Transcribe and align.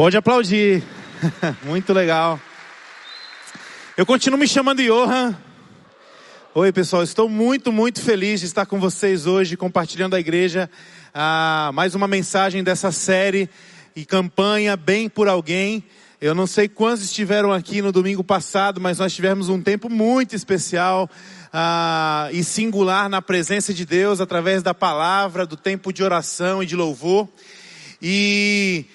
Pode 0.00 0.16
aplaudir. 0.16 0.82
Muito 1.62 1.92
legal. 1.92 2.40
Eu 3.98 4.06
continuo 4.06 4.40
me 4.40 4.48
chamando 4.48 4.82
Johan. 4.82 5.36
Oi, 6.54 6.72
pessoal. 6.72 7.02
Estou 7.02 7.28
muito, 7.28 7.70
muito 7.70 8.00
feliz 8.00 8.40
de 8.40 8.46
estar 8.46 8.64
com 8.64 8.80
vocês 8.80 9.26
hoje, 9.26 9.58
compartilhando 9.58 10.16
a 10.16 10.18
igreja 10.18 10.70
ah, 11.12 11.70
mais 11.74 11.94
uma 11.94 12.08
mensagem 12.08 12.64
dessa 12.64 12.90
série 12.90 13.46
e 13.94 14.06
campanha 14.06 14.74
Bem 14.74 15.06
por 15.06 15.28
Alguém. 15.28 15.84
Eu 16.18 16.34
não 16.34 16.46
sei 16.46 16.66
quantos 16.66 17.04
estiveram 17.04 17.52
aqui 17.52 17.82
no 17.82 17.92
domingo 17.92 18.24
passado, 18.24 18.80
mas 18.80 19.00
nós 19.00 19.12
tivemos 19.12 19.50
um 19.50 19.60
tempo 19.60 19.90
muito 19.90 20.34
especial 20.34 21.10
ah, 21.52 22.30
e 22.32 22.42
singular 22.42 23.06
na 23.10 23.20
presença 23.20 23.74
de 23.74 23.84
Deus 23.84 24.18
através 24.18 24.62
da 24.62 24.72
palavra, 24.72 25.44
do 25.44 25.58
tempo 25.58 25.92
de 25.92 26.02
oração 26.02 26.62
e 26.62 26.66
de 26.66 26.74
louvor. 26.74 27.28
E 28.00 28.86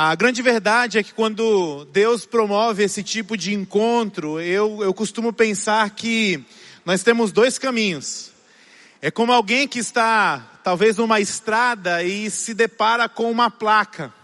a 0.00 0.14
grande 0.14 0.40
verdade 0.42 0.96
é 0.96 1.02
que 1.02 1.12
quando 1.12 1.84
Deus 1.86 2.24
promove 2.24 2.84
esse 2.84 3.02
tipo 3.02 3.36
de 3.36 3.52
encontro, 3.52 4.40
eu, 4.40 4.78
eu 4.80 4.94
costumo 4.94 5.32
pensar 5.32 5.90
que 5.90 6.40
nós 6.84 7.02
temos 7.02 7.32
dois 7.32 7.58
caminhos. 7.58 8.30
É 9.02 9.10
como 9.10 9.32
alguém 9.32 9.66
que 9.66 9.80
está 9.80 10.60
talvez 10.62 10.98
numa 10.98 11.18
estrada 11.18 12.04
e 12.04 12.30
se 12.30 12.54
depara 12.54 13.08
com 13.08 13.28
uma 13.28 13.50
placa. 13.50 14.14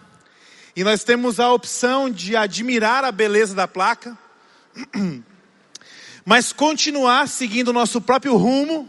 E 0.77 0.85
nós 0.85 1.03
temos 1.03 1.41
a 1.41 1.53
opção 1.53 2.09
de 2.09 2.37
admirar 2.37 3.03
a 3.03 3.11
beleza 3.11 3.53
da 3.53 3.67
placa, 3.67 4.17
mas 6.25 6.53
continuar 6.53 7.27
seguindo 7.27 7.71
o 7.71 7.73
nosso 7.73 8.01
próprio 8.01 8.37
rumo 8.37 8.89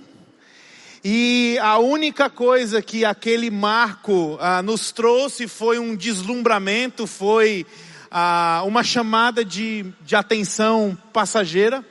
e 1.07 1.59
a 1.61 1.77
única 1.77 2.31
coisa 2.31 2.81
que 2.81 3.05
aquele 3.05 3.51
marco 3.51 4.39
ah, 4.41 4.63
nos 4.63 4.91
trouxe 4.91 5.47
foi 5.47 5.77
um 5.77 5.95
deslumbramento, 5.95 7.05
foi 7.05 7.63
ah, 8.09 8.63
uma 8.65 8.83
chamada 8.83 9.45
de, 9.45 9.85
de 10.01 10.15
atenção 10.15 10.97
passageira. 11.13 11.85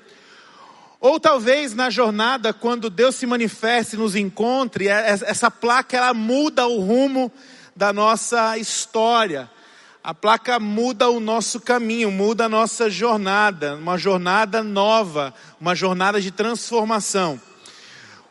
Ou 0.99 1.21
talvez 1.21 1.77
na 1.77 1.91
jornada, 1.91 2.53
quando 2.53 2.91
Deus 2.91 3.15
se 3.15 3.25
manifeste, 3.25 3.97
nos 3.97 4.17
encontre, 4.17 4.89
é, 4.89 5.11
é, 5.11 5.13
essa 5.13 5.49
placa 5.49 5.97
ela 5.97 6.13
muda 6.13 6.67
o 6.67 6.81
rumo 6.81 7.31
da 7.77 7.93
nossa 7.93 8.59
história. 8.59 9.49
A 10.03 10.13
placa 10.13 10.59
muda 10.59 11.09
o 11.09 11.21
nosso 11.21 11.61
caminho, 11.61 12.11
muda 12.11 12.47
a 12.47 12.49
nossa 12.49 12.91
jornada, 12.91 13.77
uma 13.77 13.97
jornada 13.97 14.61
nova, 14.61 15.33
uma 15.61 15.77
jornada 15.77 16.21
de 16.21 16.33
transformação. 16.33 17.41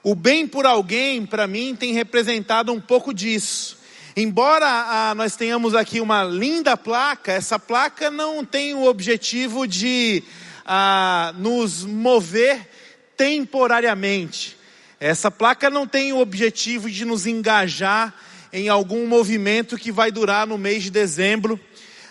O 0.04 0.14
bem 0.14 0.46
por 0.46 0.66
alguém, 0.66 1.26
para 1.26 1.48
mim, 1.48 1.78
tem 1.80 1.94
representado 1.94 2.74
um 2.74 2.82
pouco 2.82 3.14
disso. 3.14 3.78
Embora 4.18 4.68
ah, 4.68 5.16
nós 5.16 5.38
tenhamos 5.38 5.74
aqui 5.74 6.02
uma 6.02 6.26
linda 6.26 6.76
placa, 6.76 7.32
essa 7.32 7.58
placa 7.58 8.12
não 8.12 8.44
tem 8.44 8.74
o 8.74 8.84
objetivo 8.84 9.66
de 9.66 10.22
ah, 10.66 11.34
nos 11.38 11.86
mover 11.86 12.70
temporariamente. 13.16 14.58
Essa 15.00 15.32
placa 15.32 15.70
não 15.70 15.88
tem 15.88 16.12
o 16.12 16.20
objetivo 16.20 16.92
de 16.92 17.06
nos 17.06 17.26
engajar 17.26 18.14
em 18.52 18.68
algum 18.68 19.08
movimento 19.08 19.78
que 19.78 19.90
vai 19.90 20.12
durar 20.12 20.46
no 20.46 20.58
mês 20.58 20.84
de 20.84 20.92
dezembro. 20.92 21.58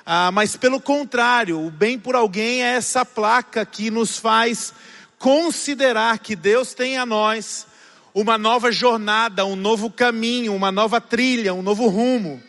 Ah, 0.06 0.32
mas 0.32 0.56
pelo 0.56 0.80
contrário, 0.80 1.62
o 1.62 1.70
bem 1.70 1.98
por 1.98 2.14
alguém 2.14 2.64
é 2.64 2.68
essa 2.68 3.04
placa 3.04 3.66
que 3.66 3.90
nos 3.90 4.18
faz 4.18 4.72
considerar 5.18 6.20
que 6.20 6.34
Deus 6.34 6.72
tem 6.72 6.96
a 6.96 7.04
nós 7.04 7.70
uma 8.14 8.36
nova 8.36 8.70
jornada, 8.70 9.46
um 9.46 9.56
novo 9.56 9.90
caminho, 9.90 10.54
uma 10.54 10.70
nova 10.70 11.00
trilha, 11.00 11.54
um 11.54 11.62
novo 11.62 11.88
rumo. 11.88 12.42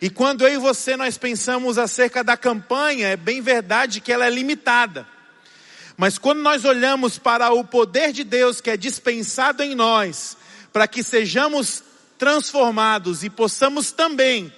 E 0.00 0.10
quando 0.10 0.46
eu 0.46 0.54
e 0.54 0.58
você 0.58 0.96
nós 0.96 1.16
pensamos 1.16 1.78
acerca 1.78 2.24
da 2.24 2.36
campanha, 2.36 3.08
é 3.08 3.16
bem 3.16 3.40
verdade 3.40 4.00
que 4.00 4.12
ela 4.12 4.26
é 4.26 4.30
limitada. 4.30 5.06
Mas 5.96 6.18
quando 6.18 6.40
nós 6.40 6.64
olhamos 6.64 7.18
para 7.18 7.52
o 7.52 7.64
poder 7.64 8.12
de 8.12 8.24
Deus 8.24 8.60
que 8.60 8.70
é 8.70 8.76
dispensado 8.76 9.62
em 9.62 9.74
nós, 9.74 10.36
para 10.72 10.88
que 10.88 11.02
sejamos 11.02 11.82
transformados 12.18 13.22
e 13.22 13.30
possamos 13.30 13.92
também 13.92 14.52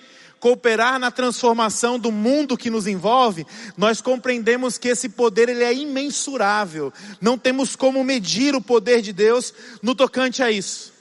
cooperar 0.44 0.99
na 0.99 1.10
transformação 1.10 1.99
do 1.99 2.12
mundo 2.12 2.55
que 2.55 2.69
nos 2.69 2.87
envolve, 2.87 3.47
nós 3.78 4.03
compreendemos 4.03 4.77
que 4.77 4.88
esse 4.88 5.09
poder 5.09 5.49
ele 5.49 5.65
é 5.65 5.72
imensurável. 5.72 6.93
Não 7.19 7.38
temos 7.38 7.75
como 7.75 8.05
medir 8.05 8.55
o 8.55 8.60
poder 8.60 9.00
de 9.00 9.10
Deus 9.10 9.55
no 9.81 9.94
tocante 9.94 10.43
a 10.43 10.50
isso. 10.50 10.93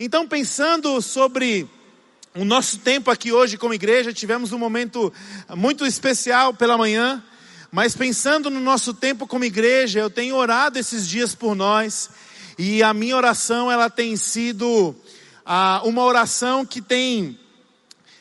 Então, 0.00 0.26
pensando 0.26 1.00
sobre 1.00 1.68
o 2.34 2.44
nosso 2.44 2.78
tempo 2.78 3.12
aqui 3.12 3.30
hoje 3.30 3.56
como 3.56 3.72
igreja, 3.72 4.12
tivemos 4.12 4.50
um 4.50 4.58
momento 4.58 5.12
muito 5.54 5.86
especial 5.86 6.52
pela 6.52 6.76
manhã, 6.76 7.22
mas 7.70 7.94
pensando 7.94 8.50
no 8.50 8.58
nosso 8.58 8.92
tempo 8.92 9.24
como 9.24 9.44
igreja, 9.44 10.00
eu 10.00 10.10
tenho 10.10 10.34
orado 10.34 10.80
esses 10.80 11.06
dias 11.06 11.32
por 11.32 11.54
nós, 11.54 12.10
e 12.58 12.82
a 12.82 12.92
minha 12.92 13.16
oração 13.16 13.70
ela 13.70 13.88
tem 13.88 14.16
sido 14.16 14.96
ah, 15.46 15.80
uma 15.84 16.02
oração 16.02 16.66
que 16.66 16.82
tem 16.82 17.38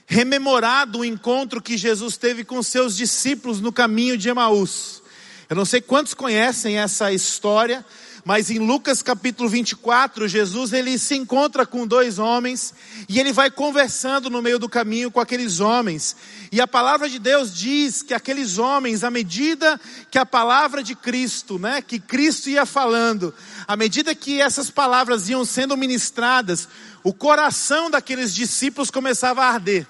rememorado 0.09 0.99
o 0.99 1.05
encontro 1.05 1.61
que 1.61 1.77
Jesus 1.77 2.17
teve 2.17 2.43
com 2.43 2.63
seus 2.63 2.97
discípulos 2.97 3.61
no 3.61 3.71
caminho 3.71 4.17
de 4.17 4.27
Emaús. 4.27 5.03
Eu 5.47 5.55
não 5.55 5.65
sei 5.65 5.81
quantos 5.81 6.15
conhecem 6.15 6.79
essa 6.79 7.13
história, 7.13 7.85
mas 8.25 8.49
em 8.49 8.57
Lucas 8.57 9.03
capítulo 9.03 9.47
24, 9.47 10.27
Jesus 10.27 10.73
ele 10.73 10.97
se 10.97 11.13
encontra 11.13 11.63
com 11.63 11.85
dois 11.85 12.17
homens 12.17 12.73
e 13.07 13.19
ele 13.19 13.31
vai 13.31 13.51
conversando 13.51 14.31
no 14.31 14.41
meio 14.41 14.57
do 14.57 14.67
caminho 14.67 15.11
com 15.11 15.19
aqueles 15.19 15.59
homens. 15.59 16.15
E 16.51 16.59
a 16.59 16.67
palavra 16.67 17.07
de 17.07 17.19
Deus 17.19 17.55
diz 17.55 18.01
que 18.01 18.15
aqueles 18.15 18.57
homens, 18.57 19.03
à 19.03 19.11
medida 19.11 19.79
que 20.09 20.17
a 20.17 20.25
palavra 20.25 20.81
de 20.81 20.95
Cristo, 20.95 21.59
né, 21.59 21.83
que 21.83 21.99
Cristo 21.99 22.49
ia 22.49 22.65
falando, 22.65 23.31
à 23.67 23.77
medida 23.77 24.15
que 24.15 24.41
essas 24.41 24.71
palavras 24.71 25.29
iam 25.29 25.45
sendo 25.45 25.77
ministradas, 25.77 26.67
o 27.03 27.13
coração 27.13 27.91
daqueles 27.91 28.33
discípulos 28.33 28.89
começava 28.89 29.43
a 29.43 29.49
arder. 29.49 29.87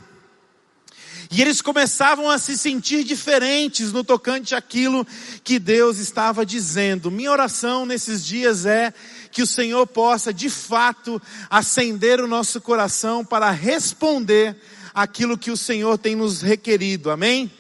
E 1.32 1.42
eles 1.42 1.62
começavam 1.62 2.28
a 2.28 2.40
se 2.40 2.58
sentir 2.58 3.04
diferentes 3.04 3.92
no 3.92 4.04
tocante 4.04 4.56
àquilo 4.56 5.06
que 5.44 5.60
Deus 5.60 6.00
estava 6.00 6.44
dizendo. 6.44 7.12
Minha 7.12 7.32
oração 7.32 7.86
nesses 7.86 8.26
dias 8.26 8.66
é 8.66 8.92
que 9.32 9.44
o 9.44 9.48
Senhor 9.48 9.86
possa, 9.86 10.34
de 10.34 10.50
fato, 10.50 11.22
acender 11.48 12.20
o 12.20 12.28
nosso 12.28 12.60
coração 12.60 13.24
para 13.24 13.52
responder 13.52 14.56
aquilo 14.92 15.38
que 15.38 15.52
o 15.52 15.58
Senhor 15.58 16.00
tem 16.00 16.16
nos 16.16 16.42
requerido. 16.42 17.12
Amém? 17.12 17.52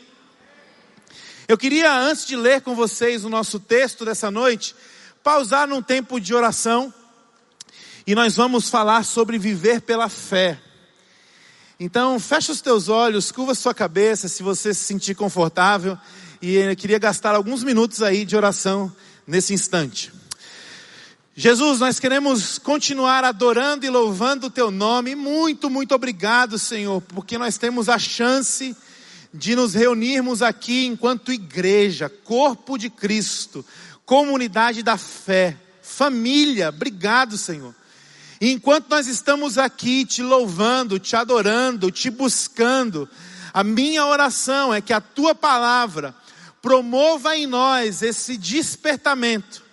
Eu 1.47 1.57
queria, 1.57 1.95
antes 1.95 2.25
de 2.25 2.35
ler 2.35 2.61
com 2.61 2.73
vocês 2.73 3.23
o 3.23 3.29
nosso 3.29 3.59
texto 3.59 4.03
dessa 4.03 4.31
noite, 4.31 4.75
pausar 5.23 5.67
num 5.67 5.81
tempo 5.81 6.19
de 6.19 6.33
oração 6.33 6.91
e 8.05 8.15
nós 8.15 8.35
vamos 8.35 8.67
falar 8.67 9.03
sobre 9.05 9.37
viver 9.37 9.81
pela 9.81 10.09
fé. 10.09 10.59
Então, 11.81 12.19
fecha 12.19 12.51
os 12.51 12.59
teus 12.59 12.89
olhos, 12.89 13.31
curva 13.31 13.55
sua 13.55 13.73
cabeça, 13.73 14.27
se 14.27 14.43
você 14.43 14.73
se 14.73 14.83
sentir 14.83 15.15
confortável. 15.15 15.97
E 16.41 16.55
eu 16.55 16.75
queria 16.75 16.99
gastar 16.99 17.33
alguns 17.33 17.63
minutos 17.63 18.01
aí 18.01 18.25
de 18.25 18.35
oração 18.35 18.93
nesse 19.25 19.53
instante. 19.53 20.11
Jesus, 21.33 21.79
nós 21.79 21.97
queremos 21.97 22.57
continuar 22.59 23.23
adorando 23.23 23.85
e 23.85 23.89
louvando 23.89 24.47
o 24.47 24.49
teu 24.49 24.69
nome. 24.69 25.15
Muito, 25.15 25.69
muito 25.69 25.95
obrigado, 25.95 26.59
Senhor, 26.59 26.99
porque 26.99 27.37
nós 27.37 27.57
temos 27.57 27.87
a 27.87 27.97
chance 27.97 28.75
de 29.33 29.55
nos 29.55 29.73
reunirmos 29.73 30.41
aqui 30.41 30.85
enquanto 30.85 31.31
igreja, 31.31 32.09
corpo 32.09 32.77
de 32.77 32.89
Cristo, 32.89 33.65
comunidade 34.05 34.83
da 34.83 34.97
fé, 34.97 35.55
família. 35.81 36.67
Obrigado, 36.67 37.37
Senhor. 37.37 37.73
E 38.41 38.51
enquanto 38.51 38.89
nós 38.89 39.07
estamos 39.07 39.57
aqui 39.57 40.05
te 40.05 40.23
louvando, 40.23 40.97
te 40.97 41.15
adorando, 41.15 41.91
te 41.91 42.09
buscando, 42.09 43.09
a 43.53 43.63
minha 43.63 44.05
oração 44.05 44.73
é 44.73 44.79
que 44.79 44.93
a 44.93 45.01
tua 45.01 45.35
palavra 45.35 46.15
promova 46.61 47.35
em 47.35 47.47
nós 47.47 48.01
esse 48.01 48.37
despertamento, 48.37 49.63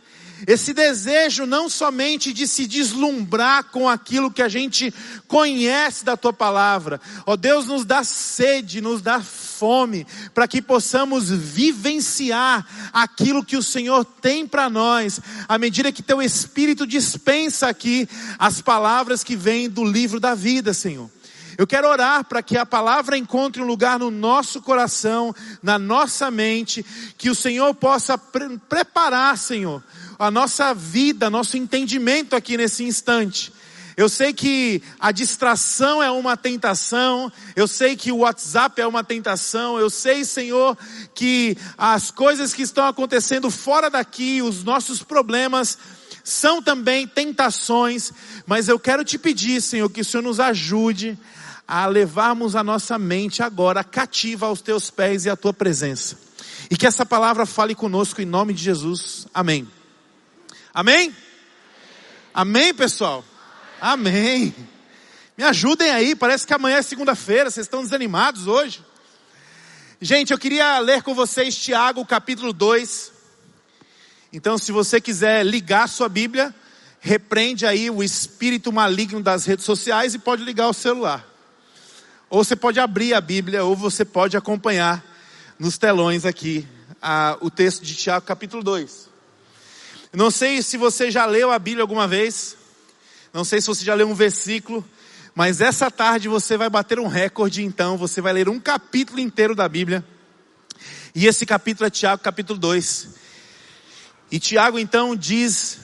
esse 0.47 0.75
desejo 0.75 1.47
não 1.47 1.69
somente 1.69 2.33
de 2.33 2.47
se 2.47 2.67
deslumbrar 2.67 3.65
com 3.65 3.89
aquilo 3.89 4.31
que 4.31 4.43
a 4.43 4.49
gente 4.49 4.93
conhece 5.27 6.05
da 6.05 6.17
tua 6.17 6.33
palavra, 6.33 7.01
ó 7.25 7.37
Deus, 7.37 7.67
nos 7.67 7.85
dá 7.85 8.03
sede, 8.05 8.81
nos 8.81 9.01
dá 9.01 9.21
fome, 9.21 10.07
para 10.35 10.47
que 10.47 10.61
possamos 10.61 11.31
vivenciar 11.31 12.67
aquilo 12.93 13.45
que 13.45 13.57
o 13.57 13.63
Senhor 13.63 14.05
tem 14.05 14.47
para 14.47 14.69
nós, 14.69 15.21
à 15.49 15.57
medida 15.57 15.93
que 15.93 16.03
teu 16.03 16.21
Espírito 16.21 16.87
dispensa 16.87 17.69
aqui 17.69 18.09
as 18.39 18.61
palavras 18.61 19.25
que 19.25 19.37
vêm 19.37 19.71
do 19.71 19.85
livro 19.85 20.21
da 20.21 20.35
vida, 20.35 20.75
Senhor. 20.75 21.11
Eu 21.59 21.67
quero 21.67 21.89
orar 21.89 22.25
para 22.25 22.43
que 22.43 22.59
a 22.59 22.67
palavra 22.67 23.17
encontre 23.17 23.63
um 23.63 23.67
lugar 23.67 23.99
no 23.99 24.11
nosso 24.11 24.61
coração, 24.61 25.35
na 25.63 25.79
nossa 25.79 26.31
mente, 26.31 26.85
que 27.17 27.31
o 27.31 27.35
Senhor 27.35 27.75
possa 27.75 28.19
pre 28.19 28.59
preparar, 28.69 29.39
Senhor, 29.39 29.83
a 30.19 30.31
nossa 30.31 30.73
vida, 30.75 31.29
nosso 31.29 31.57
entendimento 31.57 32.35
aqui 32.35 32.57
nesse 32.57 32.85
instante 32.85 33.53
Eu 33.97 34.09
sei 34.09 34.33
que 34.33 34.83
a 35.01 35.11
distração 35.11 36.03
é 36.03 36.11
uma 36.11 36.37
tentação, 36.37 37.33
eu 37.55 37.67
sei 37.67 37.97
que 37.97 38.13
o 38.13 38.19
WhatsApp 38.19 38.81
é 38.81 38.87
uma 38.87 39.03
tentação, 39.03 39.79
eu 39.79 39.89
sei, 39.89 40.25
Senhor, 40.25 40.77
que 41.15 41.57
as 41.79 42.11
coisas 42.11 42.53
que 42.53 42.63
estão 42.63 42.87
acontecendo 42.87 43.51
fora 43.51 43.89
daqui, 43.89 44.43
os 44.43 44.63
nossos 44.63 45.03
problemas, 45.03 45.79
são 46.23 46.61
também 46.61 47.07
tentações, 47.07 48.13
mas 48.47 48.69
eu 48.69 48.79
quero 48.79 49.05
te 49.05 49.17
pedir, 49.17 49.63
Senhor, 49.63 49.89
que 49.89 50.03
o 50.03 50.05
Senhor 50.05 50.23
nos 50.23 50.41
ajude 50.41 51.19
a 51.67 51.87
levarmos 51.87 52.55
a 52.55 52.63
nossa 52.63 52.99
mente 52.99 53.43
agora 53.43 53.83
cativa 53.83 54.47
aos 54.47 54.61
teus 54.61 54.91
pés 54.91 55.25
e 55.25 55.31
à 55.31 55.37
tua 55.37 55.55
presença. 55.55 56.19
E 56.71 56.77
que 56.77 56.87
essa 56.87 57.07
palavra 57.07 57.47
fale 57.47 57.75
conosco 57.75 58.21
em 58.21 58.27
nome 58.27 58.53
de 58.53 58.63
Jesus. 58.63 59.27
Amém. 59.33 59.67
Amém? 60.77 61.17
Amém, 62.35 62.75
pessoal? 62.75 63.25
Amém. 63.81 64.55
Me 65.35 65.43
ajudem 65.43 65.89
aí, 65.89 66.15
parece 66.15 66.47
que 66.47 66.53
amanhã 66.53 66.77
é 66.77 66.83
segunda-feira, 66.83 67.51
vocês 67.51 67.65
estão 67.65 67.83
desanimados 67.83 68.47
hoje. 68.47 68.85
Gente, 70.03 70.35
eu 70.35 70.39
queria 70.39 70.79
ler 70.81 71.03
com 71.03 71.15
vocês 71.15 71.57
Tiago 71.57 72.05
capítulo 72.05 72.53
2. 72.53 73.11
Então, 74.31 74.59
se 74.59 74.71
você 74.71 75.01
quiser 75.01 75.47
ligar 75.47 75.89
sua 75.89 76.11
Bíblia, 76.11 76.55
repreende 77.01 77.65
aí 77.65 77.89
o 77.89 78.03
espírito 78.03 78.71
maligno 78.71 79.23
das 79.23 79.47
redes 79.47 79.65
sociais 79.65 80.13
e 80.13 80.19
pode 80.19 80.45
ligar 80.45 80.69
o 80.69 80.75
celular. 80.75 81.27
Ou 82.29 82.45
você 82.45 82.55
pode 82.55 82.79
abrir 82.79 83.15
a 83.15 83.21
Bíblia, 83.23 83.65
ou 83.65 83.75
você 83.75 84.05
pode 84.05 84.37
acompanhar 84.37 85.03
nos 85.59 85.79
telões 85.79 86.27
aqui 86.27 86.69
a, 87.01 87.39
o 87.41 87.51
texto 87.51 87.83
de 87.83 87.95
Tiago 87.95 88.27
capítulo 88.27 88.63
2. 88.63 89.06
Não 90.17 90.31
sei 90.31 90.63
se 90.63 90.79
você 90.79 91.11
já 91.11 91.27
leu 91.27 91.53
a 91.53 91.59
Bíblia 91.59 91.83
alguma 91.83 92.09
vez. 92.09 92.57
Não 93.35 93.45
sei 93.45 93.61
se 93.61 93.67
você 93.67 93.85
já 93.85 93.93
leu 93.93 94.09
um 94.09 94.15
versículo, 94.15 94.83
mas 95.35 95.61
essa 95.61 95.91
tarde 95.91 96.27
você 96.27 96.57
vai 96.57 96.71
bater 96.71 96.99
um 96.99 97.07
recorde, 97.07 97.63
então 97.63 97.99
você 97.99 98.23
vai 98.23 98.33
ler 98.33 98.49
um 98.49 98.59
capítulo 98.59 99.21
inteiro 99.21 99.55
da 99.55 99.69
Bíblia. 99.69 100.03
E 101.15 101.27
esse 101.27 101.45
capítulo 101.45 101.87
é 101.87 101.91
Tiago, 101.91 102.23
capítulo 102.23 102.59
2. 102.59 103.09
E 104.33 104.41
Tiago 104.41 104.79
então 104.79 105.15
diz, 105.15 105.81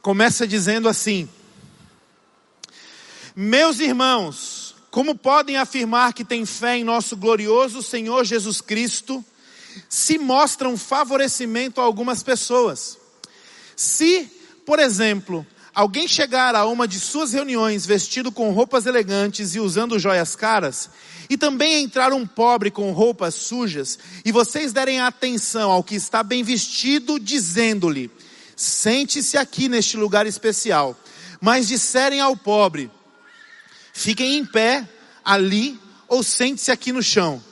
começa 0.00 0.46
dizendo 0.46 0.88
assim: 0.88 1.28
Meus 3.34 3.80
irmãos, 3.80 4.76
como 4.92 5.12
podem 5.12 5.56
afirmar 5.56 6.12
que 6.12 6.24
têm 6.24 6.46
fé 6.46 6.76
em 6.76 6.84
nosso 6.84 7.16
glorioso 7.16 7.82
Senhor 7.82 8.24
Jesus 8.24 8.60
Cristo, 8.60 9.24
se 9.88 10.18
mostram 10.18 10.78
favorecimento 10.78 11.80
a 11.80 11.84
algumas 11.84 12.22
pessoas? 12.22 13.01
Se, 13.82 14.30
por 14.64 14.78
exemplo, 14.78 15.44
alguém 15.74 16.06
chegar 16.06 16.54
a 16.54 16.66
uma 16.66 16.86
de 16.86 17.00
suas 17.00 17.32
reuniões 17.32 17.84
vestido 17.84 18.30
com 18.30 18.52
roupas 18.52 18.86
elegantes 18.86 19.56
e 19.56 19.60
usando 19.60 19.98
joias 19.98 20.36
caras, 20.36 20.88
e 21.28 21.36
também 21.36 21.82
entrar 21.82 22.12
um 22.12 22.24
pobre 22.24 22.70
com 22.70 22.92
roupas 22.92 23.34
sujas, 23.34 23.98
e 24.24 24.30
vocês 24.30 24.72
derem 24.72 25.00
atenção 25.00 25.68
ao 25.72 25.82
que 25.82 25.96
está 25.96 26.22
bem 26.22 26.44
vestido, 26.44 27.18
dizendo-lhe: 27.18 28.08
sente-se 28.54 29.36
aqui 29.36 29.68
neste 29.68 29.96
lugar 29.96 30.28
especial, 30.28 30.96
mas 31.40 31.66
disserem 31.66 32.20
ao 32.20 32.36
pobre: 32.36 32.88
fiquem 33.92 34.36
em 34.36 34.44
pé 34.44 34.88
ali 35.24 35.76
ou 36.06 36.22
sente-se 36.22 36.70
aqui 36.70 36.92
no 36.92 37.02
chão. 37.02 37.42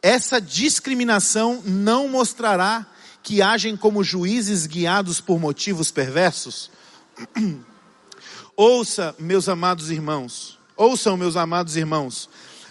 Essa 0.00 0.40
discriminação 0.40 1.60
não 1.66 2.06
mostrará 2.06 2.86
que 3.24 3.40
agem 3.40 3.74
como 3.74 4.04
juízes 4.04 4.66
guiados 4.66 5.18
por 5.18 5.40
motivos 5.40 5.90
perversos? 5.90 6.70
Ouça, 8.54 9.16
meus 9.18 9.48
amados 9.48 9.90
irmãos, 9.90 10.60
ouçam, 10.76 11.16
meus 11.16 11.34
amados 11.34 11.74
irmãos, 11.74 12.28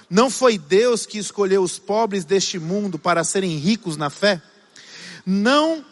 não 0.10 0.30
foi 0.30 0.58
Deus 0.58 1.06
que 1.06 1.18
escolheu 1.18 1.62
os 1.62 1.78
pobres 1.78 2.24
deste 2.24 2.58
mundo 2.58 2.98
para 2.98 3.24
serem 3.26 3.58
ricos 3.58 3.98
na 3.98 4.10
fé? 4.10 4.42
Não 5.26 5.84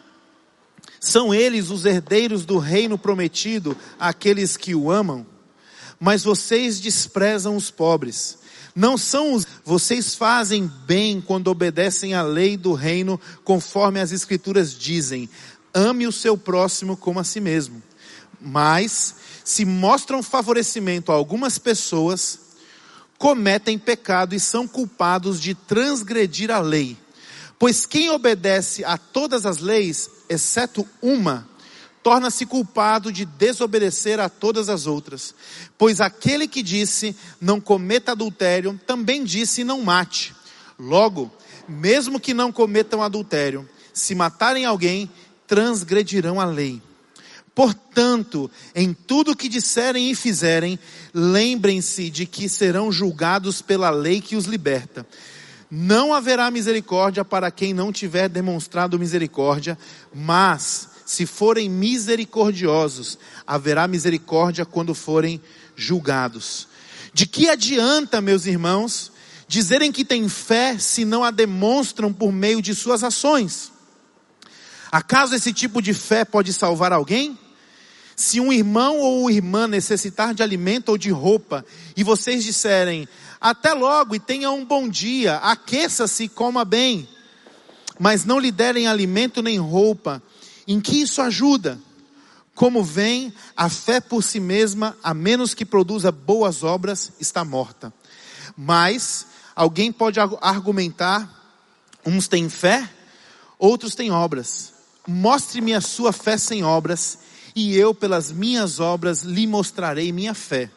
são 0.98 1.34
eles 1.34 1.68
os 1.68 1.84
herdeiros 1.84 2.46
do 2.46 2.56
reino 2.56 2.96
prometido 2.96 3.76
àqueles 3.98 4.56
que 4.56 4.74
o 4.74 4.90
amam? 4.90 5.26
Mas 6.00 6.24
vocês 6.24 6.80
desprezam 6.80 7.54
os 7.54 7.70
pobres. 7.70 8.38
Não 8.74 8.96
são 8.96 9.34
os. 9.34 9.46
Vocês 9.64 10.14
fazem 10.14 10.70
bem 10.86 11.20
quando 11.20 11.48
obedecem 11.48 12.14
à 12.14 12.22
lei 12.22 12.56
do 12.56 12.72
reino, 12.72 13.20
conforme 13.44 14.00
as 14.00 14.12
Escrituras 14.12 14.74
dizem: 14.74 15.28
ame 15.74 16.06
o 16.06 16.12
seu 16.12 16.36
próximo 16.36 16.96
como 16.96 17.20
a 17.20 17.24
si 17.24 17.40
mesmo 17.40 17.82
mas 18.42 19.14
se 19.44 19.64
mostram 19.64 20.22
favorecimento 20.22 21.12
a 21.12 21.14
algumas 21.14 21.58
pessoas, 21.58 22.40
cometem 23.16 23.78
pecado 23.78 24.34
e 24.34 24.40
são 24.40 24.66
culpados 24.66 25.40
de 25.40 25.54
transgredir 25.54 26.50
a 26.50 26.58
lei. 26.58 26.96
Pois 27.58 27.86
quem 27.86 28.10
obedece 28.10 28.84
a 28.84 28.98
todas 28.98 29.46
as 29.46 29.58
leis, 29.58 30.10
exceto 30.28 30.86
uma, 31.00 31.48
torna-se 32.02 32.44
culpado 32.44 33.12
de 33.12 33.24
desobedecer 33.24 34.18
a 34.18 34.28
todas 34.28 34.68
as 34.68 34.86
outras. 34.86 35.34
Pois 35.78 36.00
aquele 36.00 36.48
que 36.48 36.62
disse, 36.62 37.16
não 37.40 37.60
cometa 37.60 38.12
adultério, 38.12 38.78
também 38.86 39.24
disse, 39.24 39.64
não 39.64 39.82
mate. 39.82 40.34
Logo, 40.78 41.30
mesmo 41.68 42.18
que 42.18 42.34
não 42.34 42.50
cometam 42.50 43.02
adultério, 43.02 43.68
se 43.92 44.14
matarem 44.14 44.64
alguém, 44.64 45.10
transgredirão 45.46 46.40
a 46.40 46.44
lei. 46.44 46.82
Portanto, 47.54 48.50
em 48.74 48.94
tudo 48.94 49.36
que 49.36 49.48
disserem 49.48 50.10
e 50.10 50.14
fizerem, 50.14 50.78
lembrem-se 51.12 52.08
de 52.08 52.24
que 52.24 52.48
serão 52.48 52.90
julgados 52.90 53.60
pela 53.60 53.90
lei 53.90 54.20
que 54.20 54.36
os 54.36 54.46
liberta. 54.46 55.06
Não 55.70 56.14
haverá 56.14 56.50
misericórdia 56.50 57.24
para 57.24 57.50
quem 57.50 57.74
não 57.74 57.92
tiver 57.92 58.28
demonstrado 58.28 58.98
misericórdia, 58.98 59.78
mas, 60.14 60.88
se 61.12 61.26
forem 61.26 61.68
misericordiosos, 61.68 63.18
haverá 63.46 63.86
misericórdia 63.86 64.64
quando 64.64 64.94
forem 64.94 65.42
julgados. 65.76 66.66
De 67.12 67.26
que 67.26 67.50
adianta, 67.50 68.22
meus 68.22 68.46
irmãos, 68.46 69.12
dizerem 69.46 69.92
que 69.92 70.06
têm 70.06 70.26
fé 70.26 70.78
se 70.78 71.04
não 71.04 71.22
a 71.22 71.30
demonstram 71.30 72.10
por 72.10 72.32
meio 72.32 72.62
de 72.62 72.74
suas 72.74 73.04
ações? 73.04 73.70
Acaso 74.90 75.34
esse 75.34 75.52
tipo 75.52 75.82
de 75.82 75.92
fé 75.92 76.24
pode 76.24 76.50
salvar 76.50 76.94
alguém? 76.94 77.38
Se 78.16 78.40
um 78.40 78.50
irmão 78.50 78.98
ou 78.98 79.30
irmã 79.30 79.68
necessitar 79.68 80.32
de 80.32 80.42
alimento 80.42 80.88
ou 80.88 80.96
de 80.96 81.10
roupa, 81.10 81.62
e 81.94 82.02
vocês 82.02 82.42
disserem, 82.42 83.06
até 83.38 83.74
logo 83.74 84.14
e 84.14 84.18
tenha 84.18 84.50
um 84.50 84.64
bom 84.64 84.88
dia, 84.88 85.36
aqueça-se 85.36 86.24
e 86.24 86.28
coma 86.30 86.64
bem, 86.64 87.06
mas 87.98 88.24
não 88.24 88.38
lhe 88.38 88.50
derem 88.50 88.86
alimento 88.86 89.42
nem 89.42 89.58
roupa, 89.58 90.22
em 90.72 90.80
que 90.80 91.02
isso 91.02 91.20
ajuda? 91.20 91.78
Como 92.54 92.82
vem, 92.82 93.30
a 93.54 93.68
fé 93.68 94.00
por 94.00 94.24
si 94.24 94.40
mesma, 94.40 94.96
a 95.02 95.12
menos 95.12 95.52
que 95.52 95.66
produza 95.66 96.10
boas 96.10 96.62
obras, 96.62 97.12
está 97.20 97.44
morta. 97.44 97.92
Mas, 98.56 99.26
alguém 99.54 99.92
pode 99.92 100.18
argumentar, 100.18 101.28
uns 102.06 102.26
têm 102.26 102.48
fé, 102.48 102.88
outros 103.58 103.94
têm 103.94 104.10
obras. 104.10 104.72
Mostre-me 105.06 105.74
a 105.74 105.80
sua 105.82 106.10
fé 106.10 106.38
sem 106.38 106.64
obras, 106.64 107.18
e 107.54 107.76
eu, 107.76 107.94
pelas 107.94 108.32
minhas 108.32 108.80
obras, 108.80 109.24
lhe 109.24 109.46
mostrarei 109.46 110.10
minha 110.10 110.32
fé. 110.32 110.70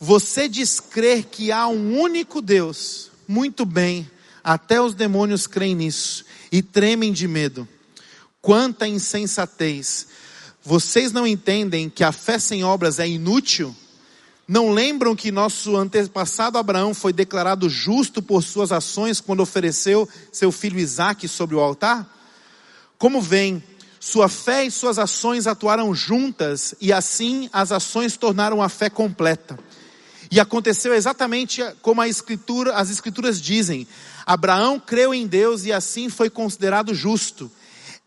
Você 0.00 0.48
diz 0.48 0.80
crer 0.80 1.26
que 1.26 1.52
há 1.52 1.68
um 1.68 2.00
único 2.00 2.42
Deus. 2.42 3.12
Muito 3.28 3.64
bem, 3.64 4.10
até 4.42 4.80
os 4.80 4.92
demônios 4.92 5.46
creem 5.46 5.76
nisso 5.76 6.24
e 6.50 6.62
tremem 6.62 7.12
de 7.12 7.28
medo. 7.28 7.68
Quanta 8.44 8.86
insensatez! 8.86 10.06
Vocês 10.62 11.12
não 11.12 11.26
entendem 11.26 11.88
que 11.88 12.04
a 12.04 12.12
fé 12.12 12.38
sem 12.38 12.62
obras 12.62 12.98
é 12.98 13.08
inútil? 13.08 13.74
Não 14.46 14.70
lembram 14.70 15.16
que 15.16 15.32
nosso 15.32 15.74
antepassado 15.74 16.58
Abraão 16.58 16.92
foi 16.92 17.10
declarado 17.10 17.70
justo 17.70 18.22
por 18.22 18.42
suas 18.42 18.70
ações 18.70 19.18
quando 19.18 19.40
ofereceu 19.40 20.06
seu 20.30 20.52
filho 20.52 20.78
Isaque 20.78 21.26
sobre 21.26 21.56
o 21.56 21.60
altar? 21.60 22.06
Como 22.98 23.18
vem, 23.18 23.64
sua 23.98 24.28
fé 24.28 24.66
e 24.66 24.70
suas 24.70 24.98
ações 24.98 25.46
atuaram 25.46 25.94
juntas 25.94 26.74
e 26.82 26.92
assim 26.92 27.48
as 27.50 27.72
ações 27.72 28.18
tornaram 28.18 28.60
a 28.60 28.68
fé 28.68 28.90
completa. 28.90 29.58
E 30.30 30.38
aconteceu 30.38 30.92
exatamente 30.92 31.64
como 31.80 32.02
a 32.02 32.08
escritura, 32.08 32.74
as 32.74 32.90
escrituras 32.90 33.40
dizem. 33.40 33.88
Abraão 34.26 34.78
creu 34.78 35.14
em 35.14 35.26
Deus 35.26 35.64
e 35.64 35.72
assim 35.72 36.10
foi 36.10 36.28
considerado 36.28 36.94
justo. 36.94 37.50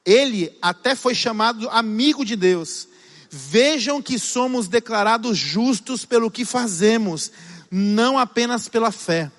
Ele 0.08 0.58
até 0.62 0.96
foi 0.96 1.14
chamado 1.14 1.70
amigo 1.70 2.24
de 2.24 2.36
Deus. 2.36 2.88
Vejam 3.30 4.02
que 4.02 4.18
somos 4.18 4.68
declarados 4.68 5.38
justos 5.38 6.06
pelo 6.06 6.32
que 6.32 6.46
fazemos, 6.46 7.32
não 7.70 8.18
apenas 8.18 8.68
pela 8.68 8.92
fé. 8.92 9.30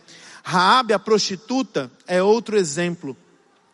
Raabe, 0.45 0.93
a 0.93 0.99
prostituta, 0.99 1.91
é 2.07 2.23
outro 2.23 2.57
exemplo 2.57 3.17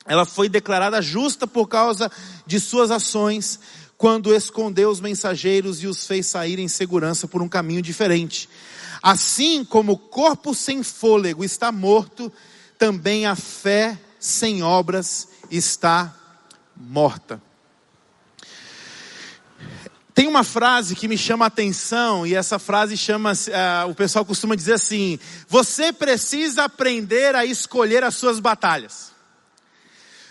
ela 0.07 0.25
foi 0.25 0.49
declarada 0.49 1.01
justa 1.01 1.47
por 1.47 1.67
causa 1.67 2.11
de 2.47 2.61
suas 2.61 2.91
ações, 2.91 3.59
quando 3.97 4.35
escondeu 4.35 4.91
os 4.91 5.01
mensageiros 5.01 5.83
e 5.83 5.87
os 5.87 6.07
fez 6.07 6.27
sair 6.27 6.59
em 6.59 6.69
segurança 6.69 7.27
por 7.27 7.41
um 7.41 7.49
caminho 7.49 7.81
diferente. 7.81 8.49
Assim 9.03 9.65
como 9.65 9.93
o 9.93 9.99
corpo 9.99 10.55
sem 10.55 10.83
fôlego 10.83 11.45
está 11.45 11.73
morto, 11.73 12.31
também 12.79 13.25
a 13.25 13.35
fé 13.35 13.99
sem 14.19 14.63
obras 14.63 15.29
está 15.51 16.05
morta. 16.05 16.24
Tem 20.15 20.29
uma 20.29 20.45
frase 20.45 20.95
que 20.95 21.09
me 21.09 21.19
chama 21.19 21.45
a 21.45 21.49
atenção, 21.49 22.25
e 22.25 22.35
essa 22.35 22.57
frase 22.57 22.97
chama, 22.97 23.33
uh, 23.33 23.91
o 23.91 23.95
pessoal 23.97 24.25
costuma 24.25 24.55
dizer 24.55 24.75
assim: 24.75 25.19
você 25.49 25.93
precisa 25.93 26.65
aprender 26.65 27.35
a 27.35 27.45
escolher 27.45 28.05
as 28.05 28.15
suas 28.15 28.39
batalhas. 28.39 29.13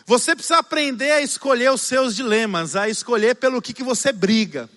Você 0.05 0.35
precisa 0.35 0.57
aprender 0.57 1.11
a 1.11 1.21
escolher 1.21 1.71
os 1.71 1.81
seus 1.81 2.15
dilemas, 2.15 2.75
a 2.75 2.87
escolher 2.87 3.35
pelo 3.35 3.61
que, 3.61 3.73
que 3.73 3.83
você 3.83 4.11
briga. 4.11 4.69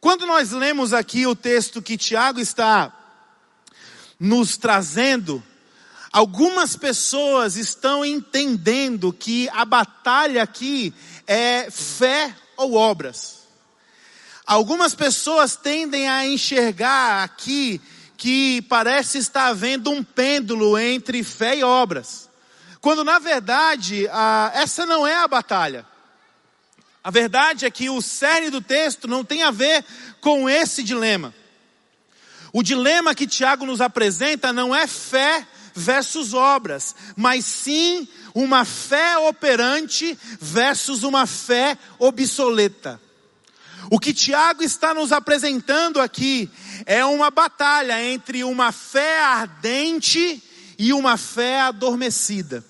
Quando 0.00 0.26
nós 0.26 0.52
lemos 0.52 0.92
aqui 0.92 1.26
o 1.26 1.34
texto 1.34 1.82
que 1.82 1.96
Tiago 1.96 2.38
está 2.38 2.92
nos 4.18 4.56
trazendo, 4.56 5.42
algumas 6.16 6.74
pessoas 6.74 7.56
estão 7.56 8.02
entendendo 8.02 9.12
que 9.12 9.50
a 9.50 9.66
batalha 9.66 10.42
aqui 10.42 10.94
é 11.26 11.70
fé 11.70 12.34
ou 12.56 12.72
obras. 12.72 13.42
Algumas 14.46 14.94
pessoas 14.94 15.56
tendem 15.56 16.08
a 16.08 16.26
enxergar 16.26 17.22
aqui 17.22 17.82
que 18.16 18.62
parece 18.62 19.18
estar 19.18 19.48
havendo 19.48 19.90
um 19.90 20.02
pêndulo 20.02 20.78
entre 20.78 21.22
fé 21.22 21.58
e 21.58 21.62
obras. 21.62 22.30
Quando 22.80 23.04
na 23.04 23.18
verdade, 23.18 24.08
essa 24.54 24.86
não 24.86 25.06
é 25.06 25.16
a 25.16 25.28
batalha. 25.28 25.84
A 27.04 27.10
verdade 27.10 27.66
é 27.66 27.70
que 27.70 27.90
o 27.90 28.00
cerne 28.00 28.48
do 28.48 28.62
texto 28.62 29.06
não 29.06 29.22
tem 29.22 29.42
a 29.42 29.50
ver 29.50 29.84
com 30.22 30.48
esse 30.48 30.82
dilema. 30.82 31.34
O 32.54 32.62
dilema 32.62 33.14
que 33.14 33.26
Tiago 33.26 33.66
nos 33.66 33.82
apresenta 33.82 34.50
não 34.50 34.74
é 34.74 34.86
fé 34.86 35.46
versus 35.76 36.32
obras, 36.32 36.96
mas 37.14 37.44
sim 37.44 38.08
uma 38.34 38.64
fé 38.64 39.18
operante 39.18 40.18
versus 40.40 41.02
uma 41.02 41.26
fé 41.26 41.76
obsoleta. 41.98 43.00
O 43.90 44.00
que 44.00 44.12
Tiago 44.12 44.62
está 44.62 44.94
nos 44.94 45.12
apresentando 45.12 46.00
aqui 46.00 46.50
é 46.86 47.04
uma 47.04 47.30
batalha 47.30 48.02
entre 48.02 48.42
uma 48.42 48.72
fé 48.72 49.20
ardente 49.20 50.42
e 50.78 50.92
uma 50.92 51.16
fé 51.16 51.60
adormecida. 51.60 52.64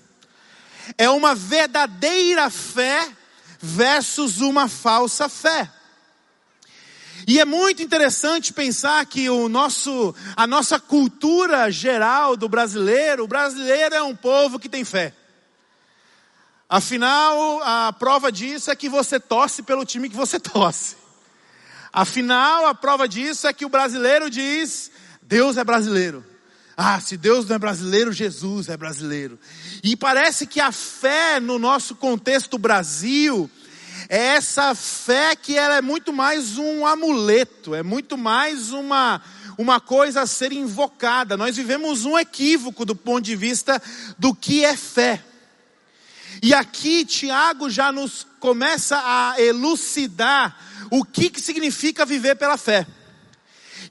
É 0.97 1.09
uma 1.09 1.33
verdadeira 1.33 2.49
fé 2.49 3.09
versus 3.59 4.41
uma 4.41 4.67
falsa 4.67 5.27
fé. 5.27 5.71
E 7.27 7.41
é 7.41 7.43
muito 7.43 7.83
interessante 7.83 8.53
pensar 8.53 9.05
que 9.05 9.29
o 9.29 9.49
nosso, 9.49 10.15
a 10.33 10.47
nossa 10.47 10.79
cultura 10.79 11.69
geral 11.69 12.37
do 12.37 12.47
brasileiro, 12.47 13.25
o 13.25 13.27
brasileiro 13.27 13.93
é 13.93 14.01
um 14.01 14.15
povo 14.15 14.57
que 14.57 14.69
tem 14.69 14.85
fé. 14.85 15.13
Afinal, 16.69 17.61
a 17.63 17.91
prova 17.91 18.31
disso 18.31 18.71
é 18.71 18.75
que 18.77 18.87
você 18.87 19.19
torce 19.19 19.61
pelo 19.61 19.83
time 19.83 20.09
que 20.09 20.15
você 20.15 20.39
torce. 20.39 20.95
Afinal, 21.91 22.65
a 22.65 22.73
prova 22.73 23.09
disso 23.09 23.45
é 23.45 23.51
que 23.51 23.65
o 23.65 23.69
brasileiro 23.69 24.29
diz: 24.29 24.89
Deus 25.21 25.57
é 25.57 25.65
brasileiro. 25.65 26.25
Ah, 26.77 27.01
se 27.01 27.17
Deus 27.17 27.45
não 27.45 27.55
é 27.55 27.59
brasileiro, 27.59 28.13
Jesus 28.13 28.69
é 28.69 28.77
brasileiro. 28.77 29.37
E 29.83 29.97
parece 29.97 30.47
que 30.47 30.61
a 30.61 30.71
fé 30.71 31.41
no 31.41 31.59
nosso 31.59 31.93
contexto 31.95 32.57
Brasil 32.57 33.49
é 34.09 34.35
essa 34.35 34.73
fé 34.73 35.35
que 35.35 35.57
ela 35.57 35.75
é 35.75 35.81
muito 35.81 36.13
mais 36.13 36.57
um 36.57 36.85
amuleto, 36.85 37.75
é 37.75 37.83
muito 37.83 38.17
mais 38.17 38.71
uma 38.71 39.21
uma 39.57 39.79
coisa 39.79 40.21
a 40.21 40.27
ser 40.27 40.51
invocada. 40.51 41.35
Nós 41.35 41.55
vivemos 41.55 42.05
um 42.05 42.17
equívoco 42.17 42.85
do 42.85 42.95
ponto 42.95 43.23
de 43.23 43.35
vista 43.35 43.81
do 44.17 44.33
que 44.33 44.63
é 44.63 44.77
fé. 44.77 45.23
E 46.43 46.53
aqui 46.53 47.03
Tiago 47.03 47.67
já 47.67 47.91
nos 47.91 48.25
começa 48.39 49.01
a 49.03 49.41
elucidar 49.41 50.55
o 50.91 51.03
que, 51.03 51.31
que 51.31 51.41
significa 51.41 52.05
viver 52.05 52.35
pela 52.35 52.55
fé. 52.55 52.85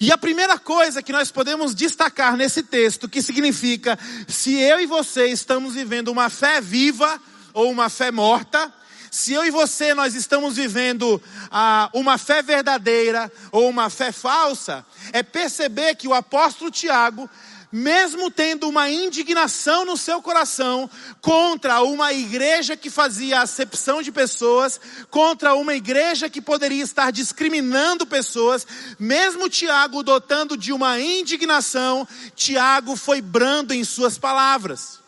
E 0.00 0.12
a 0.12 0.18
primeira 0.18 0.56
coisa 0.56 1.02
que 1.02 1.10
nós 1.10 1.32
podemos 1.32 1.74
destacar 1.74 2.36
nesse 2.36 2.62
texto, 2.62 3.08
que 3.08 3.20
significa 3.20 3.98
se 4.28 4.54
eu 4.54 4.78
e 4.78 4.86
você 4.86 5.26
estamos 5.26 5.74
vivendo 5.74 6.08
uma 6.08 6.30
fé 6.30 6.60
viva 6.60 7.20
ou 7.52 7.72
uma 7.72 7.88
fé 7.88 8.12
morta, 8.12 8.72
se 9.10 9.32
eu 9.32 9.44
e 9.44 9.50
você 9.50 9.94
nós 9.94 10.14
estamos 10.14 10.56
vivendo 10.56 11.22
ah, 11.50 11.88
uma 11.92 12.18
fé 12.18 12.42
verdadeira 12.42 13.30
ou 13.50 13.68
uma 13.68 13.90
fé 13.90 14.12
falsa, 14.12 14.84
é 15.12 15.22
perceber 15.22 15.94
que 15.94 16.08
o 16.08 16.14
apóstolo 16.14 16.70
Tiago 16.70 17.28
mesmo 17.70 18.30
tendo 18.30 18.68
uma 18.68 18.88
indignação 18.88 19.84
no 19.84 19.96
seu 19.96 20.22
coração 20.22 20.88
contra 21.20 21.82
uma 21.82 22.12
igreja 22.12 22.76
que 22.76 22.88
fazia 22.88 23.40
acepção 23.40 24.02
de 24.02 24.12
pessoas, 24.12 24.80
contra 25.10 25.54
uma 25.54 25.74
igreja 25.74 26.30
que 26.30 26.40
poderia 26.40 26.82
estar 26.82 27.10
discriminando 27.10 28.06
pessoas, 28.06 28.66
mesmo 28.98 29.48
Tiago 29.48 30.02
dotando 30.02 30.56
de 30.56 30.72
uma 30.72 31.00
indignação, 31.00 32.06
Tiago 32.34 32.96
foi 32.96 33.20
brando 33.20 33.74
em 33.74 33.84
suas 33.84 34.16
palavras. 34.16 35.05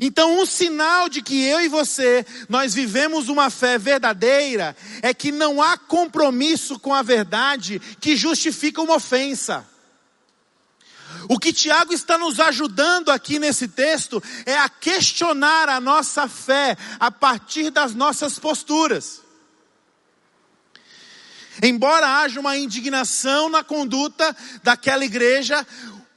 Então, 0.00 0.40
um 0.40 0.46
sinal 0.46 1.08
de 1.08 1.22
que 1.22 1.42
eu 1.44 1.60
e 1.60 1.68
você, 1.68 2.24
nós 2.48 2.74
vivemos 2.74 3.28
uma 3.28 3.50
fé 3.50 3.78
verdadeira, 3.78 4.76
é 5.02 5.14
que 5.14 5.30
não 5.32 5.62
há 5.62 5.76
compromisso 5.76 6.78
com 6.78 6.92
a 6.92 7.02
verdade 7.02 7.80
que 8.00 8.16
justifica 8.16 8.82
uma 8.82 8.96
ofensa. 8.96 9.66
O 11.28 11.38
que 11.38 11.52
Tiago 11.52 11.92
está 11.92 12.18
nos 12.18 12.38
ajudando 12.38 13.10
aqui 13.10 13.38
nesse 13.38 13.68
texto 13.68 14.22
é 14.44 14.56
a 14.56 14.68
questionar 14.68 15.68
a 15.68 15.80
nossa 15.80 16.28
fé 16.28 16.76
a 17.00 17.10
partir 17.10 17.70
das 17.70 17.94
nossas 17.94 18.38
posturas. 18.38 19.22
Embora 21.62 22.20
haja 22.20 22.38
uma 22.38 22.56
indignação 22.56 23.48
na 23.48 23.64
conduta 23.64 24.36
daquela 24.62 25.04
igreja, 25.04 25.66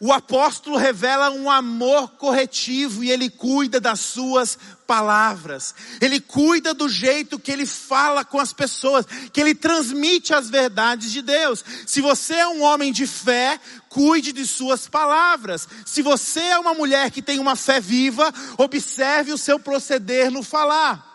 o 0.01 0.13
apóstolo 0.13 0.77
revela 0.77 1.29
um 1.29 1.51
amor 1.51 2.11
corretivo 2.11 3.03
e 3.03 3.11
ele 3.11 3.29
cuida 3.29 3.81
das 3.81 3.99
suas 3.99 4.57
palavras. 4.87 5.75
Ele 5.99 6.21
cuida 6.21 6.73
do 6.73 6.87
jeito 6.87 7.37
que 7.37 7.51
ele 7.51 7.65
fala 7.65 8.23
com 8.23 8.39
as 8.39 8.53
pessoas, 8.53 9.05
que 9.33 9.41
ele 9.41 9.53
transmite 9.53 10.33
as 10.33 10.49
verdades 10.49 11.11
de 11.11 11.21
Deus. 11.21 11.65
Se 11.85 11.99
você 11.99 12.35
é 12.35 12.47
um 12.47 12.61
homem 12.61 12.93
de 12.93 13.05
fé, 13.05 13.59
cuide 13.89 14.31
de 14.31 14.45
suas 14.47 14.87
palavras. 14.87 15.67
Se 15.85 16.01
você 16.01 16.39
é 16.39 16.57
uma 16.57 16.73
mulher 16.73 17.11
que 17.11 17.21
tem 17.21 17.37
uma 17.37 17.57
fé 17.57 17.81
viva, 17.81 18.33
observe 18.57 19.33
o 19.33 19.37
seu 19.37 19.59
proceder 19.59 20.31
no 20.31 20.41
falar. 20.41 21.08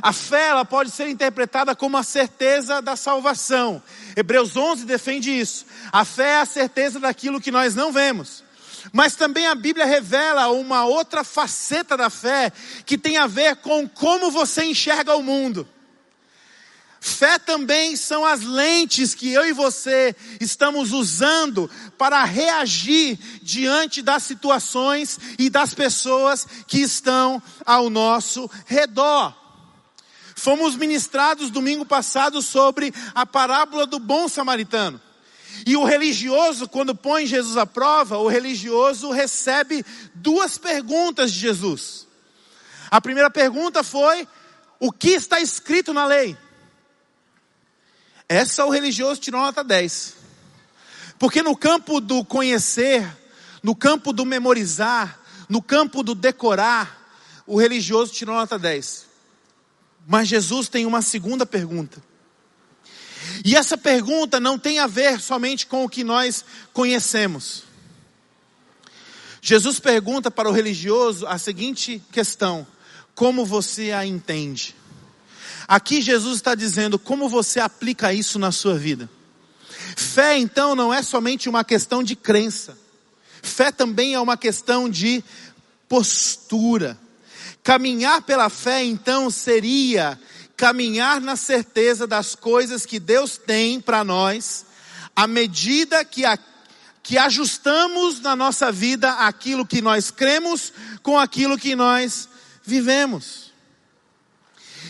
A 0.00 0.12
fé 0.12 0.48
ela 0.48 0.64
pode 0.64 0.90
ser 0.90 1.08
interpretada 1.08 1.74
como 1.74 1.96
a 1.96 2.02
certeza 2.02 2.80
da 2.80 2.96
salvação. 2.96 3.82
Hebreus 4.16 4.56
11 4.56 4.84
defende 4.84 5.30
isso. 5.30 5.66
A 5.92 6.04
fé 6.04 6.30
é 6.30 6.40
a 6.40 6.46
certeza 6.46 7.00
daquilo 7.00 7.40
que 7.40 7.50
nós 7.50 7.74
não 7.74 7.92
vemos. 7.92 8.44
Mas 8.92 9.14
também 9.14 9.46
a 9.46 9.54
Bíblia 9.54 9.84
revela 9.84 10.48
uma 10.48 10.84
outra 10.84 11.24
faceta 11.24 11.96
da 11.96 12.08
fé 12.08 12.52
que 12.86 12.96
tem 12.96 13.16
a 13.16 13.26
ver 13.26 13.56
com 13.56 13.88
como 13.88 14.30
você 14.30 14.64
enxerga 14.64 15.14
o 15.16 15.22
mundo. 15.22 15.68
Fé 17.00 17.38
também 17.38 17.94
são 17.94 18.24
as 18.24 18.42
lentes 18.42 19.14
que 19.14 19.32
eu 19.32 19.46
e 19.46 19.52
você 19.52 20.16
estamos 20.40 20.92
usando 20.92 21.70
para 21.96 22.24
reagir 22.24 23.18
diante 23.40 24.02
das 24.02 24.24
situações 24.24 25.18
e 25.38 25.48
das 25.48 25.72
pessoas 25.74 26.46
que 26.66 26.78
estão 26.78 27.40
ao 27.64 27.88
nosso 27.88 28.50
redor. 28.66 29.37
Fomos 30.38 30.76
ministrados 30.76 31.50
domingo 31.50 31.84
passado 31.84 32.40
sobre 32.40 32.94
a 33.12 33.26
parábola 33.26 33.84
do 33.84 33.98
bom 33.98 34.28
samaritano. 34.28 35.00
E 35.66 35.76
o 35.76 35.82
religioso, 35.82 36.68
quando 36.68 36.94
põe 36.94 37.26
Jesus 37.26 37.56
à 37.56 37.66
prova, 37.66 38.18
o 38.18 38.28
religioso 38.28 39.10
recebe 39.10 39.84
duas 40.14 40.56
perguntas 40.56 41.32
de 41.32 41.40
Jesus. 41.40 42.06
A 42.88 43.00
primeira 43.00 43.28
pergunta 43.28 43.82
foi: 43.82 44.28
o 44.78 44.92
que 44.92 45.10
está 45.10 45.40
escrito 45.40 45.92
na 45.92 46.06
lei? 46.06 46.38
Essa 48.28 48.64
o 48.64 48.70
religioso 48.70 49.20
tirou 49.20 49.40
nota 49.40 49.64
10. 49.64 50.14
Porque 51.18 51.42
no 51.42 51.56
campo 51.56 52.00
do 52.00 52.24
conhecer, 52.24 53.04
no 53.60 53.74
campo 53.74 54.12
do 54.12 54.24
memorizar, 54.24 55.18
no 55.48 55.60
campo 55.60 56.04
do 56.04 56.14
decorar, 56.14 57.10
o 57.44 57.58
religioso 57.58 58.12
tirou 58.12 58.36
nota 58.36 58.56
10. 58.56 59.07
Mas 60.10 60.26
Jesus 60.26 60.70
tem 60.70 60.86
uma 60.86 61.02
segunda 61.02 61.44
pergunta. 61.44 62.02
E 63.44 63.54
essa 63.54 63.76
pergunta 63.76 64.40
não 64.40 64.58
tem 64.58 64.78
a 64.78 64.86
ver 64.86 65.20
somente 65.20 65.66
com 65.66 65.84
o 65.84 65.88
que 65.88 66.02
nós 66.02 66.42
conhecemos. 66.72 67.64
Jesus 69.42 69.78
pergunta 69.78 70.30
para 70.30 70.48
o 70.48 70.52
religioso 70.52 71.26
a 71.26 71.36
seguinte 71.36 72.02
questão: 72.10 72.66
como 73.14 73.44
você 73.44 73.92
a 73.92 74.06
entende? 74.06 74.74
Aqui 75.68 76.00
Jesus 76.00 76.36
está 76.36 76.54
dizendo 76.54 76.98
como 76.98 77.28
você 77.28 77.60
aplica 77.60 78.10
isso 78.10 78.38
na 78.38 78.50
sua 78.50 78.78
vida. 78.78 79.10
Fé, 79.94 80.38
então, 80.38 80.74
não 80.74 80.92
é 80.92 81.02
somente 81.02 81.50
uma 81.50 81.62
questão 81.62 82.02
de 82.02 82.16
crença. 82.16 82.78
Fé 83.42 83.70
também 83.70 84.14
é 84.14 84.20
uma 84.20 84.38
questão 84.38 84.88
de 84.88 85.22
postura. 85.86 86.98
Caminhar 87.68 88.22
pela 88.22 88.48
fé, 88.48 88.82
então, 88.82 89.28
seria 89.28 90.18
caminhar 90.56 91.20
na 91.20 91.36
certeza 91.36 92.06
das 92.06 92.34
coisas 92.34 92.86
que 92.86 92.98
Deus 92.98 93.36
tem 93.36 93.78
para 93.78 94.02
nós, 94.02 94.64
à 95.14 95.26
medida 95.26 96.02
que, 96.02 96.24
a, 96.24 96.38
que 97.02 97.18
ajustamos 97.18 98.20
na 98.20 98.34
nossa 98.34 98.72
vida 98.72 99.10
aquilo 99.10 99.66
que 99.66 99.82
nós 99.82 100.10
cremos 100.10 100.72
com 101.02 101.18
aquilo 101.18 101.58
que 101.58 101.76
nós 101.76 102.26
vivemos. 102.64 103.52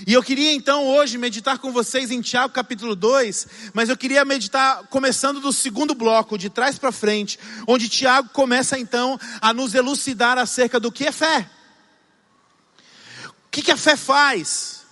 E 0.07 0.13
eu 0.13 0.23
queria 0.23 0.53
então 0.53 0.87
hoje 0.87 1.19
meditar 1.19 1.59
com 1.59 1.73
vocês 1.73 2.13
em 2.13 2.21
Tiago 2.21 2.55
capítulo 2.55 2.95
2, 2.95 3.49
mas 3.75 3.89
eu 3.89 3.97
queria 3.97 4.25
meditar 4.25 4.85
começando 4.85 5.41
do 5.41 5.53
segundo 5.53 5.97
bloco, 5.97 6.39
de 6.39 6.49
trás 6.49 6.79
para 6.79 6.93
frente, 6.93 7.41
onde 7.67 7.89
Tiago 7.89 8.29
começa 8.29 8.79
então 8.79 9.19
a 9.41 9.53
nos 9.53 9.75
elucidar 9.75 10.39
acerca 10.39 10.79
do 10.79 10.93
que 10.93 11.07
é 11.07 11.11
fé. 11.11 11.51
O 13.49 13.51
que, 13.51 13.63
que 13.63 13.73
a 13.73 13.77
fé 13.77 13.97
faz? 13.97 14.87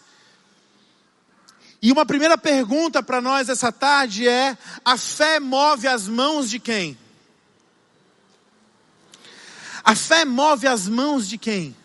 E 1.82 1.92
uma 1.92 2.06
primeira 2.06 2.38
pergunta 2.38 3.02
para 3.02 3.20
nós 3.20 3.48
essa 3.48 3.70
tarde 3.70 4.26
é: 4.26 4.56
a 4.84 4.96
fé 4.96 5.38
move 5.38 5.86
as 5.86 6.08
mãos 6.08 6.48
de 6.48 6.58
quem? 6.58 6.98
A 9.84 9.94
fé 9.94 10.24
move 10.24 10.66
as 10.66 10.88
mãos 10.88 11.28
de 11.28 11.38
quem? 11.38 11.76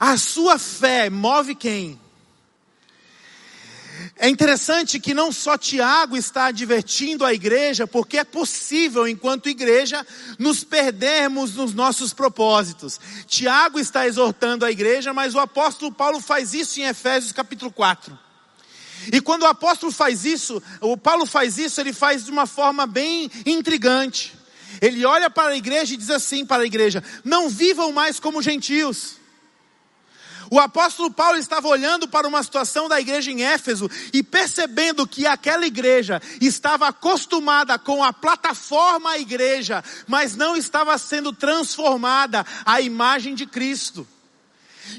A 0.00 0.16
sua 0.16 0.58
fé 0.58 1.10
move 1.10 1.54
quem? 1.54 2.00
É 4.16 4.28
interessante 4.28 5.00
que 5.00 5.12
não 5.12 5.32
só 5.32 5.58
Tiago 5.58 6.16
está 6.16 6.46
advertindo 6.46 7.24
a 7.24 7.34
igreja, 7.34 7.86
porque 7.86 8.18
é 8.18 8.24
possível, 8.24 9.08
enquanto 9.08 9.48
igreja, 9.48 10.06
nos 10.38 10.62
perdermos 10.62 11.54
nos 11.54 11.74
nossos 11.74 12.12
propósitos. 12.12 13.00
Tiago 13.26 13.78
está 13.78 14.06
exortando 14.06 14.64
a 14.64 14.70
igreja, 14.70 15.12
mas 15.12 15.34
o 15.34 15.40
apóstolo 15.40 15.92
Paulo 15.92 16.20
faz 16.20 16.54
isso 16.54 16.80
em 16.80 16.84
Efésios 16.84 17.32
capítulo 17.32 17.72
4. 17.72 18.18
E 19.12 19.20
quando 19.20 19.42
o 19.42 19.46
apóstolo 19.46 19.92
faz 19.92 20.24
isso, 20.24 20.62
o 20.80 20.96
Paulo 20.96 21.26
faz 21.26 21.58
isso, 21.58 21.80
ele 21.80 21.92
faz 21.92 22.24
de 22.24 22.30
uma 22.30 22.46
forma 22.46 22.86
bem 22.86 23.30
intrigante. 23.44 24.34
Ele 24.80 25.04
olha 25.04 25.28
para 25.28 25.52
a 25.52 25.56
igreja 25.56 25.94
e 25.94 25.96
diz 25.96 26.10
assim 26.10 26.44
para 26.46 26.62
a 26.62 26.66
igreja: 26.66 27.02
Não 27.24 27.48
vivam 27.48 27.92
mais 27.92 28.18
como 28.18 28.42
gentios. 28.42 29.16
O 30.54 30.60
apóstolo 30.60 31.10
Paulo 31.10 31.36
estava 31.36 31.66
olhando 31.66 32.06
para 32.06 32.28
uma 32.28 32.40
situação 32.40 32.88
da 32.88 33.00
igreja 33.00 33.28
em 33.28 33.42
Éfeso 33.42 33.90
e 34.12 34.22
percebendo 34.22 35.04
que 35.04 35.26
aquela 35.26 35.66
igreja 35.66 36.22
estava 36.40 36.86
acostumada 36.86 37.76
com 37.76 38.04
a 38.04 38.12
plataforma 38.12 39.18
igreja, 39.18 39.82
mas 40.06 40.36
não 40.36 40.56
estava 40.56 40.96
sendo 40.96 41.32
transformada 41.32 42.46
à 42.64 42.80
imagem 42.80 43.34
de 43.34 43.46
Cristo. 43.46 44.06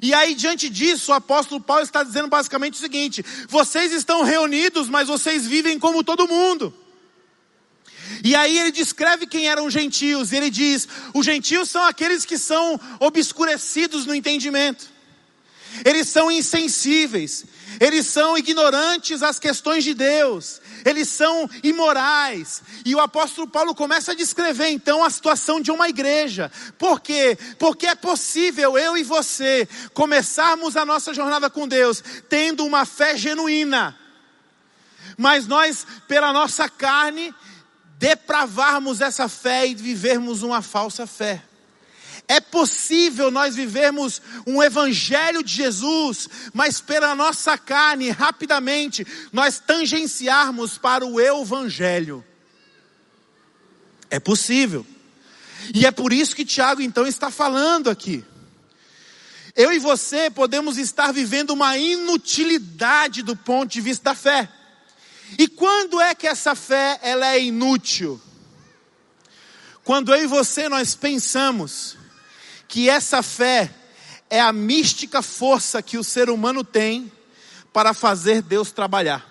E 0.01 0.13
aí, 0.13 0.35
diante 0.35 0.67
disso, 0.67 1.13
o 1.13 1.15
apóstolo 1.15 1.61
Paulo 1.61 1.83
está 1.83 2.03
dizendo 2.03 2.27
basicamente 2.27 2.73
o 2.73 2.77
seguinte: 2.77 3.23
vocês 3.47 3.93
estão 3.93 4.23
reunidos, 4.23 4.89
mas 4.89 5.07
vocês 5.07 5.47
vivem 5.47 5.79
como 5.79 6.03
todo 6.03 6.27
mundo. 6.27 6.73
E 8.25 8.35
aí 8.35 8.59
ele 8.59 8.73
descreve 8.73 9.25
quem 9.25 9.47
eram 9.47 9.65
os 9.65 9.73
gentios, 9.73 10.33
e 10.33 10.35
ele 10.35 10.49
diz: 10.49 10.85
os 11.13 11.25
gentios 11.25 11.69
são 11.69 11.85
aqueles 11.85 12.25
que 12.25 12.37
são 12.37 12.77
obscurecidos 12.99 14.05
no 14.05 14.13
entendimento, 14.13 14.93
eles 15.83 16.07
são 16.07 16.31
insensíveis, 16.31 17.45
eles 17.79 18.07
são 18.07 18.37
ignorantes 18.37 19.21
às 19.21 19.39
questões 19.39 19.83
de 19.83 19.93
Deus, 19.93 20.61
eles 20.85 21.09
são 21.09 21.49
imorais. 21.63 22.61
E 22.85 22.95
o 22.95 22.99
apóstolo 22.99 23.47
Paulo 23.47 23.75
começa 23.75 24.11
a 24.11 24.15
descrever 24.15 24.69
então 24.69 25.03
a 25.03 25.09
situação 25.09 25.59
de 25.59 25.71
uma 25.71 25.89
igreja. 25.89 26.51
Por 26.77 27.01
quê? 27.01 27.37
Porque 27.57 27.87
é 27.87 27.95
possível 27.95 28.77
eu 28.77 28.95
e 28.95 29.03
você 29.03 29.67
começarmos 29.93 30.77
a 30.77 30.85
nossa 30.85 31.13
jornada 31.13 31.49
com 31.49 31.67
Deus 31.67 32.03
tendo 32.29 32.65
uma 32.65 32.85
fé 32.85 33.17
genuína, 33.17 33.97
mas 35.17 35.47
nós, 35.47 35.85
pela 36.07 36.33
nossa 36.33 36.67
carne, 36.69 37.33
depravarmos 37.97 39.01
essa 39.01 39.27
fé 39.27 39.67
e 39.67 39.75
vivermos 39.75 40.43
uma 40.43 40.61
falsa 40.61 41.07
fé. 41.07 41.41
É 42.27 42.39
possível 42.39 43.29
nós 43.29 43.55
vivermos 43.55 44.21
um 44.47 44.61
evangelho 44.61 45.43
de 45.43 45.53
Jesus, 45.53 46.27
mas 46.53 46.81
pela 46.81 47.13
nossa 47.13 47.57
carne, 47.57 48.09
rapidamente, 48.09 49.05
nós 49.31 49.59
tangenciarmos 49.59 50.77
para 50.77 51.05
o 51.05 51.19
evangelho. 51.19 52.25
É 54.09 54.19
possível. 54.19 54.85
E 55.73 55.85
é 55.85 55.91
por 55.91 56.11
isso 56.11 56.35
que 56.35 56.45
Tiago 56.45 56.81
então 56.81 57.05
está 57.05 57.29
falando 57.29 57.89
aqui. 57.89 58.23
Eu 59.55 59.71
e 59.71 59.79
você 59.79 60.29
podemos 60.29 60.77
estar 60.77 61.13
vivendo 61.13 61.51
uma 61.51 61.77
inutilidade 61.77 63.21
do 63.21 63.35
ponto 63.35 63.71
de 63.71 63.81
vista 63.81 64.05
da 64.05 64.15
fé. 64.15 64.49
E 65.37 65.47
quando 65.47 66.01
é 66.01 66.13
que 66.13 66.27
essa 66.27 66.55
fé 66.55 66.99
ela 67.01 67.27
é 67.27 67.41
inútil? 67.41 68.19
Quando 69.83 70.13
eu 70.13 70.23
e 70.23 70.27
você 70.27 70.67
nós 70.67 70.95
pensamos 70.95 71.97
que 72.75 72.89
essa 72.89 73.23
fé 73.23 73.73
é 74.29 74.41
a 74.41 74.51
mística 74.51 75.21
força 75.21 75.81
que 75.81 75.97
o 75.97 76.03
ser 76.03 76.29
humano 76.29 76.61
tem 76.61 77.09
para 77.71 77.93
fazer 77.93 78.41
Deus 78.41 78.69
trabalhar. 78.69 79.25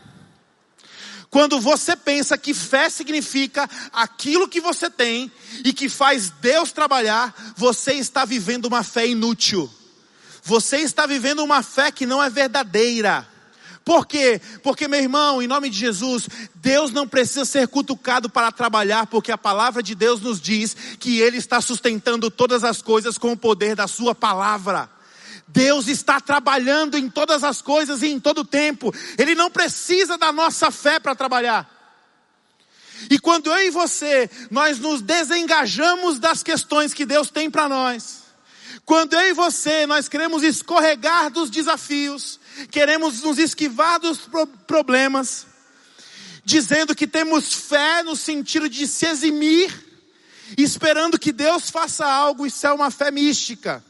Quando 1.29 1.61
você 1.61 1.95
pensa 1.95 2.39
que 2.39 2.55
fé 2.55 2.89
significa 2.89 3.69
aquilo 3.93 4.49
que 4.49 4.63
você 4.63 4.89
tem 4.89 5.31
e 5.63 5.75
que 5.75 5.91
faz 5.91 6.31
Deus 6.31 6.73
trabalhar, 6.73 7.35
você 7.55 7.93
está 7.93 8.25
vivendo 8.25 8.65
uma 8.65 8.83
fé 8.83 9.07
inútil. 9.07 9.71
Você 10.43 10.79
está 10.79 11.05
vivendo 11.05 11.45
uma 11.45 11.63
fé 11.63 11.93
que 11.93 12.07
não 12.07 12.23
é 12.23 12.31
verdadeira. 12.31 13.29
Por 13.85 14.07
quê? 14.07 14.41
Porque, 14.63 14.89
meu 14.89 14.99
irmão, 14.99 15.43
em 15.43 15.47
nome 15.47 15.69
de 15.69 15.79
Jesus, 15.79 16.27
Deus 16.55 16.91
não 16.91 17.07
precisa 17.07 17.45
ser 17.45 17.69
cutucado 17.69 18.31
para 18.31 18.51
trabalhar, 18.51 19.07
porque 19.07 19.31
a 19.31 19.37
palavra 19.37 19.83
de 19.83 19.95
Deus 19.95 20.23
nos 20.23 20.41
diz 20.41 20.75
que 20.99 21.21
Ele 21.21 21.37
está 21.37 21.61
sustentando 21.61 22.31
todas 22.31 22.65
as 22.65 22.81
coisas 22.81 23.19
com 23.19 23.33
o 23.33 23.37
poder 23.37 23.77
da 23.77 23.87
Sua 23.87 24.15
palavra. 24.15 24.89
Deus 25.47 25.87
está 25.87 26.19
trabalhando 26.19 26.97
em 26.97 27.11
todas 27.11 27.45
as 27.45 27.61
coisas 27.61 28.03
e 28.03 28.07
em 28.07 28.19
todo 28.19 28.39
o 28.39 28.45
tempo. 28.45 28.93
Ele 29.19 29.35
não 29.35 29.51
precisa 29.51 30.17
da 30.17 30.33
nossa 30.33 30.71
fé 30.71 30.99
para 30.99 31.15
trabalhar. 31.15 31.71
E 33.11 33.19
quando 33.19 33.51
eu 33.51 33.67
e 33.67 33.71
você, 33.71 34.31
nós 34.51 34.79
nos 34.79 35.03
desengajamos 35.03 36.19
das 36.19 36.43
questões 36.43 36.95
que 36.95 37.05
Deus 37.05 37.31
tem 37.31 37.51
para 37.51 37.69
nós, 37.69 38.25
quando 38.85 39.15
eu 39.15 39.29
e 39.29 39.33
você, 39.33 39.87
nós 39.87 40.09
queremos 40.09 40.43
escorregar 40.43 41.31
dos 41.31 41.51
desafios, 41.51 42.39
queremos 42.71 43.23
nos 43.23 43.39
esquivar 43.39 43.99
dos 44.01 44.29
problemas, 44.67 45.47
dizendo 46.45 46.95
que 46.95 47.07
temos 47.07 47.53
fé 47.55 48.03
no 48.03 48.15
sentido 48.15 48.69
de 48.69 48.87
se 48.87 49.07
eximir, 49.07 49.73
esperando 50.59 51.19
que 51.19 51.33
Deus 51.33 51.71
faça 51.71 52.07
algo, 52.07 52.47
isso 52.47 52.67
é 52.67 52.73
uma 52.73 52.91
fé 52.91 53.11
mística. 53.11 53.83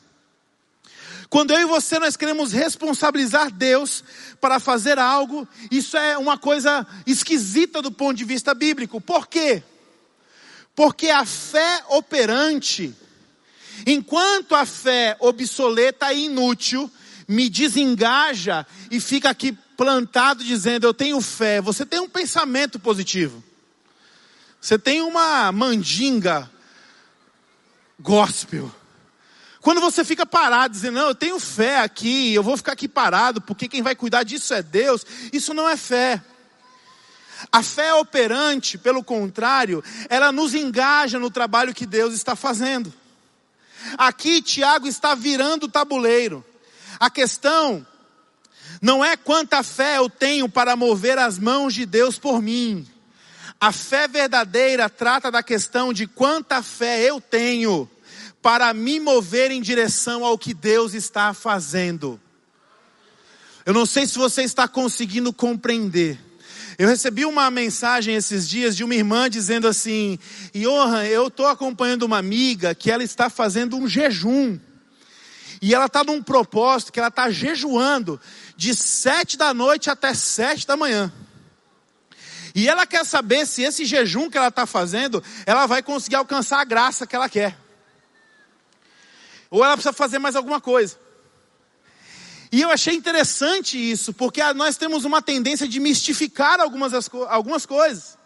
Quando 1.28 1.52
eu 1.52 1.60
e 1.60 1.64
você 1.64 1.98
nós 1.98 2.16
queremos 2.16 2.52
responsabilizar 2.52 3.50
Deus 3.50 4.04
para 4.40 4.60
fazer 4.60 5.00
algo, 5.00 5.48
isso 5.70 5.96
é 5.96 6.16
uma 6.16 6.38
coisa 6.38 6.86
esquisita 7.06 7.82
do 7.82 7.90
ponto 7.90 8.16
de 8.16 8.24
vista 8.24 8.54
bíblico. 8.54 9.00
Por 9.00 9.26
quê? 9.26 9.60
Porque 10.76 11.10
a 11.10 11.24
fé 11.24 11.82
operante, 11.88 12.94
enquanto 13.84 14.54
a 14.54 14.64
fé 14.64 15.16
obsoleta 15.18 16.12
e 16.12 16.26
inútil, 16.26 16.88
me 17.28 17.48
desengaja 17.48 18.66
e 18.90 19.00
fica 19.00 19.30
aqui 19.30 19.52
plantado 19.76 20.44
dizendo: 20.44 20.86
Eu 20.86 20.94
tenho 20.94 21.20
fé. 21.20 21.60
Você 21.60 21.84
tem 21.84 22.00
um 22.00 22.08
pensamento 22.08 22.78
positivo. 22.78 23.42
Você 24.60 24.78
tem 24.78 25.00
uma 25.02 25.52
mandinga 25.52 26.50
gospel. 27.98 28.74
Quando 29.60 29.80
você 29.80 30.04
fica 30.04 30.26
parado 30.26 30.74
dizendo, 30.74 30.96
não, 30.96 31.08
eu 31.08 31.14
tenho 31.14 31.40
fé 31.40 31.78
aqui, 31.78 32.34
eu 32.34 32.42
vou 32.42 32.54
ficar 32.56 32.72
aqui 32.72 32.86
parado, 32.86 33.40
porque 33.40 33.66
quem 33.66 33.80
vai 33.80 33.94
cuidar 33.94 34.22
disso 34.22 34.52
é 34.52 34.62
Deus, 34.62 35.06
isso 35.32 35.54
não 35.54 35.66
é 35.66 35.76
fé. 35.76 36.22
A 37.50 37.62
fé 37.62 37.94
operante, 37.94 38.76
pelo 38.76 39.02
contrário, 39.02 39.82
ela 40.08 40.30
nos 40.30 40.54
engaja 40.54 41.18
no 41.18 41.30
trabalho 41.30 41.74
que 41.74 41.86
Deus 41.86 42.12
está 42.14 42.36
fazendo. 42.36 42.92
Aqui 43.98 44.40
Tiago 44.42 44.86
está 44.86 45.14
virando 45.14 45.64
o 45.64 45.70
tabuleiro. 45.70 46.44
A 46.98 47.10
questão 47.10 47.86
não 48.80 49.04
é 49.04 49.16
quanta 49.16 49.62
fé 49.62 49.98
eu 49.98 50.08
tenho 50.08 50.48
para 50.48 50.76
mover 50.76 51.18
as 51.18 51.38
mãos 51.38 51.74
de 51.74 51.86
Deus 51.86 52.18
por 52.18 52.42
mim. 52.42 52.86
A 53.60 53.72
fé 53.72 54.06
verdadeira 54.06 54.90
trata 54.90 55.30
da 55.30 55.42
questão 55.42 55.92
de 55.92 56.06
quanta 56.06 56.62
fé 56.62 57.00
eu 57.00 57.20
tenho 57.20 57.88
para 58.42 58.74
me 58.74 59.00
mover 59.00 59.50
em 59.50 59.62
direção 59.62 60.24
ao 60.24 60.36
que 60.36 60.52
Deus 60.52 60.92
está 60.92 61.32
fazendo. 61.32 62.20
Eu 63.64 63.72
não 63.72 63.86
sei 63.86 64.06
se 64.06 64.18
você 64.18 64.42
está 64.42 64.68
conseguindo 64.68 65.32
compreender. 65.32 66.18
Eu 66.76 66.88
recebi 66.88 67.24
uma 67.24 67.50
mensagem 67.50 68.14
esses 68.14 68.48
dias 68.48 68.76
de 68.76 68.84
uma 68.84 68.94
irmã 68.94 69.30
dizendo 69.30 69.66
assim: 69.66 70.18
Johan, 70.52 71.04
eu 71.04 71.28
estou 71.28 71.46
acompanhando 71.46 72.02
uma 72.02 72.18
amiga 72.18 72.74
que 72.74 72.90
ela 72.90 73.02
está 73.02 73.30
fazendo 73.30 73.78
um 73.78 73.88
jejum. 73.88 74.58
E 75.64 75.74
ela 75.74 75.86
está 75.86 76.04
num 76.04 76.22
propósito 76.22 76.92
que 76.92 76.98
ela 76.98 77.08
está 77.08 77.30
jejuando 77.30 78.20
de 78.54 78.76
sete 78.76 79.34
da 79.34 79.54
noite 79.54 79.88
até 79.88 80.12
sete 80.12 80.66
da 80.66 80.76
manhã. 80.76 81.10
E 82.54 82.68
ela 82.68 82.86
quer 82.86 83.02
saber 83.06 83.46
se 83.46 83.62
esse 83.62 83.86
jejum 83.86 84.28
que 84.28 84.36
ela 84.36 84.48
está 84.48 84.66
fazendo, 84.66 85.24
ela 85.46 85.64
vai 85.64 85.82
conseguir 85.82 86.16
alcançar 86.16 86.60
a 86.60 86.64
graça 86.64 87.06
que 87.06 87.16
ela 87.16 87.30
quer. 87.30 87.58
Ou 89.48 89.64
ela 89.64 89.72
precisa 89.72 89.94
fazer 89.94 90.18
mais 90.18 90.36
alguma 90.36 90.60
coisa. 90.60 90.98
E 92.52 92.60
eu 92.60 92.68
achei 92.70 92.94
interessante 92.94 93.78
isso, 93.78 94.12
porque 94.12 94.42
nós 94.52 94.76
temos 94.76 95.06
uma 95.06 95.22
tendência 95.22 95.66
de 95.66 95.80
mistificar 95.80 96.60
algumas, 96.60 96.92
algumas 97.30 97.64
coisas. 97.64 98.18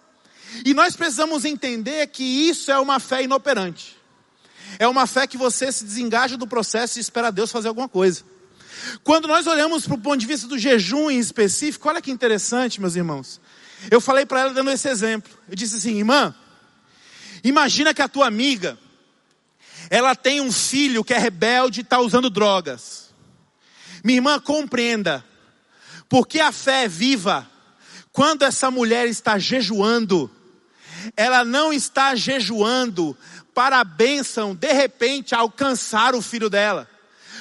E 0.65 0.75
nós 0.75 0.97
precisamos 0.97 1.45
entender 1.45 2.09
que 2.09 2.25
isso 2.25 2.73
é 2.73 2.81
uma 2.81 2.99
fé 2.99 3.23
inoperante. 3.23 3.98
É 4.79 4.87
uma 4.87 5.07
fé 5.07 5.27
que 5.27 5.37
você 5.37 5.71
se 5.71 5.85
desengaja 5.85 6.37
do 6.37 6.47
processo 6.47 6.99
e 6.99 7.01
espera 7.01 7.31
Deus 7.31 7.51
fazer 7.51 7.69
alguma 7.69 7.89
coisa. 7.89 8.23
Quando 9.03 9.29
nós 9.29 9.47
olhamos 9.47 9.87
para 9.87 9.95
o 9.95 10.01
ponto 10.01 10.19
de 10.19 10.27
vista 10.27 10.47
do 10.47 10.59
jejum 10.59 11.11
em 11.11 11.19
específico, 11.19 11.89
olha 11.89 12.03
que 12.03 12.11
interessante, 12.11 12.81
meus 12.81 12.97
irmãos. 12.97 13.41
Eu 13.91 14.01
falei 14.01 14.27
para 14.27 14.41
ela 14.41 14.55
dando 14.55 14.71
esse 14.71 14.89
exemplo. 14.89 15.31
Eu 15.49 15.55
disse 15.55 15.77
assim, 15.77 15.99
irmã, 15.99 16.35
imagina 17.43 17.95
que 17.95 18.03
a 18.03 18.09
tua 18.09 18.27
amiga, 18.27 18.79
ela 19.91 20.15
tem 20.15 20.41
um 20.41 20.53
filho 20.53 21.05
que 21.05 21.15
é 21.15 21.19
rebelde 21.19 21.81
e 21.81 21.83
está 21.83 22.01
usando 22.01 22.31
drogas. 22.31 23.11
Minha 24.03 24.19
irmã, 24.19 24.41
compreenda, 24.41 25.25
porque 26.09 26.41
a 26.41 26.53
fé 26.53 26.85
é 26.85 26.89
viva. 26.89 27.49
Quando 28.13 28.43
essa 28.43 28.71
mulher 28.71 29.07
está 29.07 29.39
jejuando, 29.39 30.31
ela 31.17 31.45
não 31.45 31.73
está 31.73 32.15
jejuando 32.15 33.17
para 33.59 33.81
a 33.81 33.85
bênção, 33.85 34.55
de 34.55 34.73
repente, 34.73 35.35
alcançar 35.35 36.15
o 36.15 36.23
filho 36.23 36.49
dela. 36.49 36.89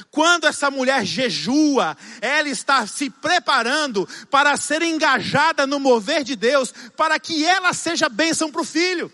Quando 0.10 0.48
essa 0.48 0.72
mulher 0.72 1.06
jejua, 1.06 1.96
ela 2.20 2.50
está 2.50 2.88
se 2.88 3.08
preparando 3.08 4.10
para 4.32 4.58
ser 4.58 4.82
engajada 4.82 5.68
no 5.68 5.80
mover 5.80 6.24
de 6.24 6.36
Deus, 6.36 6.74
para 6.96 7.20
que 7.20 7.46
ela 7.46 7.72
seja 7.72 8.10
bênção 8.10 8.52
para 8.52 8.62
o 8.62 8.66
filho. 8.66 9.14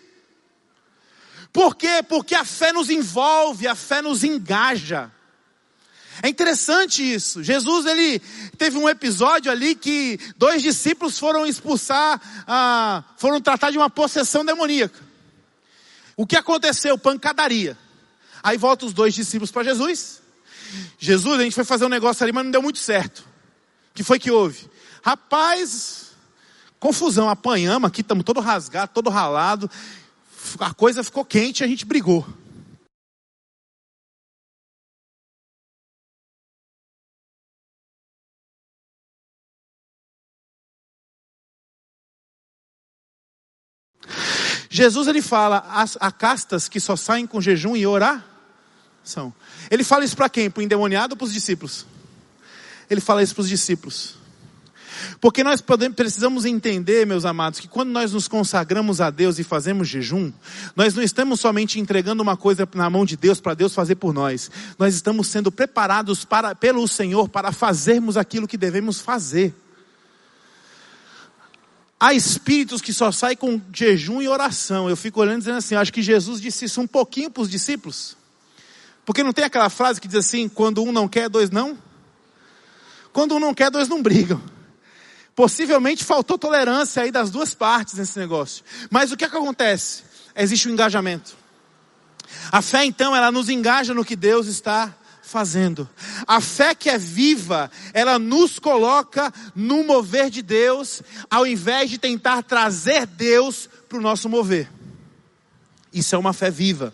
Por 1.52 1.76
quê? 1.76 2.02
Porque 2.08 2.36
a 2.36 2.46
fé 2.46 2.72
nos 2.72 2.90
envolve, 2.90 3.68
a 3.68 3.76
fé 3.76 4.02
nos 4.02 4.24
engaja. 4.24 5.12
É 6.22 6.30
interessante 6.30 7.04
isso. 7.04 7.44
Jesus 7.44 7.86
ele 7.86 8.20
teve 8.58 8.78
um 8.78 8.88
episódio 8.88 9.52
ali 9.52 9.76
que 9.76 10.18
dois 10.38 10.62
discípulos 10.62 11.20
foram 11.20 11.46
expulsar, 11.46 12.22
ah, 12.48 13.04
foram 13.18 13.42
tratar 13.42 13.72
de 13.72 13.78
uma 13.78 13.90
possessão 13.90 14.46
demoníaca. 14.46 15.12
O 16.16 16.26
que 16.26 16.36
aconteceu? 16.36 16.98
Pancadaria. 16.98 17.78
Aí 18.42 18.58
volta 18.58 18.86
os 18.86 18.94
dois 18.94 19.14
discípulos 19.14 19.52
para 19.52 19.64
Jesus. 19.64 20.22
Jesus, 21.00 21.40
a 21.40 21.44
gente 21.44 21.56
foi 21.56 21.64
fazer 21.64 21.86
um 21.86 21.90
negócio 21.90 22.24
ali, 22.24 22.32
mas 22.32 22.44
não 22.44 22.52
deu 22.52 22.62
muito 22.62 22.80
certo. 22.80 23.20
O 23.20 23.96
que 23.96 24.04
foi 24.04 24.20
que 24.20 24.32
houve? 24.32 24.70
Rapaz, 25.04 26.12
confusão, 26.80 27.30
apanhamos 27.30 27.88
aqui, 27.88 28.02
estamos 28.02 28.24
todo 28.24 28.40
rasgado, 28.40 28.92
todo 28.94 29.10
ralado. 29.10 29.70
A 30.60 30.74
coisa 30.74 31.04
ficou 31.04 31.24
quente, 31.24 31.64
a 31.64 31.68
gente 31.68 31.86
brigou. 31.86 32.26
Jesus 44.74 45.08
ele 45.08 45.22
fala, 45.22 45.64
há 46.00 46.12
castas 46.12 46.68
que 46.68 46.80
só 46.80 46.96
saem 46.96 47.28
com 47.28 47.40
jejum 47.40 47.76
e 47.76 47.86
oração. 47.86 49.32
Ele 49.70 49.84
fala 49.84 50.04
isso 50.04 50.16
para 50.16 50.28
quem? 50.28 50.50
Para 50.50 50.62
o 50.62 50.64
endemoniado 50.64 51.14
ou 51.14 51.18
para 51.18 51.26
os 51.26 51.32
discípulos? 51.32 51.86
Ele 52.90 53.00
fala 53.00 53.22
isso 53.22 53.36
para 53.36 53.44
os 53.44 53.50
discípulos. 53.50 54.16
Porque 55.22 55.44
nós 55.44 55.62
podemos, 55.62 55.96
precisamos 55.96 56.44
entender, 56.44 57.06
meus 57.06 57.24
amados, 57.24 57.60
que 57.60 57.68
quando 57.68 57.92
nós 57.92 58.14
nos 58.14 58.28
consagramos 58.28 59.00
a 59.00 59.12
Deus 59.12 59.38
e 59.38 59.44
fazemos 59.44 59.88
jejum, 59.88 60.34
nós 60.76 60.96
não 60.96 61.04
estamos 61.04 61.40
somente 61.40 61.80
entregando 61.80 62.24
uma 62.24 62.36
coisa 62.36 62.68
na 62.74 62.90
mão 62.90 63.06
de 63.06 63.16
Deus 63.16 63.40
para 63.40 63.54
Deus 63.54 63.76
fazer 63.76 63.94
por 63.94 64.12
nós. 64.12 64.50
Nós 64.80 64.96
estamos 64.96 65.28
sendo 65.28 65.52
preparados 65.52 66.26
para, 66.26 66.56
pelo 66.56 66.88
Senhor 66.88 67.30
para 67.30 67.52
fazermos 67.52 68.18
aquilo 68.18 68.48
que 68.48 68.58
devemos 68.58 69.00
fazer. 69.00 69.54
Há 72.04 72.14
espíritos 72.14 72.82
que 72.82 72.92
só 72.92 73.14
saem 73.14 73.38
com 73.38 73.62
jejum 73.72 74.22
e 74.22 74.28
oração. 74.28 74.90
Eu 74.90 74.98
fico 74.98 75.22
olhando 75.22 75.38
dizendo 75.38 75.60
assim, 75.60 75.74
acho 75.74 75.94
que 75.94 76.02
Jesus 76.02 76.42
disse 76.42 76.66
isso 76.66 76.82
um 76.82 76.86
pouquinho 76.86 77.32
para 77.32 77.42
os 77.42 77.50
discípulos. 77.50 78.18
Porque 79.06 79.24
não 79.24 79.32
tem 79.32 79.46
aquela 79.46 79.70
frase 79.70 80.02
que 80.02 80.08
diz 80.10 80.18
assim, 80.18 80.50
quando 80.50 80.84
um 80.84 80.92
não 80.92 81.08
quer, 81.08 81.30
dois 81.30 81.50
não? 81.50 81.78
Quando 83.14 83.36
um 83.36 83.40
não 83.40 83.54
quer, 83.54 83.72
dois 83.72 83.88
não 83.88 84.04
brigam. 84.04 84.44
Possivelmente 85.34 86.04
faltou 86.04 86.38
tolerância 86.38 87.04
aí 87.04 87.10
das 87.10 87.32
duas 87.32 87.54
partes 87.54 87.94
nesse 87.94 88.20
negócio. 88.20 88.66
Mas 88.92 89.14
o 89.14 89.16
que, 89.16 89.24
é 89.24 89.30
que 89.30 89.38
acontece? 89.38 90.04
Existe 90.36 90.68
o 90.68 90.72
um 90.72 90.74
engajamento. 90.74 91.38
A 92.52 92.62
fé 92.62 92.84
então, 92.84 93.16
ela 93.16 93.32
nos 93.32 93.48
engaja 93.48 93.94
no 93.94 94.04
que 94.04 94.18
Deus 94.18 94.48
está 94.48 94.94
fazendo. 95.34 95.90
A 96.28 96.40
fé 96.40 96.76
que 96.76 96.88
é 96.88 96.98
viva, 96.98 97.72
ela 97.92 98.20
nos 98.20 98.60
coloca 98.60 99.34
no 99.56 99.84
mover 99.84 100.30
de 100.30 100.44
Deus, 100.44 101.02
ao 101.28 101.48
invés 101.48 101.90
de 101.90 101.98
tentar 101.98 102.44
trazer 102.44 103.08
Deus 103.08 103.68
para 103.90 103.98
o 103.98 104.02
nosso 104.02 104.30
mover. 104.30 104.70
Isso 105.92 106.14
é 106.14 106.18
uma 106.20 106.34
fé 106.34 106.52
viva. 106.52 106.94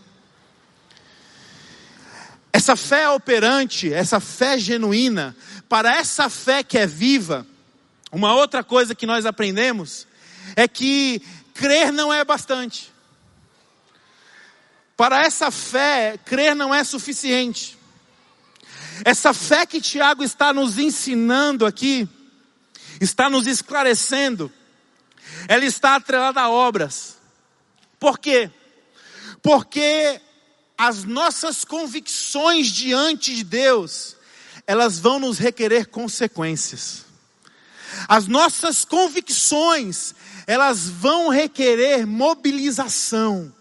Essa 2.54 2.78
fé 2.78 3.10
operante, 3.10 3.94
essa 3.94 4.22
fé 4.22 4.58
genuína, 4.58 5.36
para 5.68 5.98
essa 5.98 6.30
fé 6.30 6.64
que 6.64 6.78
é 6.78 6.88
viva, 6.88 7.46
uma 8.10 8.34
outra 8.34 8.64
coisa 8.64 8.96
que 8.96 9.06
nós 9.06 9.26
aprendemos 9.26 10.08
é 10.56 10.66
que 10.66 11.22
crer 11.54 11.92
não 11.92 12.12
é 12.12 12.24
bastante. 12.24 12.90
Para 14.96 15.24
essa 15.24 15.52
fé, 15.52 16.18
crer 16.24 16.56
não 16.56 16.74
é 16.74 16.86
suficiente. 16.86 17.79
Essa 19.06 19.34
fé 19.34 19.66
que 19.66 19.82
Tiago 19.82 20.24
está 20.24 20.54
nos 20.54 20.78
ensinando 20.78 21.66
aqui, 21.66 22.08
está 23.00 23.30
nos 23.30 23.48
esclarecendo, 23.48 24.52
ela 25.48 25.66
está 25.66 25.96
atrelada 25.96 26.42
a 26.42 26.50
obras. 26.50 27.18
Por 28.00 28.20
quê? 28.20 28.52
Porque 29.42 30.20
as 30.78 31.04
nossas 31.04 31.66
convicções 31.66 32.68
diante 32.68 33.36
de 33.36 33.44
Deus, 33.44 34.16
elas 34.66 35.00
vão 35.00 35.20
nos 35.20 35.38
requerer 35.38 35.88
consequências. 35.88 37.06
As 38.08 38.28
nossas 38.28 38.86
convicções, 38.86 40.14
elas 40.46 40.88
vão 40.88 41.30
requerer 41.30 42.06
mobilização. 42.06 43.54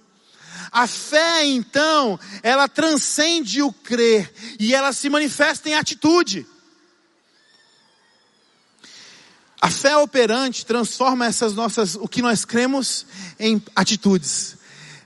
A 0.70 0.86
fé, 0.86 1.44
então, 1.46 2.18
ela 2.42 2.68
transcende 2.68 3.62
o 3.62 3.72
crer 3.72 4.32
e 4.58 4.74
ela 4.74 4.92
se 4.92 5.08
manifesta 5.08 5.68
em 5.68 5.74
atitude. 5.74 6.46
A 9.60 9.70
fé 9.70 9.96
operante 9.96 10.64
transforma 10.64 11.26
essas 11.26 11.52
nossas, 11.52 11.96
o 11.96 12.06
que 12.06 12.22
nós 12.22 12.44
cremos 12.44 13.06
em 13.40 13.60
atitudes. 13.74 14.56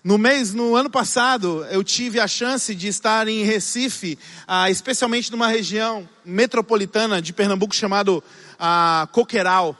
No 0.04 0.18
mês, 0.18 0.52
no 0.52 0.74
ano 0.74 0.90
passado, 0.90 1.64
eu 1.70 1.82
tive 1.82 2.18
a 2.18 2.26
chance 2.26 2.74
de 2.74 2.88
estar 2.88 3.28
em 3.28 3.44
Recife, 3.44 4.18
ah, 4.46 4.68
especialmente 4.68 5.30
numa 5.30 5.46
região 5.46 6.08
metropolitana 6.24 7.22
de 7.22 7.32
Pernambuco 7.32 7.74
chamado 7.74 8.22
ah, 8.58 9.08
Coqueiral. 9.12 9.78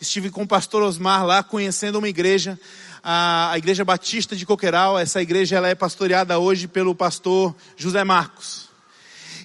Estive 0.00 0.30
com 0.30 0.44
o 0.44 0.48
pastor 0.48 0.82
Osmar 0.82 1.26
lá 1.26 1.42
conhecendo 1.42 1.98
uma 1.98 2.08
igreja 2.08 2.58
a, 3.08 3.52
a 3.52 3.58
Igreja 3.58 3.84
Batista 3.84 4.34
de 4.34 4.44
Coqueiral. 4.44 4.98
Essa 4.98 5.22
igreja 5.22 5.54
ela 5.54 5.68
é 5.68 5.76
pastoreada 5.76 6.40
hoje 6.40 6.66
pelo 6.66 6.92
pastor 6.92 7.54
José 7.76 8.02
Marcos. 8.02 8.66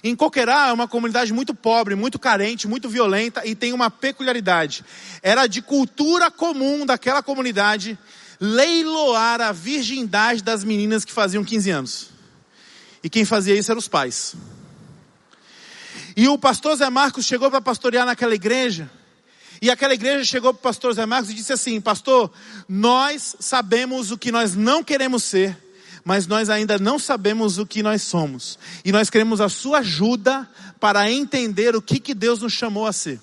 Em 0.02 0.16
Coqueiral 0.16 0.70
é 0.70 0.72
uma 0.72 0.88
comunidade 0.88 1.32
muito 1.32 1.54
pobre, 1.54 1.94
muito 1.94 2.18
carente, 2.18 2.66
muito 2.66 2.88
violenta 2.88 3.46
e 3.46 3.54
tem 3.54 3.72
uma 3.72 3.88
peculiaridade. 3.88 4.84
Era 5.22 5.46
de 5.46 5.62
cultura 5.62 6.28
comum 6.28 6.84
daquela 6.84 7.22
comunidade 7.22 7.96
leiloar 8.40 9.40
a 9.40 9.52
virgindade 9.52 10.42
das 10.42 10.64
meninas 10.64 11.04
que 11.04 11.12
faziam 11.12 11.44
15 11.44 11.70
anos. 11.70 12.10
E 13.04 13.08
quem 13.08 13.24
fazia 13.24 13.54
isso 13.54 13.70
eram 13.70 13.78
os 13.78 13.86
pais. 13.86 14.34
E 16.16 16.26
o 16.26 16.36
pastor 16.36 16.74
Zé 16.74 16.90
Marcos 16.90 17.24
chegou 17.24 17.48
para 17.48 17.60
pastorear 17.60 18.04
naquela 18.04 18.34
igreja 18.34 18.90
e 19.62 19.70
aquela 19.70 19.94
igreja 19.94 20.24
chegou 20.24 20.52
para 20.52 20.58
o 20.58 20.62
pastor 20.62 20.92
Zé 20.92 21.06
Marcos 21.06 21.30
e 21.30 21.34
disse 21.34 21.52
assim: 21.52 21.80
Pastor, 21.80 22.32
nós 22.68 23.36
sabemos 23.38 24.10
o 24.10 24.18
que 24.18 24.32
nós 24.32 24.56
não 24.56 24.82
queremos 24.82 25.22
ser, 25.22 25.56
mas 26.04 26.26
nós 26.26 26.50
ainda 26.50 26.80
não 26.80 26.98
sabemos 26.98 27.58
o 27.58 27.64
que 27.64 27.80
nós 27.80 28.02
somos. 28.02 28.58
E 28.84 28.90
nós 28.90 29.08
queremos 29.08 29.40
a 29.40 29.48
sua 29.48 29.78
ajuda 29.78 30.50
para 30.80 31.08
entender 31.08 31.76
o 31.76 31.80
que, 31.80 32.00
que 32.00 32.12
Deus 32.12 32.42
nos 32.42 32.52
chamou 32.52 32.88
a 32.88 32.92
ser. 32.92 33.20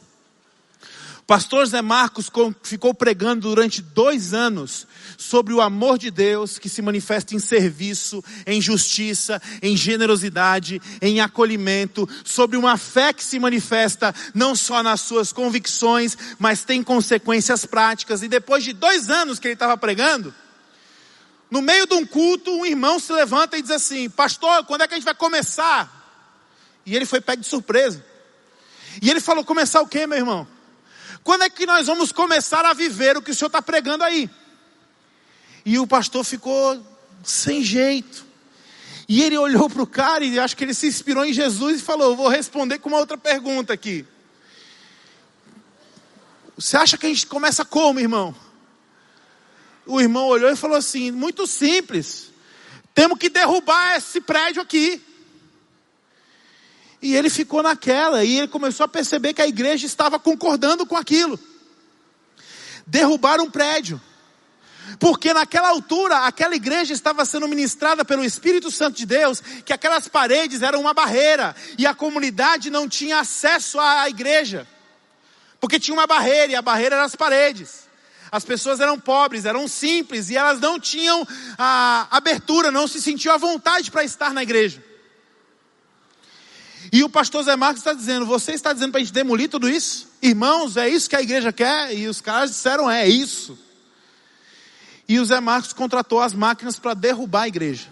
Pastor 1.30 1.64
Zé 1.68 1.80
Marcos 1.80 2.28
ficou 2.64 2.92
pregando 2.92 3.50
durante 3.50 3.84
dois 3.84 4.34
anos 4.34 4.88
sobre 5.16 5.54
o 5.54 5.62
amor 5.62 6.00
de 6.00 6.10
Deus 6.10 6.58
que 6.58 6.68
se 6.68 6.82
manifesta 6.82 7.36
em 7.36 7.40
serviço, 7.40 8.24
em 8.48 8.60
justiça, 8.60 9.40
em 9.62 9.78
generosidade, 9.78 10.82
em 11.00 11.22
acolhimento, 11.22 12.10
sobre 12.26 12.58
uma 12.58 12.78
fé 12.78 13.14
que 13.14 13.24
se 13.24 13.38
manifesta 13.38 14.12
não 14.34 14.56
só 14.56 14.82
nas 14.82 15.02
suas 15.02 15.32
convicções, 15.32 16.18
mas 16.40 16.64
tem 16.64 16.82
consequências 16.82 17.64
práticas. 17.64 18.24
E 18.24 18.28
depois 18.28 18.64
de 18.64 18.74
dois 18.74 19.12
anos 19.12 19.38
que 19.38 19.50
ele 19.50 19.54
estava 19.54 19.78
pregando, 19.78 20.34
no 21.52 21.62
meio 21.62 21.86
de 21.86 21.94
um 21.94 22.08
culto, 22.08 22.50
um 22.50 22.66
irmão 22.66 23.00
se 23.00 23.14
levanta 23.14 23.56
e 23.56 23.62
diz 23.62 23.70
assim: 23.70 24.10
Pastor, 24.10 24.66
quando 24.66 24.82
é 24.82 24.88
que 24.88 24.96
a 24.96 24.98
gente 24.98 25.06
vai 25.06 25.14
começar? 25.14 25.96
E 26.88 26.96
ele 26.96 27.06
foi 27.06 27.22
pego 27.22 27.44
de 27.44 27.48
surpresa. 27.48 28.04
E 29.00 29.12
ele 29.12 29.20
falou: 29.20 29.46
Começar 29.46 29.80
o 29.80 29.88
quê, 29.88 30.08
meu 30.08 30.18
irmão? 30.18 30.48
Quando 31.30 31.44
é 31.44 31.50
que 31.52 31.68
nós 31.68 31.86
vamos 31.86 32.12
começar 32.12 32.66
a 32.66 32.74
viver 32.74 33.16
o 33.16 33.22
que 33.22 33.30
o 33.30 33.36
senhor 33.36 33.50
está 33.50 33.62
pregando 33.62 34.04
aí? 34.04 34.28
E 35.64 35.78
o 35.78 35.86
pastor 35.86 36.24
ficou 36.24 36.84
sem 37.24 37.64
jeito. 37.64 38.26
E 39.08 39.22
ele 39.22 39.38
olhou 39.38 39.70
para 39.70 39.84
o 39.84 39.86
cara 39.86 40.26
e 40.26 40.40
acho 40.40 40.58
que 40.58 40.64
ele 40.64 40.74
se 40.74 40.88
inspirou 40.88 41.24
em 41.24 41.32
Jesus 41.32 41.82
e 41.82 41.84
falou: 41.84 42.16
Vou 42.16 42.28
responder 42.30 42.80
com 42.80 42.90
uma 42.90 42.98
outra 42.98 43.16
pergunta 43.16 43.72
aqui. 43.72 44.08
Você 46.58 46.76
acha 46.76 46.98
que 46.98 47.06
a 47.06 47.10
gente 47.10 47.28
começa 47.28 47.64
como, 47.64 48.00
irmão? 48.00 48.36
O 49.86 50.02
irmão 50.02 50.26
olhou 50.26 50.50
e 50.50 50.56
falou 50.56 50.78
assim: 50.78 51.12
Muito 51.12 51.46
simples. 51.46 52.32
Temos 52.96 53.20
que 53.20 53.30
derrubar 53.30 53.98
esse 53.98 54.20
prédio 54.20 54.64
aqui. 54.64 55.00
E 57.02 57.16
ele 57.16 57.30
ficou 57.30 57.64
naquela, 57.64 58.24
e 58.24 58.38
ele 58.38 58.48
começou 58.48 58.84
a 58.84 58.88
perceber 58.88 59.34
que 59.34 59.42
a 59.42 59.48
igreja 59.48 59.86
estava 59.86 60.20
concordando 60.20 60.86
com 60.86 60.98
aquilo. 60.98 61.40
Derrubar 62.86 63.40
um 63.40 63.50
prédio. 63.50 64.02
Porque 65.00 65.34
naquela 65.34 65.70
altura, 65.70 66.26
aquela 66.26 66.56
igreja 66.56 66.94
estava 66.94 67.24
sendo 67.24 67.48
ministrada 67.48 68.04
pelo 68.04 68.24
Espírito 68.24 68.72
Santo 68.72 68.98
de 68.98 69.06
Deus, 69.06 69.42
que 69.64 69.72
aquelas 69.72 70.08
paredes 70.08 70.62
eram 70.62 70.82
uma 70.82 70.94
barreira, 70.94 71.56
e 71.78 71.86
a 71.86 71.94
comunidade 71.94 72.70
não 72.70 72.90
tinha 72.90 73.20
acesso 73.20 73.80
à 73.80 74.10
igreja. 74.10 74.68
Porque 75.60 75.80
tinha 75.80 75.94
uma 75.94 76.08
barreira, 76.08 76.52
e 76.52 76.56
a 76.56 76.62
barreira 76.62 76.96
eram 76.96 77.06
as 77.06 77.16
paredes. 77.16 77.88
As 78.32 78.44
pessoas 78.44 78.80
eram 78.80 79.00
pobres, 79.00 79.46
eram 79.46 79.68
simples, 79.68 80.30
e 80.30 80.38
elas 80.38 80.60
não 80.60 80.80
tinham 80.80 81.26
a 81.58 82.08
abertura, 82.12 82.72
não 82.72 82.88
se 82.88 83.02
sentiam 83.02 83.34
à 83.34 83.38
vontade 83.38 83.90
para 83.90 84.04
estar 84.04 84.34
na 84.34 84.44
igreja. 84.44 84.89
E 86.92 87.04
o 87.04 87.10
pastor 87.10 87.44
Zé 87.44 87.56
Marcos 87.56 87.82
está 87.82 87.94
dizendo: 87.94 88.26
Você 88.26 88.54
está 88.54 88.74
dizendo 88.74 88.92
para 88.92 89.02
a 89.02 89.04
gente 89.04 89.14
demolir 89.14 89.50
tudo 89.50 89.70
isso? 89.70 90.08
Irmãos, 90.22 90.76
é 90.78 90.90
isso 90.90 91.10
que 91.10 91.16
a 91.16 91.22
igreja 91.22 91.52
quer? 91.52 91.96
E 91.96 92.08
os 92.08 92.22
caras 92.22 92.52
disseram: 92.52 92.90
É 92.90 93.08
isso. 93.08 93.58
E 95.08 95.20
o 95.20 95.26
Zé 95.26 95.40
Marcos 95.40 95.74
contratou 95.74 96.22
as 96.22 96.34
máquinas 96.34 96.78
para 96.78 96.94
derrubar 96.94 97.44
a 97.44 97.48
igreja. 97.48 97.88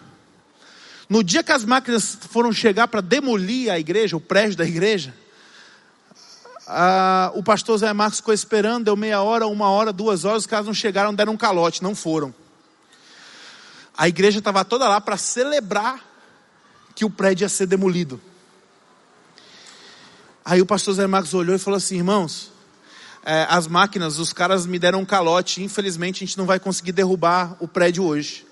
No 1.10 1.24
dia 1.24 1.42
que 1.42 1.52
as 1.52 1.64
máquinas 1.64 2.18
foram 2.30 2.52
chegar 2.52 2.88
para 2.88 3.02
demolir 3.02 3.72
a 3.72 3.80
igreja, 3.80 4.18
o 4.18 4.20
prédio 4.20 4.58
da 4.58 4.66
igreja, 4.66 5.14
a, 6.68 7.32
o 7.34 7.42
pastor 7.42 7.78
Zé 7.78 7.94
Marcos 7.94 8.20
ficou 8.20 8.34
esperando, 8.34 8.86
deu 8.86 8.96
meia 8.96 9.22
hora, 9.22 9.48
uma 9.48 9.70
hora, 9.70 9.94
duas 9.94 10.26
horas, 10.26 10.44
os 10.44 10.48
caras 10.48 10.66
não 10.66 10.74
chegaram, 10.74 11.14
deram 11.14 11.34
um 11.34 11.38
calote, 11.38 11.82
não 11.82 11.96
foram. 11.96 12.34
A 13.98 14.08
igreja 14.08 14.40
estava 14.40 14.66
toda 14.66 14.88
lá 14.88 15.00
para 15.00 15.18
celebrar 15.18 16.04
que 16.94 17.06
o 17.06 17.10
prédio 17.10 17.46
ia 17.46 17.50
ser 17.50 17.66
demolido. 17.68 18.22
Aí 20.50 20.62
o 20.62 20.66
pastor 20.66 20.94
Zé 20.94 21.06
Marcos 21.06 21.34
olhou 21.34 21.54
e 21.54 21.60
falou 21.60 21.76
assim: 21.76 21.98
irmãos, 21.98 22.54
é, 23.26 23.46
as 23.50 23.68
máquinas, 23.68 24.18
os 24.18 24.32
caras 24.32 24.66
me 24.66 24.80
deram 24.80 25.02
um 25.02 25.06
calote, 25.06 25.62
infelizmente 25.62 26.24
a 26.24 26.26
gente 26.26 26.38
não 26.38 26.46
vai 26.46 26.58
conseguir 26.58 26.94
derrubar 26.94 27.58
o 27.60 27.68
prédio 27.68 28.06
hoje. 28.06 28.48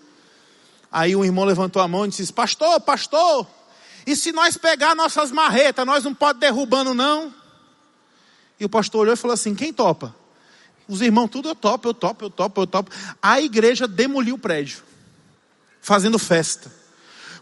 Aí 0.92 1.16
um 1.16 1.24
irmão 1.24 1.46
levantou 1.46 1.82
a 1.82 1.88
mão 1.88 2.06
e 2.06 2.10
disse: 2.10 2.34
Pastor, 2.34 2.82
pastor, 2.82 3.48
e 4.06 4.14
se 4.14 4.34
nós 4.34 4.58
pegar 4.58 4.94
nossas 4.94 5.32
marretas, 5.32 5.86
nós 5.86 6.04
não 6.04 6.14
pode 6.14 6.38
derrubando 6.38 6.94
não? 6.94 7.34
E 8.60 8.66
o 8.66 8.70
pastor 8.70 9.04
olhou 9.04 9.14
e 9.14 9.18
falou 9.18 9.34
assim: 9.34 9.56
Quem 9.56 9.72
topa? 9.72 10.14
Os 10.90 11.00
irmãos, 11.00 11.30
tudo 11.30 11.48
eu 11.48 11.56
topo, 11.56 11.88
eu 11.88 11.94
topo, 11.94 12.26
eu 12.26 12.30
topo, 12.30 12.60
eu 12.60 12.68
topo. 12.68 12.92
A 13.22 13.40
igreja 13.40 13.88
demoliu 13.88 14.36
o 14.36 14.38
prédio, 14.38 14.84
fazendo 15.80 16.20
festa 16.20 16.70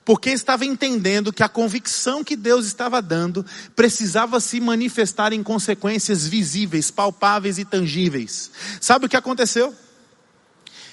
porque 0.06 0.30
estava 0.32 0.66
entendendo 0.66 1.32
que 1.32 1.44
a 1.44 1.50
convicção 1.50 2.24
que 2.24 2.36
Deus 2.36 2.66
estava 2.66 3.02
dando 3.02 3.46
precisava 3.76 4.40
se 4.40 4.60
manifestar 4.60 5.32
em 5.32 5.42
consequências 5.42 6.28
visíveis, 6.28 6.92
palpáveis 6.92 7.58
e 7.58 7.66
tangíveis. 7.66 8.52
Sabe 8.82 9.06
o 9.06 9.10
que 9.10 9.16
aconteceu? 9.16 9.74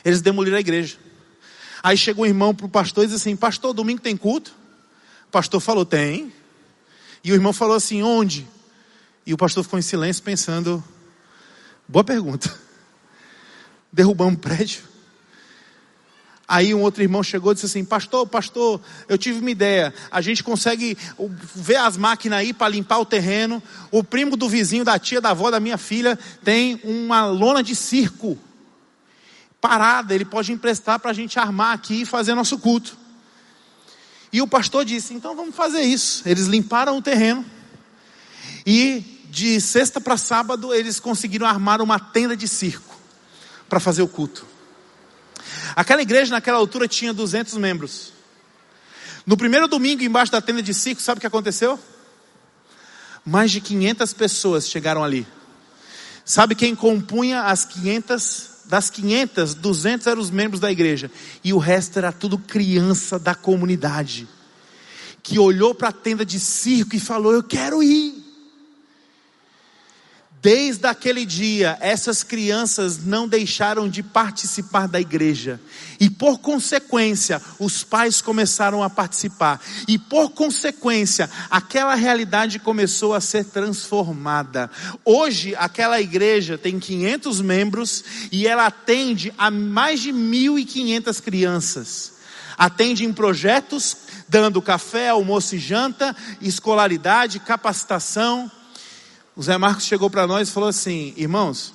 Eles 0.04 0.20
demoliram 0.20 0.56
a 0.56 0.60
igreja. 0.60 0.96
Aí 1.82 1.96
chegou 1.96 2.24
um 2.24 2.28
irmão 2.28 2.54
para 2.54 2.66
o 2.66 2.68
pastor 2.68 3.04
e 3.04 3.06
disse 3.08 3.16
assim: 3.16 3.36
Pastor, 3.36 3.72
domingo 3.72 4.00
tem 4.00 4.16
culto? 4.16 4.54
O 5.28 5.30
pastor 5.30 5.60
falou: 5.60 5.84
Tem. 5.84 6.32
E 7.24 7.32
o 7.32 7.34
irmão 7.34 7.52
falou 7.52 7.76
assim: 7.76 8.02
Onde? 8.02 8.46
E 9.26 9.34
o 9.34 9.36
pastor 9.36 9.64
ficou 9.64 9.78
em 9.78 9.82
silêncio 9.82 10.22
pensando: 10.22 10.82
Boa 11.88 12.04
pergunta. 12.04 12.54
Derrubamos 13.92 14.34
um 14.34 14.36
prédio. 14.36 14.89
Aí 16.50 16.74
um 16.74 16.82
outro 16.82 17.00
irmão 17.00 17.22
chegou 17.22 17.52
e 17.52 17.54
disse 17.54 17.66
assim: 17.66 17.84
Pastor, 17.84 18.26
pastor, 18.26 18.80
eu 19.08 19.16
tive 19.16 19.38
uma 19.38 19.52
ideia. 19.52 19.94
A 20.10 20.20
gente 20.20 20.42
consegue 20.42 20.98
ver 21.54 21.76
as 21.76 21.96
máquinas 21.96 22.40
aí 22.40 22.52
para 22.52 22.68
limpar 22.68 22.98
o 22.98 23.04
terreno. 23.04 23.62
O 23.88 24.02
primo 24.02 24.36
do 24.36 24.48
vizinho, 24.48 24.84
da 24.84 24.98
tia, 24.98 25.20
da 25.20 25.30
avó 25.30 25.48
da 25.48 25.60
minha 25.60 25.78
filha 25.78 26.18
tem 26.42 26.80
uma 26.82 27.24
lona 27.24 27.62
de 27.62 27.76
circo 27.76 28.36
parada. 29.60 30.12
Ele 30.12 30.24
pode 30.24 30.50
emprestar 30.50 30.98
para 30.98 31.12
a 31.12 31.14
gente 31.14 31.38
armar 31.38 31.72
aqui 31.72 32.02
e 32.02 32.04
fazer 32.04 32.34
nosso 32.34 32.58
culto. 32.58 32.98
E 34.32 34.42
o 34.42 34.48
pastor 34.48 34.84
disse: 34.84 35.14
Então 35.14 35.36
vamos 35.36 35.54
fazer 35.54 35.82
isso. 35.82 36.28
Eles 36.28 36.46
limparam 36.46 36.98
o 36.98 37.02
terreno. 37.02 37.46
E 38.66 39.22
de 39.30 39.60
sexta 39.60 40.00
para 40.00 40.16
sábado 40.16 40.74
eles 40.74 40.98
conseguiram 40.98 41.46
armar 41.46 41.80
uma 41.80 42.00
tenda 42.00 42.36
de 42.36 42.48
circo 42.48 42.98
para 43.68 43.78
fazer 43.78 44.02
o 44.02 44.08
culto. 44.08 44.49
Aquela 45.74 46.02
igreja 46.02 46.30
naquela 46.30 46.58
altura 46.58 46.88
tinha 46.88 47.12
200 47.12 47.56
membros. 47.56 48.12
No 49.26 49.36
primeiro 49.36 49.68
domingo, 49.68 50.02
embaixo 50.02 50.32
da 50.32 50.40
tenda 50.40 50.62
de 50.62 50.74
circo, 50.74 51.00
sabe 51.02 51.18
o 51.18 51.20
que 51.20 51.26
aconteceu? 51.26 51.78
Mais 53.24 53.50
de 53.50 53.60
500 53.60 54.12
pessoas 54.14 54.68
chegaram 54.68 55.04
ali. 55.04 55.26
Sabe 56.24 56.54
quem 56.54 56.74
compunha 56.74 57.42
as 57.42 57.64
500? 57.64 58.50
Das 58.66 58.88
500, 58.88 59.54
200 59.54 60.06
eram 60.06 60.22
os 60.22 60.30
membros 60.30 60.60
da 60.60 60.70
igreja. 60.70 61.10
E 61.42 61.52
o 61.52 61.58
resto 61.58 61.98
era 61.98 62.12
tudo 62.12 62.38
criança 62.38 63.18
da 63.18 63.34
comunidade. 63.34 64.28
Que 65.24 65.40
olhou 65.40 65.74
para 65.74 65.88
a 65.88 65.92
tenda 65.92 66.24
de 66.24 66.38
circo 66.38 66.94
e 66.94 67.00
falou: 67.00 67.34
Eu 67.34 67.42
quero 67.42 67.82
ir. 67.82 68.19
Desde 70.42 70.86
aquele 70.86 71.26
dia, 71.26 71.76
essas 71.82 72.22
crianças 72.22 73.04
não 73.04 73.28
deixaram 73.28 73.86
de 73.86 74.02
participar 74.02 74.88
da 74.88 74.98
igreja. 74.98 75.60
E 75.98 76.08
por 76.08 76.38
consequência, 76.38 77.42
os 77.58 77.84
pais 77.84 78.22
começaram 78.22 78.82
a 78.82 78.88
participar. 78.88 79.60
E 79.86 79.98
por 79.98 80.30
consequência, 80.30 81.28
aquela 81.50 81.94
realidade 81.94 82.58
começou 82.58 83.12
a 83.12 83.20
ser 83.20 83.44
transformada. 83.44 84.70
Hoje, 85.04 85.54
aquela 85.56 86.00
igreja 86.00 86.56
tem 86.56 86.80
500 86.80 87.42
membros 87.42 88.02
e 88.32 88.46
ela 88.46 88.64
atende 88.64 89.34
a 89.36 89.50
mais 89.50 90.00
de 90.00 90.10
1.500 90.10 91.20
crianças. 91.20 92.12
Atende 92.56 93.04
em 93.04 93.12
projetos, 93.12 93.94
dando 94.26 94.62
café, 94.62 95.10
almoço 95.10 95.54
e 95.54 95.58
janta, 95.58 96.16
escolaridade, 96.40 97.40
capacitação 97.40 98.50
o 99.40 99.42
Zé 99.42 99.56
Marcos 99.56 99.86
chegou 99.86 100.10
para 100.10 100.26
nós 100.26 100.50
e 100.50 100.52
falou 100.52 100.68
assim: 100.68 101.14
irmãos, 101.16 101.72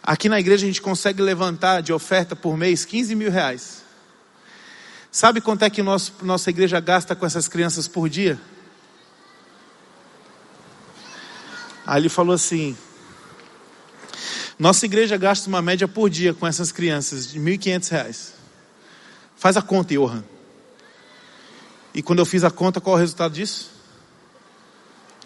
aqui 0.00 0.28
na 0.28 0.38
igreja 0.38 0.64
a 0.64 0.68
gente 0.68 0.80
consegue 0.80 1.20
levantar 1.20 1.80
de 1.80 1.92
oferta 1.92 2.36
por 2.36 2.56
mês 2.56 2.84
15 2.84 3.16
mil 3.16 3.28
reais. 3.28 3.82
Sabe 5.10 5.40
quanto 5.40 5.64
é 5.64 5.68
que 5.68 5.82
nosso, 5.82 6.12
nossa 6.22 6.48
igreja 6.48 6.78
gasta 6.78 7.16
com 7.16 7.26
essas 7.26 7.48
crianças 7.48 7.88
por 7.88 8.08
dia? 8.08 8.40
Aí 11.84 12.00
ele 12.00 12.08
falou 12.08 12.36
assim: 12.36 12.76
nossa 14.56 14.86
igreja 14.86 15.16
gasta 15.16 15.48
uma 15.48 15.60
média 15.60 15.88
por 15.88 16.08
dia 16.08 16.32
com 16.32 16.46
essas 16.46 16.70
crianças 16.70 17.32
de 17.32 17.40
1.500 17.40 17.90
reais. 17.90 18.34
Faz 19.36 19.56
a 19.56 19.62
conta, 19.62 19.92
Johan. 19.92 20.22
E 21.92 22.00
quando 22.00 22.20
eu 22.20 22.24
fiz 22.24 22.44
a 22.44 22.50
conta, 22.52 22.80
qual 22.80 22.94
é 22.94 22.98
o 22.98 23.00
resultado 23.00 23.32
disso? 23.32 23.72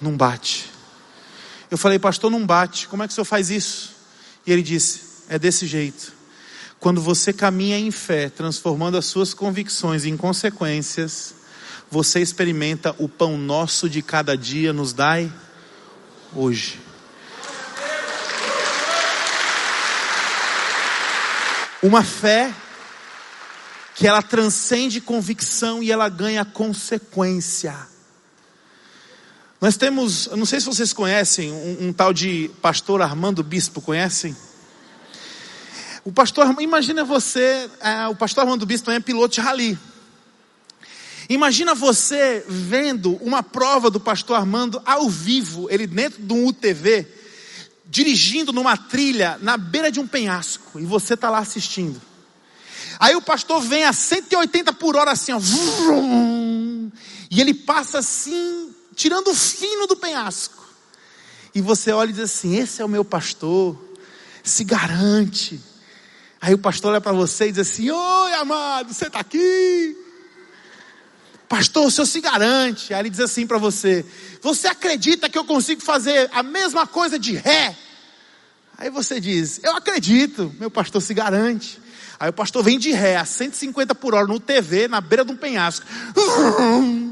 Não 0.01 0.17
bate. 0.17 0.70
Eu 1.71 1.79
falei, 1.79 1.99
pastor, 1.99 2.31
não 2.31 2.45
bate. 2.45 2.89
Como 2.89 3.03
é 3.03 3.07
que 3.07 3.13
o 3.13 3.15
senhor 3.15 3.25
faz 3.25 3.51
isso? 3.51 3.95
E 4.47 4.53
ele 4.53 4.63
disse: 4.63 5.03
é 5.29 5.39
desse 5.39 5.67
jeito. 5.67 6.13
Quando 6.81 7.01
você 7.01 7.33
caminha 7.33 7.79
em 7.79 7.91
fé, 7.91 8.29
transformando 8.29 8.97
as 8.97 9.05
suas 9.05 9.35
convicções 9.35 10.05
em 10.05 10.17
consequências, 10.17 11.35
você 11.91 12.21
experimenta 12.21 12.95
o 12.99 13.09
pão 13.09 13.37
nosso 13.37 13.89
de 13.89 14.01
cada 14.03 14.37
dia, 14.37 14.73
nos 14.73 14.93
dai 14.93 15.31
hoje. 16.35 16.81
Uma 21.83 22.03
fé 22.03 22.53
que 23.95 24.07
ela 24.07 24.23
transcende 24.23 25.01
convicção 25.01 25.83
e 25.83 25.93
ela 25.93 26.09
ganha 26.09 26.45
consequência. 26.45 27.90
Nós 29.61 29.77
temos, 29.77 30.27
eu 30.27 30.39
não 30.39 30.47
sei 30.47 30.59
se 30.59 30.65
vocês 30.65 30.91
conhecem, 30.91 31.53
um, 31.53 31.89
um 31.89 31.93
tal 31.93 32.15
de 32.15 32.51
pastor 32.63 33.03
Armando 33.03 33.43
Bispo, 33.43 33.83
conhecem? 33.83 34.35
O 36.03 36.11
pastor, 36.11 36.57
imagina 36.61 37.05
você, 37.05 37.69
é, 37.79 38.09
o 38.09 38.17
pastor 38.17 38.45
Armando 38.45 38.65
Bispo 38.65 38.91
é 38.91 38.99
piloto 39.01 39.35
de 39.35 39.43
rally. 39.43 39.79
Imagina 41.29 41.75
você 41.75 42.43
vendo 42.49 43.17
uma 43.17 43.43
prova 43.43 43.91
do 43.91 44.01
pastor 44.01 44.37
Armando 44.37 44.81
ao 44.87 45.11
vivo, 45.11 45.69
ele 45.71 45.87
dentro 45.87 46.23
de 46.23 46.33
um 46.33 46.47
UTV, 46.47 47.07
dirigindo 47.85 48.55
numa 48.55 48.79
trilha 48.79 49.39
na 49.43 49.59
beira 49.59 49.93
de 49.93 50.01
um 50.01 50.07
penhasco, 50.07 50.81
e 50.81 50.87
você 50.87 51.13
está 51.13 51.29
lá 51.29 51.39
assistindo. 51.39 52.01
Aí 52.99 53.15
o 53.15 53.21
pastor 53.21 53.61
vem 53.61 53.85
a 53.85 53.93
180 53.93 54.73
por 54.73 54.97
hora 54.97 55.11
assim, 55.11 55.33
ó, 55.33 55.39
vrum, 55.39 56.91
e 57.31 57.43
ele 57.43 57.53
passa 57.53 57.99
assim, 57.99 58.75
tirando 59.01 59.29
o 59.29 59.35
fino 59.35 59.87
do 59.87 59.97
penhasco. 59.97 60.63
E 61.55 61.61
você 61.63 61.91
olha 61.91 62.11
e 62.11 62.13
diz 62.13 62.25
assim: 62.25 62.57
Esse 62.57 62.83
é 62.83 62.85
o 62.85 62.89
meu 62.89 63.05
pastor, 63.05 63.77
se 64.43 64.63
garante. 64.63 65.59
Aí 66.39 66.53
o 66.53 66.59
pastor 66.59 66.93
olha 66.93 67.01
para 67.01 67.13
você 67.13 67.49
e 67.49 67.53
diz 67.53 67.67
assim: 67.67 67.91
Oi, 67.91 68.35
amado, 68.35 68.93
você 68.93 69.07
está 69.07 69.21
aqui? 69.21 69.97
Pastor, 71.49 71.87
o 71.87 71.91
senhor 71.91 72.07
se 72.07 72.21
garante. 72.21 72.93
Aí 72.93 73.01
ele 73.01 73.11
diz 73.11 73.21
assim 73.21 73.47
para 73.47 73.57
você: 73.57 74.05
Você 74.43 74.69
acredita 74.69 75.31
que 75.31 75.39
eu 75.39 75.45
consigo 75.45 75.81
fazer 75.81 76.29
a 76.31 76.43
mesma 76.43 76.87
coisa 76.87 77.19
de 77.19 77.33
ré? 77.33 77.75
Aí 78.77 78.91
você 78.91 79.19
diz: 79.19 79.61
Eu 79.63 79.75
acredito, 79.77 80.55
meu 80.61 80.71
pastor 80.71 81.01
se 81.01 81.15
garante. 81.15 81.81
Aí 82.19 82.29
o 82.29 82.35
pastor 82.35 82.63
vem 82.63 82.79
de 82.79 82.93
ré 82.93 83.17
a 83.17 83.25
150 83.25 83.95
por 83.95 84.15
hora 84.15 84.27
no 84.27 84.39
TV, 84.39 84.89
na 84.89 85.01
beira 85.01 85.25
de 85.25 85.33
um 85.33 85.37
penhasco. 85.39 85.87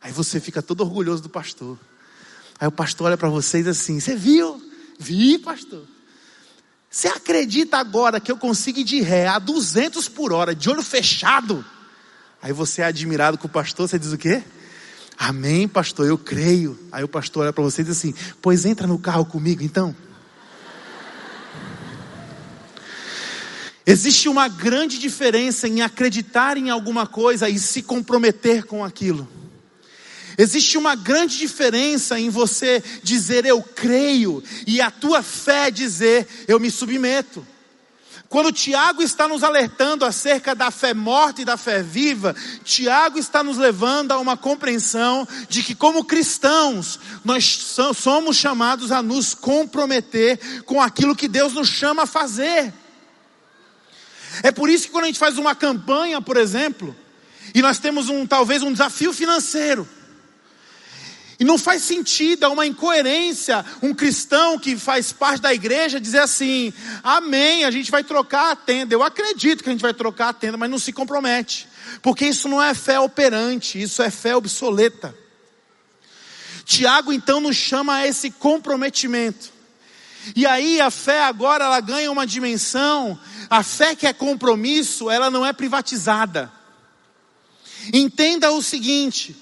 Aí 0.00 0.12
você 0.12 0.40
fica 0.40 0.62
todo 0.62 0.80
orgulhoso 0.80 1.22
do 1.22 1.28
pastor. 1.28 1.78
Aí 2.58 2.66
o 2.66 2.72
pastor 2.72 3.08
olha 3.08 3.16
para 3.16 3.28
você 3.28 3.58
diz 3.58 3.68
assim: 3.68 4.00
Você 4.00 4.16
viu? 4.16 4.62
Vi, 4.98 5.38
pastor. 5.38 5.84
Você 6.90 7.08
acredita 7.08 7.78
agora 7.78 8.18
que 8.18 8.32
eu 8.32 8.36
consigo 8.36 8.80
ir 8.80 8.84
de 8.84 9.00
ré 9.00 9.26
a 9.28 9.38
200 9.38 10.08
por 10.08 10.32
hora, 10.32 10.54
de 10.54 10.68
olho 10.68 10.82
fechado? 10.82 11.64
Aí 12.42 12.52
você 12.52 12.82
é 12.82 12.86
admirado 12.86 13.38
com 13.38 13.46
o 13.46 13.50
pastor, 13.50 13.88
você 13.88 13.98
diz 13.98 14.12
o 14.12 14.18
quê? 14.18 14.42
Amém, 15.16 15.68
pastor, 15.68 16.06
eu 16.06 16.18
creio. 16.18 16.78
Aí 16.90 17.04
o 17.04 17.08
pastor 17.08 17.44
olha 17.44 17.52
para 17.52 17.62
você 17.62 17.82
e 17.82 17.84
diz 17.84 17.96
assim: 17.96 18.14
Pois 18.40 18.64
entra 18.64 18.86
no 18.86 18.98
carro 18.98 19.24
comigo 19.24 19.62
então. 19.62 19.94
Existe 23.86 24.28
uma 24.28 24.48
grande 24.48 24.98
diferença 24.98 25.66
em 25.66 25.82
acreditar 25.82 26.56
em 26.56 26.70
alguma 26.70 27.06
coisa 27.06 27.48
e 27.48 27.58
se 27.58 27.82
comprometer 27.82 28.64
com 28.64 28.84
aquilo. 28.84 29.28
Existe 30.40 30.78
uma 30.78 30.94
grande 30.94 31.36
diferença 31.36 32.18
em 32.18 32.30
você 32.30 32.82
dizer 33.02 33.44
eu 33.44 33.62
creio 33.62 34.42
e 34.66 34.80
a 34.80 34.90
tua 34.90 35.22
fé 35.22 35.70
dizer 35.70 36.26
eu 36.48 36.58
me 36.58 36.70
submeto. 36.70 37.46
Quando 38.26 38.50
Tiago 38.50 39.02
está 39.02 39.28
nos 39.28 39.44
alertando 39.44 40.02
acerca 40.02 40.54
da 40.54 40.70
fé 40.70 40.94
morta 40.94 41.42
e 41.42 41.44
da 41.44 41.58
fé 41.58 41.82
viva, 41.82 42.34
Tiago 42.64 43.18
está 43.18 43.44
nos 43.44 43.58
levando 43.58 44.12
a 44.12 44.18
uma 44.18 44.34
compreensão 44.34 45.28
de 45.46 45.62
que, 45.62 45.74
como 45.74 46.06
cristãos, 46.06 46.98
nós 47.22 47.44
somos 47.94 48.34
chamados 48.38 48.90
a 48.90 49.02
nos 49.02 49.34
comprometer 49.34 50.62
com 50.64 50.80
aquilo 50.80 51.14
que 51.14 51.28
Deus 51.28 51.52
nos 51.52 51.68
chama 51.68 52.04
a 52.04 52.06
fazer. 52.06 52.72
É 54.42 54.50
por 54.50 54.70
isso 54.70 54.86
que, 54.86 54.92
quando 54.92 55.04
a 55.04 55.08
gente 55.08 55.18
faz 55.18 55.36
uma 55.36 55.54
campanha, 55.54 56.18
por 56.22 56.38
exemplo, 56.38 56.96
e 57.54 57.60
nós 57.60 57.78
temos 57.78 58.08
um 58.08 58.26
talvez 58.26 58.62
um 58.62 58.72
desafio 58.72 59.12
financeiro, 59.12 59.86
e 61.40 61.44
não 61.44 61.56
faz 61.56 61.80
sentido, 61.80 62.44
é 62.44 62.48
uma 62.48 62.66
incoerência 62.66 63.64
um 63.82 63.94
cristão 63.94 64.58
que 64.58 64.76
faz 64.76 65.10
parte 65.10 65.40
da 65.40 65.54
igreja 65.54 65.98
dizer 65.98 66.18
assim: 66.18 66.70
Amém, 67.02 67.64
a 67.64 67.70
gente 67.70 67.90
vai 67.90 68.04
trocar 68.04 68.52
a 68.52 68.56
tenda. 68.56 68.94
Eu 68.94 69.02
acredito 69.02 69.64
que 69.64 69.70
a 69.70 69.72
gente 69.72 69.80
vai 69.80 69.94
trocar 69.94 70.28
a 70.28 70.32
tenda, 70.34 70.58
mas 70.58 70.68
não 70.68 70.78
se 70.78 70.92
compromete, 70.92 71.66
porque 72.02 72.26
isso 72.26 72.46
não 72.46 72.62
é 72.62 72.74
fé 72.74 73.00
operante, 73.00 73.80
isso 73.80 74.02
é 74.02 74.10
fé 74.10 74.36
obsoleta. 74.36 75.16
Tiago 76.66 77.10
então 77.10 77.40
nos 77.40 77.56
chama 77.56 77.94
a 77.94 78.06
esse 78.06 78.30
comprometimento. 78.30 79.50
E 80.36 80.44
aí 80.44 80.78
a 80.78 80.90
fé 80.90 81.22
agora 81.22 81.64
ela 81.64 81.80
ganha 81.80 82.12
uma 82.12 82.26
dimensão, 82.26 83.18
a 83.48 83.62
fé 83.62 83.96
que 83.96 84.06
é 84.06 84.12
compromisso, 84.12 85.08
ela 85.08 85.30
não 85.30 85.46
é 85.46 85.54
privatizada. 85.54 86.52
Entenda 87.94 88.52
o 88.52 88.62
seguinte, 88.62 89.34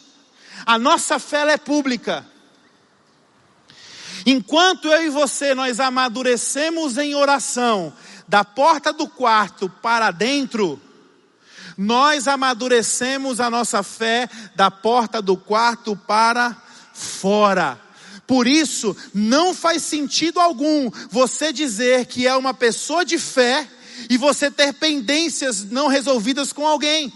a 0.68 0.78
nossa 0.78 1.18
fé 1.18 1.50
é 1.50 1.56
pública. 1.56 2.26
Enquanto 4.26 4.88
eu 4.88 5.06
e 5.06 5.08
você 5.08 5.54
nós 5.54 5.80
amadurecemos 5.80 6.98
em 6.98 7.14
oração, 7.14 7.90
da 8.28 8.44
porta 8.44 8.92
do 8.92 9.08
quarto 9.08 9.70
para 9.80 10.10
dentro, 10.10 10.78
nós 11.78 12.28
amadurecemos 12.28 13.40
a 13.40 13.48
nossa 13.48 13.82
fé 13.82 14.28
da 14.54 14.70
porta 14.70 15.22
do 15.22 15.38
quarto 15.38 15.96
para 15.96 16.54
fora. 16.92 17.80
Por 18.26 18.46
isso, 18.46 18.94
não 19.14 19.54
faz 19.54 19.82
sentido 19.84 20.38
algum 20.38 20.90
você 21.08 21.50
dizer 21.50 22.04
que 22.04 22.26
é 22.26 22.36
uma 22.36 22.52
pessoa 22.52 23.06
de 23.06 23.16
fé 23.16 23.66
e 24.10 24.18
você 24.18 24.50
ter 24.50 24.74
pendências 24.74 25.64
não 25.64 25.88
resolvidas 25.88 26.52
com 26.52 26.66
alguém. 26.66 27.10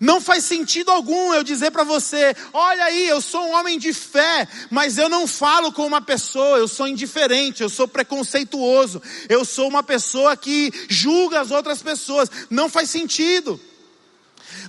Não 0.00 0.18
faz 0.18 0.44
sentido 0.44 0.90
algum 0.90 1.34
eu 1.34 1.44
dizer 1.44 1.70
para 1.70 1.84
você: 1.84 2.34
olha 2.54 2.84
aí, 2.84 3.06
eu 3.06 3.20
sou 3.20 3.46
um 3.46 3.54
homem 3.54 3.78
de 3.78 3.92
fé, 3.92 4.48
mas 4.70 4.96
eu 4.96 5.10
não 5.10 5.26
falo 5.26 5.70
com 5.70 5.86
uma 5.86 6.00
pessoa, 6.00 6.56
eu 6.56 6.66
sou 6.66 6.88
indiferente, 6.88 7.62
eu 7.62 7.68
sou 7.68 7.86
preconceituoso, 7.86 9.02
eu 9.28 9.44
sou 9.44 9.68
uma 9.68 9.82
pessoa 9.82 10.34
que 10.38 10.72
julga 10.88 11.40
as 11.40 11.50
outras 11.50 11.82
pessoas. 11.82 12.30
Não 12.48 12.70
faz 12.70 12.88
sentido. 12.88 13.60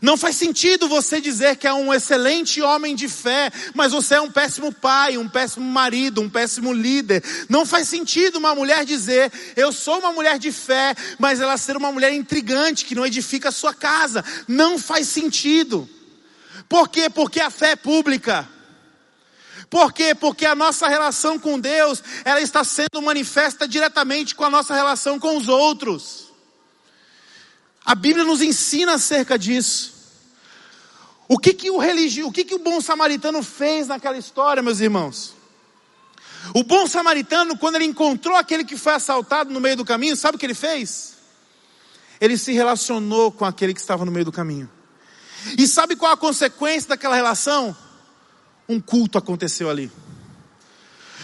Não 0.02 0.18
faz 0.18 0.36
sentido 0.36 0.88
você 0.88 1.22
dizer 1.22 1.58
que 1.58 1.68
é 1.68 1.74
um 1.74 1.94
excelente 1.94 2.60
homem 2.60 2.96
de 2.96 3.08
fé, 3.08 3.52
mas 3.76 3.92
você 3.92 4.16
é 4.16 4.22
um 4.22 4.32
péssimo 4.32 4.74
pai, 4.74 5.16
um 5.16 5.30
péssimo 5.30 5.64
marido, 5.64 6.22
um 6.22 6.30
péssimo 6.30 6.74
líder. 6.74 7.24
Não 7.48 7.68
faz 7.68 7.88
sentido 7.88 8.40
uma 8.40 8.56
mulher 8.56 8.84
dizer, 8.84 9.32
eu 9.56 9.72
sou 9.72 10.00
uma 10.00 10.12
mulher 10.12 10.40
de 10.40 10.52
fé, 10.52 10.96
mas 11.20 11.40
ela 11.40 11.56
ser 11.56 11.78
uma 11.78 11.92
mulher 11.92 12.12
intrigante 12.14 12.84
que 12.84 12.96
não 12.96 13.06
edifica 13.06 13.50
a 13.50 13.52
sua 13.52 13.76
casa. 13.76 14.26
Não 14.48 14.80
faz 14.80 15.08
sentido. 15.08 15.88
Por 16.68 16.90
quê? 16.90 17.08
Porque 17.08 17.40
a 17.40 17.52
fé 17.52 17.74
é 17.74 17.76
pública. 17.76 18.50
Por 19.70 19.94
quê? 19.94 20.16
Porque 20.16 20.48
a 20.48 20.56
nossa 20.56 20.88
relação 20.88 21.38
com 21.38 21.60
Deus, 21.60 22.04
ela 22.26 22.42
está 22.42 22.64
sendo 22.64 23.02
manifesta 23.04 23.68
diretamente 23.68 24.34
com 24.34 24.44
a 24.44 24.50
nossa 24.50 24.74
relação 24.74 25.20
com 25.20 25.38
os 25.38 25.48
outros. 25.48 26.32
A 27.86 27.94
Bíblia 27.94 28.26
nos 28.26 28.42
ensina 28.42 28.96
acerca 28.96 29.38
disso. 29.38 29.90
O 31.32 31.39
que 31.39 31.54
que 31.54 31.72
o 31.72 31.78
religio, 31.78 32.28
o 32.28 32.32
que 32.32 32.44
que 32.44 32.54
o 32.54 32.60
bom 32.60 32.82
samaritano 32.82 33.41
fez 33.41 33.88
naquela 33.88 34.17
história, 34.17 34.62
meus 34.62 34.82
irmãos? 34.82 35.34
O 36.54 36.62
bom 36.62 36.86
samaritano, 36.86 37.58
quando 37.58 37.76
ele 37.76 37.86
encontrou 37.86 38.36
aquele 38.36 38.65
que 38.65 38.76
foi 38.76 38.91
assaltado 38.91 39.50
no 39.50 39.62
meio 39.62 39.78
do 39.78 39.86
caminho, 39.86 40.13
sabe 40.17 40.36
o 40.36 40.38
que 40.38 40.46
ele 40.46 40.54
fez? 40.54 41.13
Ele 42.20 42.38
se 42.38 42.52
relacionou 42.52 43.32
com 43.32 43.46
aquele 43.46 43.74
que 43.74 43.80
estava 43.80 44.04
no 44.04 44.12
meio 44.12 44.26
do 44.26 44.32
caminho. 44.34 44.70
E 45.58 45.65
sabe 45.70 45.96
qual 45.96 46.12
a 46.12 46.17
consequência 46.17 46.89
daquela 46.89 47.15
relação? 47.15 47.74
Um 48.67 48.82
culto 48.82 49.17
aconteceu 49.17 49.70
ali. 49.70 49.89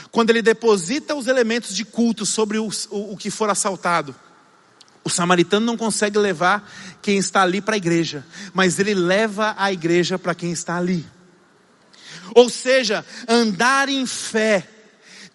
Quando 0.09 0.29
ele 0.29 0.41
deposita 0.41 1.15
os 1.15 1.27
elementos 1.27 1.75
de 1.75 1.83
culto 1.83 2.25
sobre 2.25 2.57
o, 2.57 2.69
o, 2.91 3.11
o 3.11 3.17
que 3.17 3.29
for 3.29 3.49
assaltado, 3.49 4.15
o 5.07 5.09
samaritano 5.09 5.65
não 5.65 5.77
consegue 5.77 6.19
levar 6.19 6.69
quem 7.01 7.17
está 7.17 7.41
ali 7.41 7.61
para 7.61 7.75
a 7.75 7.77
igreja, 7.77 8.25
mas 8.53 8.77
ele 8.77 8.93
leva 8.93 9.55
a 9.57 9.71
igreja 9.71 10.19
para 10.19 10.35
quem 10.35 10.51
está 10.51 10.75
ali. 10.75 11.05
Ou 12.35 12.49
seja, 12.49 13.05
andar 13.25 13.87
em 13.87 14.05
fé, 14.05 14.67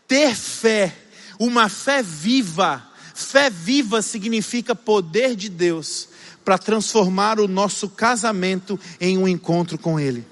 ter 0.06 0.34
fé, 0.34 0.94
uma 1.38 1.70
fé 1.70 2.02
viva. 2.02 2.86
Fé 3.14 3.48
viva 3.48 4.02
significa 4.02 4.74
poder 4.74 5.34
de 5.34 5.48
Deus 5.48 6.08
para 6.44 6.58
transformar 6.58 7.40
o 7.40 7.48
nosso 7.48 7.88
casamento 7.88 8.78
em 9.00 9.16
um 9.16 9.26
encontro 9.26 9.78
com 9.78 9.98
Ele. 9.98 10.26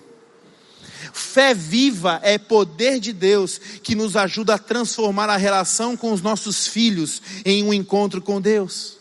Fé 1.14 1.54
viva 1.54 2.20
é 2.22 2.36
poder 2.36 3.00
de 3.00 3.14
Deus 3.14 3.58
que 3.82 3.94
nos 3.94 4.16
ajuda 4.16 4.56
a 4.56 4.58
transformar 4.58 5.30
a 5.30 5.38
relação 5.38 5.96
com 5.96 6.12
os 6.12 6.20
nossos 6.20 6.66
filhos 6.66 7.22
em 7.42 7.64
um 7.64 7.72
encontro 7.72 8.20
com 8.20 8.38
Deus. 8.38 8.99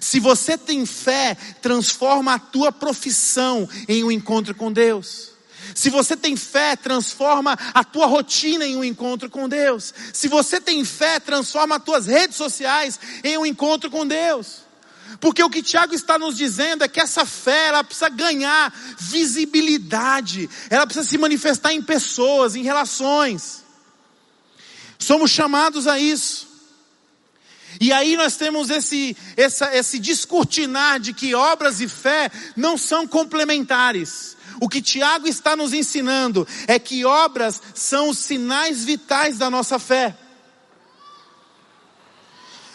Se 0.00 0.20
você 0.20 0.56
tem 0.56 0.84
fé, 0.86 1.36
transforma 1.60 2.34
a 2.34 2.38
tua 2.38 2.72
profissão 2.72 3.68
em 3.88 4.04
um 4.04 4.10
encontro 4.10 4.54
com 4.54 4.72
Deus. 4.72 5.32
Se 5.74 5.90
você 5.90 6.16
tem 6.16 6.36
fé, 6.36 6.76
transforma 6.76 7.58
a 7.72 7.82
tua 7.82 8.06
rotina 8.06 8.66
em 8.66 8.76
um 8.76 8.84
encontro 8.84 9.30
com 9.30 9.48
Deus. 9.48 9.92
Se 10.12 10.28
você 10.28 10.60
tem 10.60 10.84
fé, 10.84 11.18
transforma 11.18 11.76
as 11.76 11.82
tuas 11.82 12.06
redes 12.06 12.36
sociais 12.36 12.98
em 13.22 13.38
um 13.38 13.46
encontro 13.46 13.90
com 13.90 14.06
Deus. 14.06 14.64
Porque 15.20 15.42
o 15.42 15.50
que 15.50 15.62
Tiago 15.62 15.94
está 15.94 16.18
nos 16.18 16.36
dizendo 16.36 16.84
é 16.84 16.88
que 16.88 17.00
essa 17.00 17.24
fé, 17.24 17.68
ela 17.68 17.84
precisa 17.84 18.08
ganhar 18.08 18.72
visibilidade, 18.98 20.50
ela 20.68 20.86
precisa 20.86 21.08
se 21.08 21.16
manifestar 21.18 21.72
em 21.72 21.82
pessoas, 21.82 22.54
em 22.54 22.62
relações. 22.62 23.64
Somos 24.98 25.30
chamados 25.30 25.86
a 25.86 25.98
isso. 25.98 26.53
E 27.80 27.92
aí 27.92 28.16
nós 28.16 28.36
temos 28.36 28.70
esse, 28.70 29.16
essa, 29.36 29.74
esse 29.74 29.98
descortinar 29.98 31.00
de 31.00 31.12
que 31.12 31.34
obras 31.34 31.80
e 31.80 31.88
fé 31.88 32.30
não 32.56 32.78
são 32.78 33.06
complementares. 33.06 34.36
O 34.60 34.68
que 34.68 34.80
Tiago 34.80 35.26
está 35.26 35.56
nos 35.56 35.72
ensinando 35.72 36.46
é 36.66 36.78
que 36.78 37.04
obras 37.04 37.60
são 37.74 38.10
os 38.10 38.18
sinais 38.18 38.84
vitais 38.84 39.38
da 39.38 39.50
nossa 39.50 39.78
fé. 39.78 40.16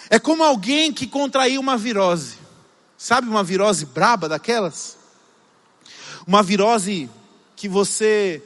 É 0.10 0.20
como 0.20 0.44
alguém 0.44 0.92
que 0.92 1.08
contraiu 1.08 1.62
uma 1.62 1.78
virose. 1.78 2.38
Sabe 2.98 3.30
uma 3.30 3.44
virose 3.44 3.86
braba 3.86 4.28
daquelas? 4.28 4.98
Uma 6.28 6.44
virose 6.44 7.10
que 7.56 7.70
você, 7.70 8.44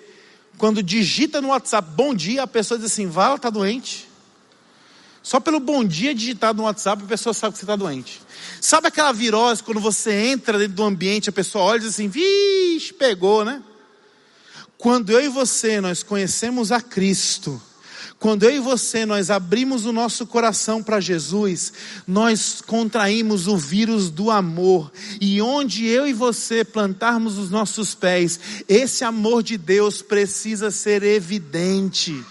quando 0.58 0.84
digita 0.84 1.42
no 1.42 1.48
WhatsApp 1.50 1.90
bom 1.96 2.14
dia, 2.14 2.44
a 2.44 2.48
pessoa 2.48 2.78
diz 2.78 2.92
assim: 2.92 3.08
Vala, 3.08 3.36
está 3.36 3.50
doente. 3.50 4.13
Só 5.24 5.40
pelo 5.40 5.62
bom 5.62 5.86
dia 5.86 6.14
digitado 6.14 6.58
no 6.58 6.66
WhatsApp, 6.66 7.02
a 7.02 7.08
pessoa 7.08 7.34
sabe 7.34 7.54
que 7.54 7.60
você 7.60 7.64
está 7.64 7.78
doente. 7.78 8.22
Sabe 8.60 8.90
aquela 8.90 9.14
virose 9.14 9.64
quando 9.64 9.80
você 9.80 10.12
entra 10.12 10.60
dentro 10.60 10.76
do 10.76 10.84
ambiente, 10.84 11.30
a 11.30 11.34
pessoa 11.34 11.64
olha 11.64 11.78
e 11.78 11.80
diz 11.80 11.90
assim: 11.92 12.10
vixe, 12.10 12.94
pegou, 12.94 13.46
né? 13.46 13.64
Quando 14.78 15.12
eu 15.12 15.22
e 15.22 15.30
você 15.30 15.80
nós 15.80 16.04
conhecemos 16.04 16.74
a 16.74 16.82
Cristo, 16.82 17.62
quando 18.20 18.44
eu 18.44 18.52
e 18.52 18.60
você 18.60 19.06
nós 19.06 19.30
abrimos 19.30 19.86
o 19.86 19.94
nosso 19.94 20.28
coração 20.28 20.84
para 20.84 21.00
Jesus, 21.00 21.72
nós 22.06 22.62
contraímos 22.62 23.48
o 23.48 23.58
vírus 23.58 24.10
do 24.10 24.30
amor. 24.30 24.92
E 25.22 25.42
onde 25.42 25.86
eu 25.86 26.06
e 26.06 26.12
você 26.12 26.66
plantarmos 26.66 27.38
os 27.38 27.50
nossos 27.50 27.96
pés, 27.96 28.40
esse 28.68 29.06
amor 29.06 29.42
de 29.42 29.58
Deus 29.58 30.02
precisa 30.02 30.70
ser 30.70 31.02
evidente. 31.02 32.26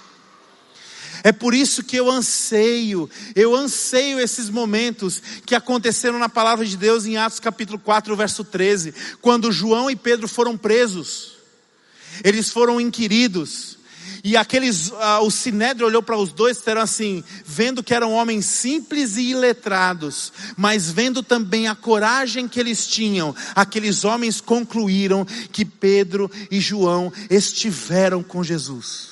É 1.23 1.31
por 1.31 1.55
isso 1.55 1.85
que 1.85 1.97
eu 1.97 2.11
anseio, 2.11 3.09
eu 3.35 3.55
anseio 3.55 4.19
esses 4.19 4.49
momentos 4.49 5.23
que 5.47 5.55
aconteceram 5.55 6.19
na 6.19 6.29
palavra 6.29 6.67
de 6.67 6.77
Deus 6.77 7.07
em 7.07 7.17
Atos 7.17 7.39
capítulo 7.39 7.79
4, 7.79 8.15
verso 8.17 8.45
13, 8.45 8.93
quando 9.21 9.53
João 9.53 9.91
e 9.91 9.97
Pedro 9.97 10.27
foram 10.27 10.57
presos. 10.57 11.33
Eles 12.25 12.51
foram 12.51 12.81
inquiridos. 12.81 13.79
E 14.25 14.37
aqueles, 14.37 14.89
uh, 14.89 15.23
o 15.23 15.31
Sinédrio 15.31 15.87
olhou 15.87 16.03
para 16.03 16.17
os 16.17 16.33
dois 16.33 16.57
disseram 16.57 16.81
assim, 16.81 17.25
vendo 17.45 17.83
que 17.83 17.95
eram 17.95 18.13
homens 18.13 18.45
simples 18.47 19.17
e 19.17 19.31
iletrados, 19.31 20.33
mas 20.57 20.91
vendo 20.91 21.25
também 21.25 21.67
a 21.67 21.75
coragem 21.75 22.47
que 22.47 22.61
eles 22.61 22.87
tinham, 22.87 23.35
aqueles 23.55 24.05
homens 24.05 24.41
concluíram 24.41 25.25
que 25.51 25.65
Pedro 25.65 26.31
e 26.51 26.61
João 26.61 27.13
estiveram 27.29 28.23
com 28.23 28.45
Jesus. 28.45 29.12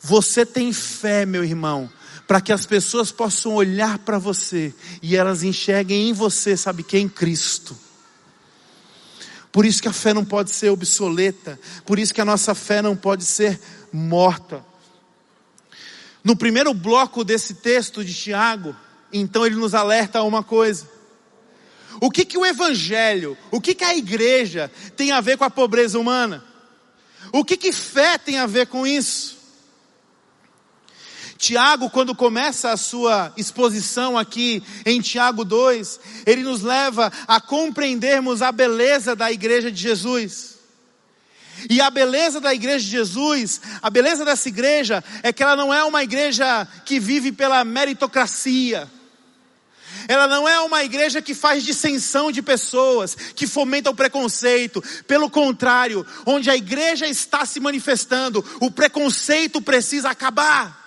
Você 0.00 0.46
tem 0.46 0.72
fé, 0.72 1.26
meu 1.26 1.44
irmão, 1.44 1.90
para 2.26 2.40
que 2.40 2.52
as 2.52 2.64
pessoas 2.64 3.12
possam 3.12 3.54
olhar 3.54 3.98
para 3.98 4.18
você 4.18 4.74
e 5.02 5.16
elas 5.16 5.42
enxerguem 5.42 6.08
em 6.08 6.12
você, 6.12 6.56
sabe 6.56 6.82
quem? 6.82 7.08
Cristo. 7.08 7.76
Por 9.52 9.66
isso 9.66 9.82
que 9.82 9.88
a 9.88 9.92
fé 9.92 10.14
não 10.14 10.24
pode 10.24 10.52
ser 10.52 10.70
obsoleta, 10.70 11.58
por 11.84 11.98
isso 11.98 12.14
que 12.14 12.20
a 12.20 12.24
nossa 12.24 12.54
fé 12.54 12.80
não 12.80 12.96
pode 12.96 13.24
ser 13.24 13.60
morta. 13.92 14.64
No 16.22 16.36
primeiro 16.36 16.72
bloco 16.72 17.24
desse 17.24 17.54
texto 17.54 18.04
de 18.04 18.14
Tiago, 18.14 18.76
então 19.12 19.44
ele 19.44 19.56
nos 19.56 19.74
alerta 19.74 20.20
a 20.20 20.22
uma 20.22 20.42
coisa. 20.42 20.88
O 22.00 22.10
que 22.10 22.24
que 22.24 22.38
o 22.38 22.46
evangelho, 22.46 23.36
o 23.50 23.60
que 23.60 23.74
que 23.74 23.84
a 23.84 23.96
igreja 23.96 24.70
tem 24.96 25.10
a 25.10 25.20
ver 25.20 25.36
com 25.36 25.44
a 25.44 25.50
pobreza 25.50 25.98
humana? 25.98 26.44
O 27.32 27.44
que 27.44 27.56
que 27.56 27.72
fé 27.72 28.16
tem 28.16 28.38
a 28.38 28.46
ver 28.46 28.68
com 28.68 28.86
isso? 28.86 29.39
Tiago, 31.40 31.88
quando 31.88 32.14
começa 32.14 32.70
a 32.70 32.76
sua 32.76 33.32
exposição 33.34 34.18
aqui 34.18 34.62
em 34.84 35.00
Tiago 35.00 35.42
2, 35.42 35.98
ele 36.26 36.42
nos 36.42 36.60
leva 36.60 37.10
a 37.26 37.40
compreendermos 37.40 38.42
a 38.42 38.52
beleza 38.52 39.16
da 39.16 39.32
igreja 39.32 39.72
de 39.72 39.80
Jesus. 39.80 40.58
E 41.70 41.80
a 41.80 41.88
beleza 41.88 42.42
da 42.42 42.52
igreja 42.52 42.84
de 42.84 42.90
Jesus, 42.90 43.58
a 43.80 43.88
beleza 43.88 44.22
dessa 44.22 44.50
igreja 44.50 45.02
é 45.22 45.32
que 45.32 45.42
ela 45.42 45.56
não 45.56 45.72
é 45.72 45.82
uma 45.82 46.02
igreja 46.02 46.68
que 46.84 47.00
vive 47.00 47.32
pela 47.32 47.64
meritocracia. 47.64 48.86
Ela 50.08 50.28
não 50.28 50.46
é 50.46 50.60
uma 50.60 50.84
igreja 50.84 51.22
que 51.22 51.32
faz 51.32 51.64
dissensão 51.64 52.30
de 52.30 52.42
pessoas, 52.42 53.14
que 53.34 53.46
fomenta 53.46 53.88
o 53.88 53.94
preconceito. 53.94 54.84
Pelo 55.06 55.30
contrário, 55.30 56.06
onde 56.26 56.50
a 56.50 56.56
igreja 56.56 57.06
está 57.06 57.46
se 57.46 57.60
manifestando, 57.60 58.44
o 58.60 58.70
preconceito 58.70 59.62
precisa 59.62 60.10
acabar 60.10 60.79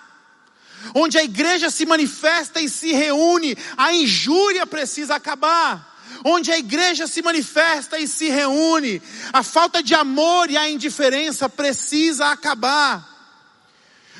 onde 0.94 1.18
a 1.18 1.24
igreja 1.24 1.70
se 1.70 1.86
manifesta 1.86 2.60
e 2.60 2.68
se 2.68 2.92
reúne, 2.92 3.56
a 3.76 3.92
injúria 3.92 4.66
precisa 4.66 5.14
acabar. 5.14 5.92
Onde 6.24 6.50
a 6.50 6.58
igreja 6.58 7.06
se 7.06 7.22
manifesta 7.22 7.98
e 7.98 8.06
se 8.06 8.28
reúne, 8.28 9.00
a 9.32 9.42
falta 9.42 9.82
de 9.82 9.94
amor 9.94 10.50
e 10.50 10.56
a 10.56 10.68
indiferença 10.68 11.48
precisa 11.48 12.26
acabar. 12.26 13.14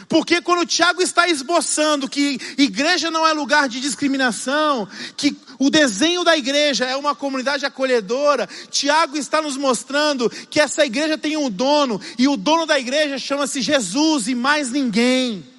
Porque 0.08 0.40
quando 0.40 0.66
Tiago 0.66 1.00
está 1.00 1.28
esboçando 1.28 2.08
que 2.08 2.38
igreja 2.58 3.10
não 3.10 3.26
é 3.26 3.32
lugar 3.32 3.68
de 3.68 3.80
discriminação, 3.80 4.88
que 5.16 5.36
o 5.58 5.70
desenho 5.70 6.24
da 6.24 6.36
igreja 6.36 6.84
é 6.84 6.96
uma 6.96 7.14
comunidade 7.14 7.64
acolhedora, 7.64 8.48
Tiago 8.70 9.16
está 9.16 9.40
nos 9.40 9.56
mostrando 9.56 10.28
que 10.50 10.60
essa 10.60 10.84
igreja 10.84 11.16
tem 11.16 11.36
um 11.36 11.48
dono, 11.48 12.00
e 12.18 12.28
o 12.28 12.36
dono 12.36 12.66
da 12.66 12.78
igreja 12.78 13.18
chama-se 13.18 13.62
Jesus 13.62 14.28
e 14.28 14.34
mais 14.34 14.70
ninguém. 14.70 15.53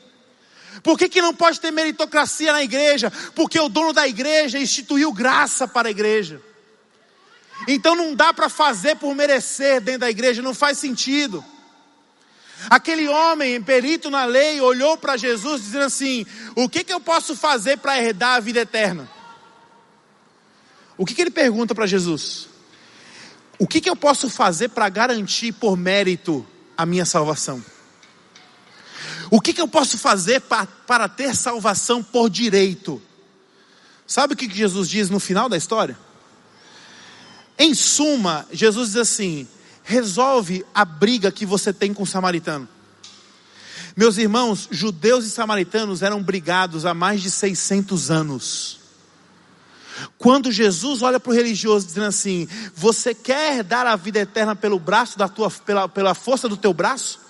Por 0.86 1.00
que, 1.00 1.10
que 1.10 1.20
não 1.20 1.34
pode 1.34 1.60
ter 1.60 1.72
meritocracia 1.72 2.54
na 2.54 2.62
igreja? 2.62 3.12
Porque 3.34 3.60
o 3.60 3.68
dono 3.68 3.92
da 3.92 4.08
igreja 4.08 4.60
instituiu 4.60 5.12
graça 5.12 5.68
para 5.68 5.88
a 5.88 5.92
igreja. 5.92 6.40
Então 7.68 7.96
não 7.96 8.14
dá 8.14 8.32
para 8.32 8.50
fazer 8.50 8.96
por 8.98 9.16
merecer 9.16 9.82
dentro 9.82 10.02
da 10.02 10.12
igreja, 10.12 10.44
não 10.44 10.54
faz 10.54 10.78
sentido. 10.78 11.44
Aquele 12.70 13.08
homem, 13.08 13.60
perito 13.64 14.12
na 14.12 14.26
lei, 14.26 14.62
olhou 14.62 14.96
para 14.96 15.18
Jesus 15.18 15.64
dizendo 15.64 15.86
assim: 15.86 16.24
O 16.56 16.70
que, 16.70 16.84
que 16.84 16.94
eu 16.94 17.00
posso 17.00 17.36
fazer 17.36 17.80
para 17.80 18.00
herdar 18.00 18.36
a 18.36 18.40
vida 18.40 18.60
eterna? 18.60 19.10
O 20.96 21.04
que, 21.04 21.16
que 21.16 21.22
ele 21.24 21.32
pergunta 21.32 21.74
para 21.74 21.88
Jesus? 21.88 22.48
O 23.58 23.66
que, 23.66 23.82
que 23.82 23.90
eu 23.90 23.96
posso 23.96 24.30
fazer 24.30 24.70
para 24.70 24.88
garantir 24.88 25.52
por 25.52 25.76
mérito 25.76 26.46
a 26.78 26.86
minha 26.86 27.06
salvação? 27.06 27.66
O 29.36 29.42
que, 29.42 29.52
que 29.52 29.60
eu 29.60 29.68
posso 29.68 29.98
fazer 29.98 30.40
para, 30.40 30.66
para 30.66 31.10
ter 31.10 31.36
salvação 31.36 32.02
por 32.02 32.30
direito? 32.30 33.02
Sabe 34.08 34.34
o 34.34 34.38
que, 34.38 34.48
que 34.48 34.56
Jesus 34.56 34.88
diz 34.88 35.10
no 35.10 35.20
final 35.20 35.50
da 35.50 35.58
história? 35.58 36.00
Em 37.60 37.74
suma, 37.74 38.48
Jesus 38.50 38.94
diz 38.94 38.96
assim: 38.96 39.46
resolve 39.84 40.66
a 40.74 40.86
briga 40.86 41.34
que 41.34 41.46
você 41.46 41.74
tem 41.74 41.94
com 41.94 42.04
o 42.04 42.08
samaritano. 42.08 42.66
Meus 43.94 44.18
irmãos, 44.18 44.70
judeus 44.72 45.26
e 45.26 45.30
samaritanos 45.30 46.02
eram 46.02 46.24
brigados 46.24 46.86
há 46.86 46.94
mais 46.94 47.22
de 47.22 47.30
600 47.30 48.10
anos. 48.10 48.80
Quando 50.18 50.50
Jesus 50.50 51.02
olha 51.02 51.20
para 51.20 51.32
o 51.32 51.36
religioso 51.36 51.86
dizendo 51.86 52.08
assim: 52.08 52.48
Você 52.74 53.14
quer 53.14 53.66
dar 53.66 53.86
a 53.86 53.98
vida 53.98 54.20
eterna 54.20 54.56
pelo 54.56 54.80
braço 54.80 55.18
da 55.18 55.28
tua, 55.28 55.52
pela, 55.52 55.90
pela 55.90 56.16
força 56.16 56.48
do 56.48 56.56
teu 56.56 56.74
braço? 56.74 57.25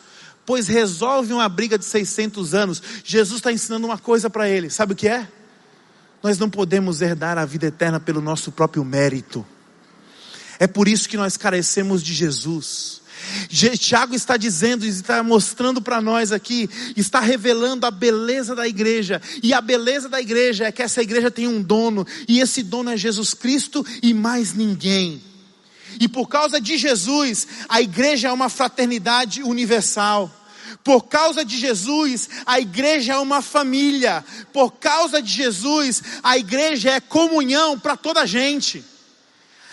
Pois 0.46 0.68
resolve 0.68 1.34
uma 1.34 1.50
briga 1.50 1.78
de 1.78 1.86
600 1.86 2.54
anos. 2.54 2.82
Jesus 3.04 3.40
está 3.40 3.52
ensinando 3.52 3.88
uma 3.88 3.98
coisa 3.98 4.30
para 4.30 4.50
ele: 4.50 4.70
sabe 4.70 4.94
o 4.94 4.96
que 4.96 5.08
é? 5.08 5.28
Nós 6.22 6.40
não 6.40 6.50
podemos 6.50 7.02
herdar 7.02 7.38
a 7.38 7.46
vida 7.46 7.68
eterna 7.68 8.00
pelo 8.00 8.22
nosso 8.22 8.52
próprio 8.52 8.84
mérito. 8.84 9.46
É 10.60 10.68
por 10.68 10.88
isso 10.88 11.10
que 11.10 11.18
nós 11.18 11.38
carecemos 11.38 12.02
de 12.02 12.14
Jesus. 12.14 13.02
Tiago 13.78 14.16
está 14.16 14.38
dizendo, 14.38 14.86
está 14.86 15.22
mostrando 15.24 15.82
para 15.82 16.02
nós 16.02 16.32
aqui, 16.32 16.70
está 16.96 17.20
revelando 17.20 17.86
a 17.86 17.92
beleza 17.92 18.56
da 18.56 18.68
igreja. 18.68 19.22
E 19.42 19.54
a 19.54 19.62
beleza 19.62 20.08
da 20.10 20.22
igreja 20.22 20.66
é 20.66 20.72
que 20.72 20.82
essa 20.82 21.02
igreja 21.02 21.32
tem 21.32 21.48
um 21.48 21.62
dono, 21.62 22.06
e 22.28 22.40
esse 22.40 22.64
dono 22.64 22.92
é 22.92 22.98
Jesus 22.98 23.34
Cristo 23.34 23.86
e 24.02 24.14
mais 24.14 24.54
ninguém. 24.54 25.22
E 26.00 26.08
por 26.08 26.28
causa 26.28 26.60
de 26.60 26.78
Jesus, 26.78 27.48
a 27.70 27.82
igreja 27.82 28.30
é 28.30 28.32
uma 28.32 28.50
fraternidade 28.50 29.44
universal. 29.44 30.32
Por 30.84 31.04
causa 31.08 31.44
de 31.44 31.58
Jesus, 31.58 32.30
a 32.46 32.60
igreja 32.60 33.14
é 33.14 33.18
uma 33.18 33.42
família. 33.42 34.24
Por 34.54 34.72
causa 34.74 35.22
de 35.22 35.32
Jesus, 35.32 36.02
a 36.22 36.38
igreja 36.38 36.92
é 36.92 37.00
comunhão 37.00 37.80
para 37.80 37.98
toda 37.98 38.22
a 38.22 38.26
gente. 38.26 38.84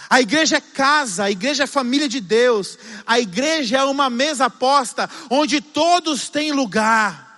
A 0.09 0.20
igreja 0.20 0.57
é 0.57 0.61
casa, 0.61 1.25
a 1.25 1.31
igreja 1.31 1.64
é 1.64 1.66
família 1.66 2.09
de 2.09 2.20
Deus. 2.20 2.79
A 3.07 3.18
igreja 3.18 3.79
é 3.79 3.85
uma 3.85 4.11
mesa 4.11 4.49
posta 4.51 5.09
onde 5.31 5.61
todos 5.61 6.29
têm 6.29 6.53
lugar. 6.53 7.33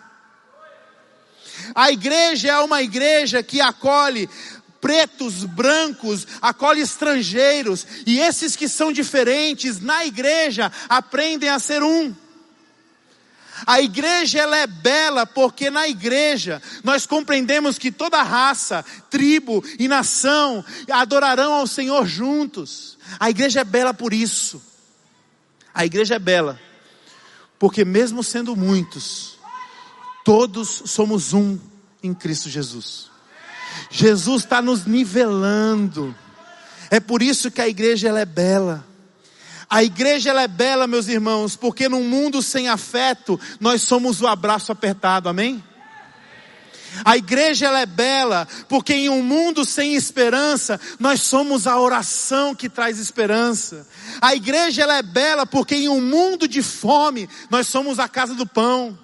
A 1.74 1.91
igreja 1.91 2.49
é 2.49 2.59
uma 2.59 2.82
igreja 2.82 3.43
que 3.43 3.61
acolhe 3.61 4.28
pretos, 4.85 5.45
brancos, 5.45 6.26
acolhe 6.43 6.82
estrangeiros, 6.82 7.87
e 8.05 8.20
esses 8.20 8.55
que 8.55 8.68
são 8.68 8.93
diferentes 8.93 9.80
na 9.80 10.05
igreja 10.05 10.70
aprendem 10.91 11.49
a 11.49 11.59
ser 11.59 11.82
um. 11.82 12.14
A 13.66 13.80
igreja 13.80 14.41
ela 14.41 14.59
é 14.59 14.66
bela 14.66 15.24
porque 15.24 15.70
na 15.70 15.89
igreja 15.89 16.61
nós 16.82 17.07
compreendemos 17.07 17.78
que 17.78 17.91
toda 17.91 18.22
raça, 18.22 18.85
tribo 19.09 19.64
e 19.78 19.89
nação 19.89 20.62
adorarão 20.91 21.55
ao 21.55 21.66
Senhor 21.66 22.05
juntos. 22.05 22.99
A 23.18 23.30
igreja 23.30 23.61
é 23.61 23.64
bela 23.64 23.95
por 23.95 24.12
isso. 24.12 24.61
A 25.72 25.87
igreja 25.87 26.16
é 26.16 26.18
bela 26.18 26.61
porque 27.59 27.87
mesmo 27.87 28.22
sendo 28.22 28.55
muitos, 28.55 29.39
todos 30.26 30.82
somos 30.85 31.32
um 31.32 31.59
em 32.03 32.12
Cristo 32.12 32.51
Jesus. 32.51 33.14
Jesus 33.91 34.43
está 34.45 34.61
nos 34.61 34.87
nivelando. 34.87 36.14
É 36.91 37.01
por 37.01 37.22
isso 37.22 37.51
que 37.51 37.61
a 37.61 37.68
igreja 37.68 38.09
ela 38.09 38.20
é 38.20 38.25
bela. 38.25 38.85
A 39.68 39.83
igreja 39.83 40.31
ela 40.31 40.43
é 40.43 40.49
bela, 40.49 40.87
meus 40.87 41.09
irmãos, 41.09 41.57
porque 41.57 41.89
num 41.89 42.05
mundo 42.05 42.43
sem 42.43 42.68
afeto, 42.68 43.41
nós 43.59 43.83
somos 43.83 44.20
o 44.20 44.27
abraço 44.27 44.70
apertado, 44.70 45.29
amém? 45.29 45.62
A 47.05 47.16
igreja 47.16 47.66
ela 47.66 47.81
é 47.81 47.87
bela, 47.87 48.47
porque 48.68 48.95
em 48.95 49.09
um 49.09 49.22
mundo 49.22 49.64
sem 49.64 49.95
esperança, 49.95 50.79
nós 51.01 51.22
somos 51.22 51.66
a 51.66 51.81
oração 51.81 52.55
que 52.55 52.68
traz 52.68 52.99
esperança. 52.99 53.87
A 54.20 54.35
igreja 54.35 54.83
ela 54.83 54.99
é 54.99 55.03
bela, 55.03 55.45
porque 55.47 55.75
em 55.75 55.89
um 55.89 56.01
mundo 56.01 56.47
de 56.47 56.62
fome, 56.62 57.29
nós 57.51 57.66
somos 57.66 57.99
a 57.99 58.07
casa 58.07 58.35
do 58.35 58.47
pão. 58.47 58.97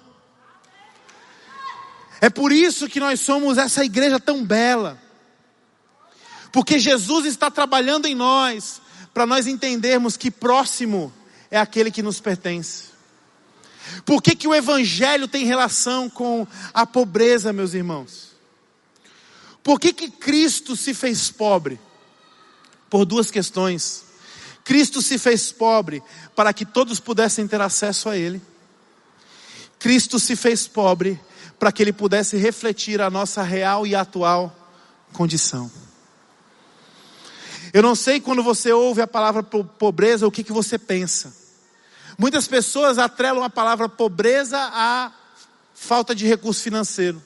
É 2.21 2.29
por 2.29 2.51
isso 2.51 2.87
que 2.87 2.99
nós 2.99 3.19
somos 3.19 3.57
essa 3.57 3.83
igreja 3.83 4.19
tão 4.19 4.45
bela. 4.45 5.01
Porque 6.51 6.77
Jesus 6.77 7.25
está 7.25 7.49
trabalhando 7.49 8.05
em 8.05 8.13
nós, 8.13 8.79
para 9.11 9.25
nós 9.25 9.47
entendermos 9.47 10.15
que 10.15 10.29
próximo 10.29 11.11
é 11.49 11.57
aquele 11.57 11.89
que 11.89 12.03
nos 12.03 12.19
pertence. 12.19 12.91
Por 14.05 14.21
que, 14.21 14.35
que 14.35 14.47
o 14.47 14.53
Evangelho 14.53 15.27
tem 15.27 15.45
relação 15.45 16.07
com 16.07 16.45
a 16.71 16.85
pobreza, 16.85 17.51
meus 17.51 17.73
irmãos? 17.73 18.31
Por 19.63 19.79
que, 19.79 19.91
que 19.91 20.09
Cristo 20.09 20.75
se 20.75 20.93
fez 20.93 21.31
pobre? 21.31 21.79
Por 22.87 23.03
duas 23.03 23.31
questões. 23.31 24.05
Cristo 24.63 25.01
se 25.01 25.17
fez 25.17 25.51
pobre 25.51 26.03
para 26.35 26.53
que 26.53 26.65
todos 26.65 26.99
pudessem 26.99 27.47
ter 27.47 27.61
acesso 27.61 28.09
a 28.09 28.17
Ele. 28.17 28.39
Cristo 29.79 30.19
se 30.19 30.35
fez 30.35 30.67
pobre 30.67 31.19
para 31.61 31.71
que 31.71 31.83
ele 31.83 31.93
pudesse 31.93 32.37
refletir 32.37 32.99
a 33.01 33.09
nossa 33.11 33.43
real 33.43 33.85
e 33.85 33.93
atual 33.93 34.51
condição. 35.13 35.71
Eu 37.71 37.83
não 37.83 37.93
sei 37.93 38.19
quando 38.19 38.41
você 38.41 38.71
ouve 38.71 38.99
a 38.99 39.05
palavra 39.05 39.43
pobreza, 39.43 40.25
o 40.25 40.31
que, 40.31 40.43
que 40.43 40.51
você 40.51 40.79
pensa. 40.79 41.31
Muitas 42.17 42.47
pessoas 42.47 42.97
atrelam 42.97 43.43
a 43.43 43.49
palavra 43.49 43.87
pobreza 43.87 44.57
à 44.57 45.11
falta 45.75 46.15
de 46.15 46.25
recurso 46.25 46.63
financeiro. 46.63 47.21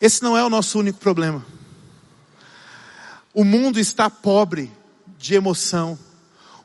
Esse 0.00 0.22
não 0.22 0.34
é 0.34 0.42
o 0.42 0.48
nosso 0.48 0.78
único 0.78 0.98
problema. 0.98 1.44
O 3.34 3.44
mundo 3.44 3.78
está 3.78 4.08
pobre 4.08 4.72
de 5.18 5.34
emoção. 5.34 5.98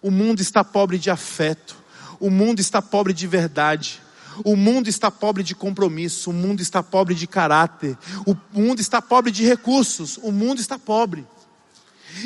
O 0.02 0.10
mundo 0.10 0.40
está 0.40 0.64
pobre 0.64 0.98
de 0.98 1.10
afeto. 1.10 1.76
O 2.18 2.30
mundo 2.30 2.62
está 2.62 2.82
pobre 2.82 3.12
de 3.12 3.28
verdade. 3.28 4.02
O 4.44 4.56
mundo 4.56 4.88
está 4.88 5.12
pobre 5.12 5.44
de 5.44 5.54
compromisso, 5.54 6.30
o 6.30 6.34
mundo 6.34 6.62
está 6.62 6.82
pobre 6.82 7.14
de 7.14 7.28
caráter, 7.28 7.98
o 8.26 8.36
mundo 8.52 8.80
está 8.80 9.02
pobre 9.02 9.32
de 9.32 9.46
recursos, 9.46 10.18
o 10.22 10.32
mundo 10.32 10.60
está 10.60 10.80
pobre. 10.80 11.26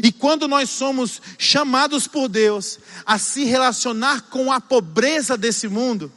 E 0.04 0.12
quando 0.12 0.48
nós 0.48 0.70
somos 0.70 1.22
chamados 1.38 2.08
por 2.08 2.28
Deus 2.28 2.80
a 3.06 3.18
se 3.18 3.46
relacionar 3.46 4.24
com 4.24 4.52
a 4.52 4.60
pobreza 4.60 5.38
desse 5.38 5.68
mundo, 5.68 6.12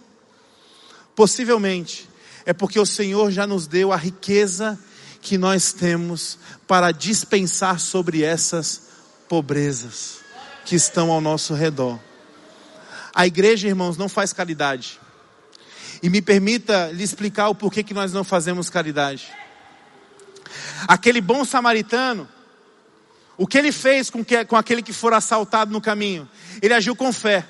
possivelmente 1.14 2.08
é 2.44 2.52
porque 2.52 2.78
o 2.78 2.86
Senhor 2.86 3.30
já 3.30 3.46
nos 3.46 3.66
deu 3.66 3.92
a 3.92 3.96
riqueza 3.96 4.78
que 5.20 5.36
nós 5.36 5.72
temos 5.72 6.38
para 6.66 6.92
dispensar 6.92 7.78
sobre 7.78 8.22
essas 8.22 8.82
pobrezas 9.28 10.18
que 10.64 10.74
estão 10.74 11.10
ao 11.10 11.20
nosso 11.20 11.54
redor. 11.54 11.98
A 13.14 13.26
igreja, 13.26 13.68
irmãos, 13.68 13.96
não 13.96 14.08
faz 14.08 14.32
caridade. 14.32 14.99
E 16.02 16.08
me 16.08 16.22
permita 16.22 16.90
lhe 16.92 17.02
explicar 17.02 17.48
o 17.48 17.54
porquê 17.54 17.82
que 17.82 17.94
nós 17.94 18.12
não 18.12 18.24
fazemos 18.24 18.70
caridade. 18.70 19.28
Aquele 20.88 21.20
bom 21.20 21.44
samaritano, 21.44 22.28
o 23.36 23.46
que 23.46 23.58
ele 23.58 23.72
fez 23.72 24.10
com, 24.10 24.24
que, 24.24 24.44
com 24.44 24.56
aquele 24.56 24.82
que 24.82 24.92
for 24.92 25.12
assaltado 25.12 25.72
no 25.72 25.80
caminho? 25.80 26.28
Ele 26.60 26.74
agiu 26.74 26.96
com 26.96 27.12
fé. 27.12 27.46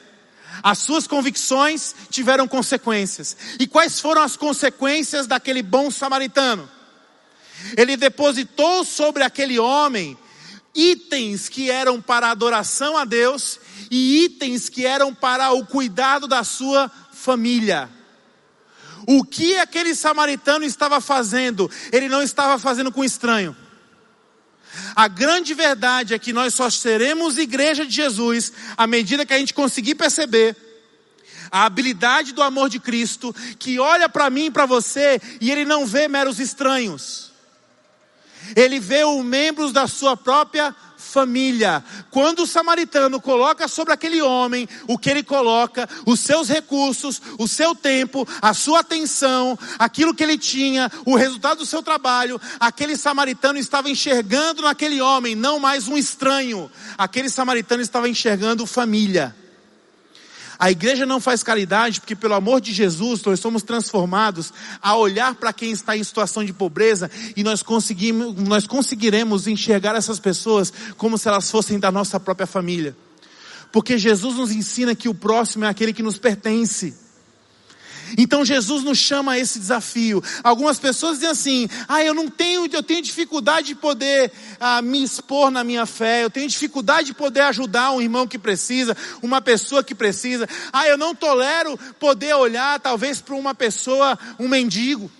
As 0.62 0.78
suas 0.78 1.06
convicções 1.06 1.94
tiveram 2.10 2.46
consequências. 2.46 3.36
E 3.58 3.66
quais 3.66 4.00
foram 4.00 4.22
as 4.22 4.36
consequências 4.36 5.26
daquele 5.26 5.62
bom 5.62 5.90
samaritano? 5.90 6.68
Ele 7.76 7.96
depositou 7.96 8.84
sobre 8.84 9.22
aquele 9.22 9.58
homem 9.58 10.16
itens 10.74 11.48
que 11.48 11.70
eram 11.70 12.00
para 12.00 12.30
adoração 12.30 12.96
a 12.96 13.04
Deus 13.04 13.58
e 13.90 14.24
itens 14.24 14.68
que 14.68 14.86
eram 14.86 15.14
para 15.14 15.52
o 15.52 15.66
cuidado 15.66 16.28
da 16.28 16.44
sua 16.44 16.90
família. 17.12 17.88
O 19.12 19.24
que 19.24 19.56
aquele 19.56 19.92
samaritano 19.92 20.64
estava 20.64 21.00
fazendo? 21.00 21.68
Ele 21.90 22.08
não 22.08 22.22
estava 22.22 22.60
fazendo 22.60 22.92
com 22.92 23.02
estranho. 23.02 23.56
A 24.94 25.08
grande 25.08 25.52
verdade 25.52 26.14
é 26.14 26.18
que 26.18 26.32
nós 26.32 26.54
só 26.54 26.70
seremos 26.70 27.36
igreja 27.36 27.84
de 27.84 27.90
Jesus 27.90 28.52
à 28.76 28.86
medida 28.86 29.26
que 29.26 29.34
a 29.34 29.38
gente 29.40 29.52
conseguir 29.52 29.96
perceber 29.96 30.56
a 31.50 31.64
habilidade 31.64 32.32
do 32.32 32.40
amor 32.40 32.68
de 32.68 32.78
Cristo, 32.78 33.34
que 33.58 33.80
olha 33.80 34.08
para 34.08 34.30
mim 34.30 34.44
e 34.44 34.50
para 34.52 34.64
você 34.64 35.20
e 35.40 35.50
ele 35.50 35.64
não 35.64 35.84
vê 35.84 36.06
meros 36.06 36.38
estranhos. 36.38 37.32
Ele 38.54 38.78
vê 38.78 39.02
os 39.02 39.24
membros 39.24 39.72
da 39.72 39.88
sua 39.88 40.16
própria 40.16 40.72
família. 41.10 41.84
Quando 42.10 42.44
o 42.44 42.46
samaritano 42.46 43.20
coloca 43.20 43.66
sobre 43.68 43.92
aquele 43.92 44.22
homem 44.22 44.68
o 44.86 44.96
que 44.96 45.10
ele 45.10 45.22
coloca, 45.22 45.88
os 46.06 46.20
seus 46.20 46.48
recursos, 46.48 47.20
o 47.38 47.48
seu 47.48 47.74
tempo, 47.74 48.26
a 48.40 48.54
sua 48.54 48.80
atenção, 48.80 49.58
aquilo 49.78 50.14
que 50.14 50.22
ele 50.22 50.38
tinha, 50.38 50.90
o 51.04 51.16
resultado 51.16 51.58
do 51.58 51.66
seu 51.66 51.82
trabalho, 51.82 52.40
aquele 52.58 52.96
samaritano 52.96 53.58
estava 53.58 53.90
enxergando 53.90 54.62
naquele 54.62 55.00
homem 55.00 55.34
não 55.34 55.58
mais 55.58 55.88
um 55.88 55.96
estranho, 55.96 56.70
aquele 56.96 57.28
samaritano 57.28 57.82
estava 57.82 58.08
enxergando 58.08 58.66
família. 58.66 59.39
A 60.60 60.70
igreja 60.70 61.06
não 61.06 61.18
faz 61.18 61.42
caridade 61.42 62.02
porque, 62.02 62.14
pelo 62.14 62.34
amor 62.34 62.60
de 62.60 62.70
Jesus, 62.70 63.24
nós 63.24 63.40
somos 63.40 63.62
transformados 63.62 64.52
a 64.82 64.94
olhar 64.94 65.34
para 65.34 65.54
quem 65.54 65.70
está 65.70 65.96
em 65.96 66.04
situação 66.04 66.44
de 66.44 66.52
pobreza 66.52 67.10
e 67.34 67.42
nós, 67.42 67.62
conseguimos, 67.62 68.34
nós 68.36 68.66
conseguiremos 68.66 69.46
enxergar 69.46 69.96
essas 69.96 70.20
pessoas 70.20 70.70
como 70.98 71.16
se 71.16 71.26
elas 71.26 71.50
fossem 71.50 71.78
da 71.78 71.90
nossa 71.90 72.20
própria 72.20 72.46
família. 72.46 72.94
Porque 73.72 73.96
Jesus 73.96 74.36
nos 74.36 74.52
ensina 74.52 74.94
que 74.94 75.08
o 75.08 75.14
próximo 75.14 75.64
é 75.64 75.68
aquele 75.68 75.94
que 75.94 76.02
nos 76.02 76.18
pertence. 76.18 76.94
Então 78.16 78.44
Jesus 78.44 78.82
nos 78.84 78.98
chama 78.98 79.32
a 79.32 79.38
esse 79.38 79.58
desafio. 79.58 80.22
Algumas 80.42 80.78
pessoas 80.78 81.14
dizem 81.14 81.30
assim: 81.30 81.68
ah, 81.88 82.02
eu 82.02 82.14
não 82.14 82.28
tenho, 82.28 82.66
eu 82.72 82.82
tenho 82.82 83.02
dificuldade 83.02 83.68
de 83.68 83.74
poder 83.74 84.32
ah, 84.58 84.82
me 84.82 85.02
expor 85.02 85.50
na 85.50 85.64
minha 85.64 85.86
fé, 85.86 86.24
eu 86.24 86.30
tenho 86.30 86.48
dificuldade 86.48 87.08
de 87.08 87.14
poder 87.14 87.40
ajudar 87.42 87.92
um 87.92 88.00
irmão 88.00 88.26
que 88.26 88.38
precisa, 88.38 88.96
uma 89.22 89.40
pessoa 89.40 89.82
que 89.82 89.94
precisa. 89.94 90.48
Ah, 90.72 90.86
eu 90.86 90.96
não 90.96 91.14
tolero 91.14 91.78
poder 91.98 92.34
olhar 92.34 92.78
talvez 92.80 93.20
para 93.20 93.34
uma 93.34 93.54
pessoa, 93.54 94.18
um 94.38 94.48
mendigo. 94.48 95.10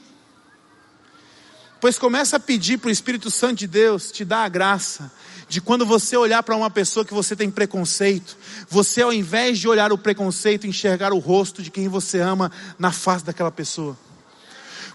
Pois 1.81 1.99
começa 1.99 2.37
a 2.37 2.41
pedir 2.41 2.79
para 2.79 2.89
o 2.89 2.93
Espírito 2.93 3.31
Santo 3.31 3.61
de 3.61 3.67
Deus 3.67 4.13
te 4.13 4.25
dar 4.25 4.45
a 4.45 4.49
graça 4.49 5.11
de 5.51 5.61
quando 5.61 5.85
você 5.85 6.17
olhar 6.17 6.45
para 6.45 6.55
uma 6.55 6.71
pessoa 6.71 7.05
que 7.05 7.13
você 7.13 7.35
tem 7.35 7.51
preconceito, 7.51 8.39
você 8.69 9.03
ao 9.03 9.13
invés 9.13 9.59
de 9.59 9.67
olhar 9.67 9.93
o 9.93 9.99
preconceito, 9.99 10.65
enxergar 10.65 11.13
o 11.13 11.19
rosto 11.19 11.61
de 11.61 11.73
quem 11.73 11.89
você 11.89 12.21
ama 12.21 12.53
na 12.79 12.93
face 12.93 13.25
daquela 13.25 13.51
pessoa. 13.51 13.99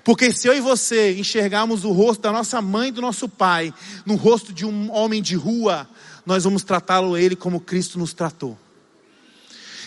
Porque 0.02 0.32
se 0.32 0.48
eu 0.48 0.54
e 0.56 0.62
você 0.62 1.14
enxergarmos 1.18 1.84
o 1.84 1.92
rosto 1.92 2.22
da 2.22 2.32
nossa 2.32 2.62
mãe 2.62 2.90
do 2.90 3.02
nosso 3.02 3.28
pai 3.28 3.74
no 4.06 4.16
rosto 4.16 4.54
de 4.54 4.66
um 4.66 4.90
homem 4.94 5.22
de 5.22 5.36
rua, 5.36 5.86
nós 6.26 6.46
vamos 6.46 6.64
tratá-lo 6.64 7.18
ele 7.18 7.36
como 7.36 7.60
Cristo 7.60 8.00
nos 8.00 8.14
tratou. 8.14 8.58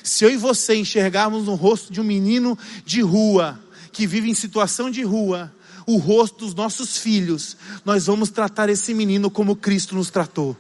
Se 0.04 0.22
eu 0.22 0.30
e 0.30 0.36
você 0.36 0.74
enxergarmos 0.74 1.46
no 1.46 1.54
rosto 1.54 1.90
de 1.90 1.98
um 1.98 2.04
menino 2.04 2.58
de 2.84 3.00
rua, 3.00 3.58
que 3.90 4.06
vive 4.06 4.28
em 4.28 4.34
situação 4.34 4.90
de 4.90 5.02
rua, 5.02 5.50
o 5.89 5.97
rosto 5.97 6.45
dos 6.45 6.55
nossos 6.55 6.99
filhos, 6.99 7.57
nós 7.82 8.05
vamos 8.05 8.28
tratar 8.28 8.68
esse 8.68 8.93
menino 8.93 9.30
como 9.30 9.57
Cristo 9.57 9.95
nos 9.95 10.11
tratou. 10.11 10.55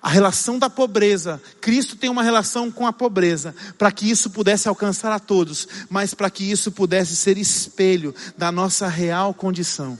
A 0.00 0.08
relação 0.08 0.58
da 0.58 0.70
pobreza, 0.70 1.40
Cristo 1.60 1.96
tem 1.96 2.08
uma 2.08 2.22
relação 2.22 2.72
com 2.72 2.86
a 2.86 2.94
pobreza, 2.94 3.54
para 3.76 3.92
que 3.92 4.10
isso 4.10 4.30
pudesse 4.30 4.68
alcançar 4.68 5.12
a 5.12 5.18
todos, 5.18 5.68
mas 5.90 6.14
para 6.14 6.30
que 6.30 6.50
isso 6.50 6.72
pudesse 6.72 7.14
ser 7.14 7.36
espelho 7.36 8.14
da 8.38 8.50
nossa 8.50 8.88
real 8.88 9.34
condição. 9.34 9.98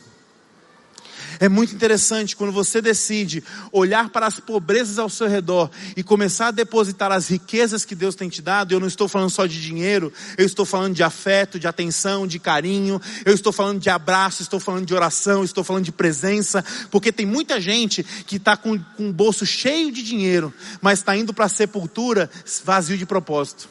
É 1.41 1.49
muito 1.49 1.75
interessante 1.75 2.37
quando 2.37 2.53
você 2.53 2.81
decide 2.81 3.43
olhar 3.73 4.11
para 4.11 4.27
as 4.27 4.39
pobrezas 4.41 4.99
ao 4.99 5.09
seu 5.09 5.27
redor 5.27 5.71
e 5.97 6.03
começar 6.03 6.49
a 6.49 6.51
depositar 6.51 7.11
as 7.13 7.29
riquezas 7.29 7.85
que 7.85 7.95
Deus 7.95 8.15
tem 8.15 8.29
te 8.29 8.41
dado. 8.41 8.73
Eu 8.73 8.81
não 8.81 8.87
estou 8.87 9.09
falando 9.09 9.31
só 9.31 9.47
de 9.47 9.61
dinheiro, 9.61 10.13
eu 10.37 10.47
estou 10.47 10.65
falando 10.65 10.95
de 10.95 11.03
afeto, 11.03 11.59
de 11.59 11.67
atenção, 11.67 12.27
de 12.27 12.39
carinho, 12.39 13.01
eu 13.25 13.35
estou 13.35 13.53
falando 13.53 13.81
de 13.81 13.91
abraço, 13.91 14.43
estou 14.43 14.61
falando 14.61 14.87
de 14.87 14.95
oração, 14.95 15.45
estou 15.45 15.65
falando 15.65 15.85
de 15.85 15.93
presença, 15.93 16.65
porque 16.91 17.13
tem 17.13 17.27
muita 17.27 17.61
gente 17.61 18.03
que 18.03 18.37
está 18.37 18.57
com, 18.57 18.79
com 18.79 19.09
o 19.09 19.13
bolso 19.13 19.45
cheio 19.45 19.91
de 19.93 20.03
dinheiro, 20.03 20.53
mas 20.81 20.99
está 21.01 21.17
indo 21.17 21.33
para 21.33 21.47
a 21.47 21.49
sepultura 21.49 22.31
vazio 22.65 22.97
de 22.97 23.07
propósito, 23.07 23.69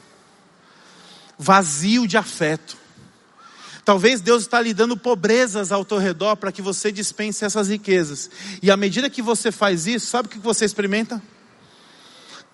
vazio 1.38 2.08
de 2.08 2.18
afeto. 2.18 2.83
Talvez 3.86 4.22
Deus 4.22 4.44
está 4.44 4.62
lhe 4.62 4.74
dando 4.74 4.96
pobrezas 4.96 5.72
ao 5.72 5.84
teu 5.84 5.98
redor 5.98 6.38
para 6.38 6.52
que 6.52 6.62
você 6.62 6.92
dispense 6.92 7.44
essas 7.44 7.68
riquezas. 7.68 8.30
E 8.62 8.72
à 8.72 8.78
medida 8.78 9.10
que 9.10 9.22
você 9.22 9.52
faz 9.52 9.88
isso, 9.88 10.08
sabe 10.08 10.28
o 10.28 10.32
que 10.32 10.40
você 10.40 10.64
experimenta? 10.64 11.22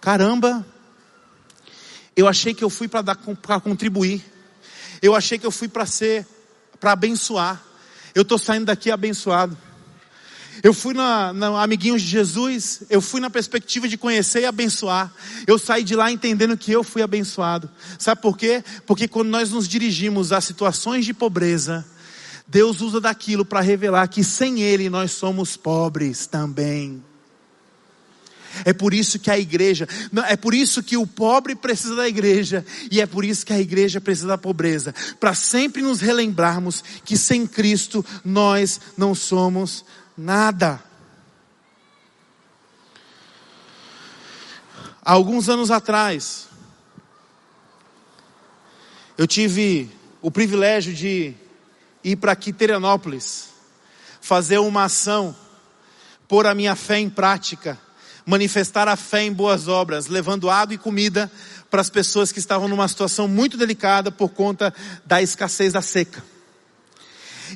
Caramba, 0.02 0.66
eu 2.16 2.28
achei 2.28 2.54
que 2.54 2.64
eu 2.64 2.70
fui 2.70 2.88
para 2.88 3.60
contribuir. 3.62 4.24
Eu 5.02 5.16
achei 5.16 5.38
que 5.38 5.46
eu 5.46 5.52
fui 5.52 5.68
para 5.68 5.86
ser, 5.86 6.26
para 6.80 6.94
abençoar. 6.94 7.64
Eu 8.16 8.24
estou 8.24 8.38
saindo 8.38 8.66
daqui 8.66 8.90
abençoado. 8.90 9.58
Eu 10.62 10.74
fui 10.74 10.94
na, 10.94 11.32
na 11.32 11.62
Amiguinhos 11.62 12.02
de 12.02 12.08
Jesus, 12.08 12.84
eu 12.90 13.02
fui 13.02 13.22
na 13.22 13.30
perspectiva 13.30 13.88
de 13.88 13.98
conhecer 13.98 14.42
e 14.42 14.46
abençoar. 14.46 15.14
Eu 15.48 15.58
saí 15.58 15.84
de 15.84 15.96
lá 15.96 16.12
entendendo 16.12 16.58
que 16.58 16.72
eu 16.72 16.84
fui 16.84 17.02
abençoado. 17.02 17.70
Sabe 17.98 18.22
por 18.22 18.38
quê? 18.38 18.64
Porque 18.86 19.08
quando 19.08 19.30
nós 19.30 19.52
nos 19.52 19.68
dirigimos 19.68 20.32
a 20.32 20.42
situações 20.42 21.06
de 21.06 21.14
pobreza, 21.14 21.86
Deus 22.48 22.82
usa 22.82 23.00
daquilo 23.00 23.46
para 23.46 23.62
revelar 23.62 24.08
que 24.08 24.24
sem 24.24 24.62
Ele 24.62 24.90
nós 24.90 25.12
somos 25.12 25.56
pobres 25.56 26.28
também. 26.28 27.04
É 28.66 28.74
por 28.74 28.94
isso 28.94 29.20
que 29.20 29.30
a 29.30 29.38
igreja, 29.38 29.88
é 30.28 30.36
por 30.36 30.54
isso 30.54 30.84
que 30.84 30.98
o 30.98 31.06
pobre 31.06 31.56
precisa 31.56 31.96
da 31.96 32.08
igreja, 32.08 32.66
e 32.92 33.00
é 33.00 33.06
por 33.06 33.24
isso 33.24 33.46
que 33.46 33.54
a 33.54 33.60
igreja 33.60 34.02
precisa 34.02 34.28
da 34.28 34.38
pobreza, 34.38 34.94
para 35.20 35.34
sempre 35.34 35.82
nos 35.82 36.02
relembrarmos 36.02 36.84
que 37.06 37.16
sem 37.16 37.46
Cristo 37.46 38.04
nós 38.24 38.80
não 38.98 39.14
somos 39.14 39.86
Nada. 40.22 40.84
Há 45.02 45.14
alguns 45.14 45.48
anos 45.48 45.72
atrás, 45.72 46.50
eu 49.18 49.26
tive 49.26 49.90
o 50.22 50.30
privilégio 50.30 50.94
de 50.94 51.34
ir 52.04 52.18
para 52.18 52.36
Quiterianópolis, 52.36 53.52
fazer 54.20 54.58
uma 54.58 54.84
ação, 54.84 55.34
pôr 56.28 56.46
a 56.46 56.54
minha 56.54 56.76
fé 56.76 57.00
em 57.00 57.10
prática, 57.10 57.80
manifestar 58.26 58.90
a 58.90 58.98
fé 58.98 59.24
em 59.24 59.32
boas 59.32 59.70
obras, 59.70 60.08
levando 60.08 60.50
água 60.50 60.76
e 60.76 60.78
comida 60.78 61.32
para 61.72 61.80
as 61.80 61.90
pessoas 61.90 62.30
que 62.30 62.40
estavam 62.40 62.68
numa 62.68 62.90
situação 62.90 63.26
muito 63.26 63.56
delicada 63.56 64.12
por 64.12 64.32
conta 64.32 64.74
da 65.06 65.22
escassez 65.22 65.72
da 65.72 65.82
seca. 65.82 66.22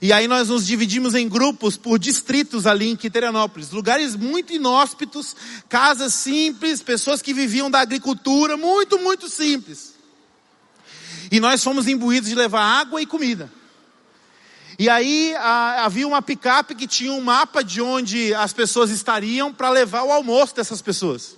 E 0.01 0.11
aí 0.11 0.27
nós 0.27 0.49
nos 0.49 0.65
dividimos 0.65 1.13
em 1.13 1.27
grupos 1.27 1.77
por 1.77 1.99
distritos 1.99 2.65
ali 2.65 2.89
em 2.89 2.95
Quiterianópolis, 2.95 3.71
lugares 3.71 4.15
muito 4.15 4.53
inóspitos, 4.53 5.35
casas 5.69 6.13
simples, 6.13 6.81
pessoas 6.81 7.21
que 7.21 7.33
viviam 7.33 7.69
da 7.69 7.79
agricultura, 7.79 8.57
muito, 8.57 8.97
muito 8.99 9.29
simples. 9.29 9.93
E 11.31 11.39
nós 11.39 11.63
fomos 11.63 11.87
imbuídos 11.87 12.29
de 12.29 12.35
levar 12.35 12.61
água 12.61 13.01
e 13.01 13.05
comida. 13.05 13.51
E 14.77 14.89
aí 14.89 15.35
a, 15.35 15.85
havia 15.85 16.07
uma 16.07 16.21
picape 16.21 16.75
que 16.75 16.87
tinha 16.87 17.11
um 17.11 17.21
mapa 17.21 17.63
de 17.63 17.81
onde 17.81 18.33
as 18.33 18.53
pessoas 18.53 18.89
estariam 18.89 19.53
para 19.53 19.69
levar 19.69 20.03
o 20.03 20.11
almoço 20.11 20.55
dessas 20.55 20.81
pessoas. 20.81 21.37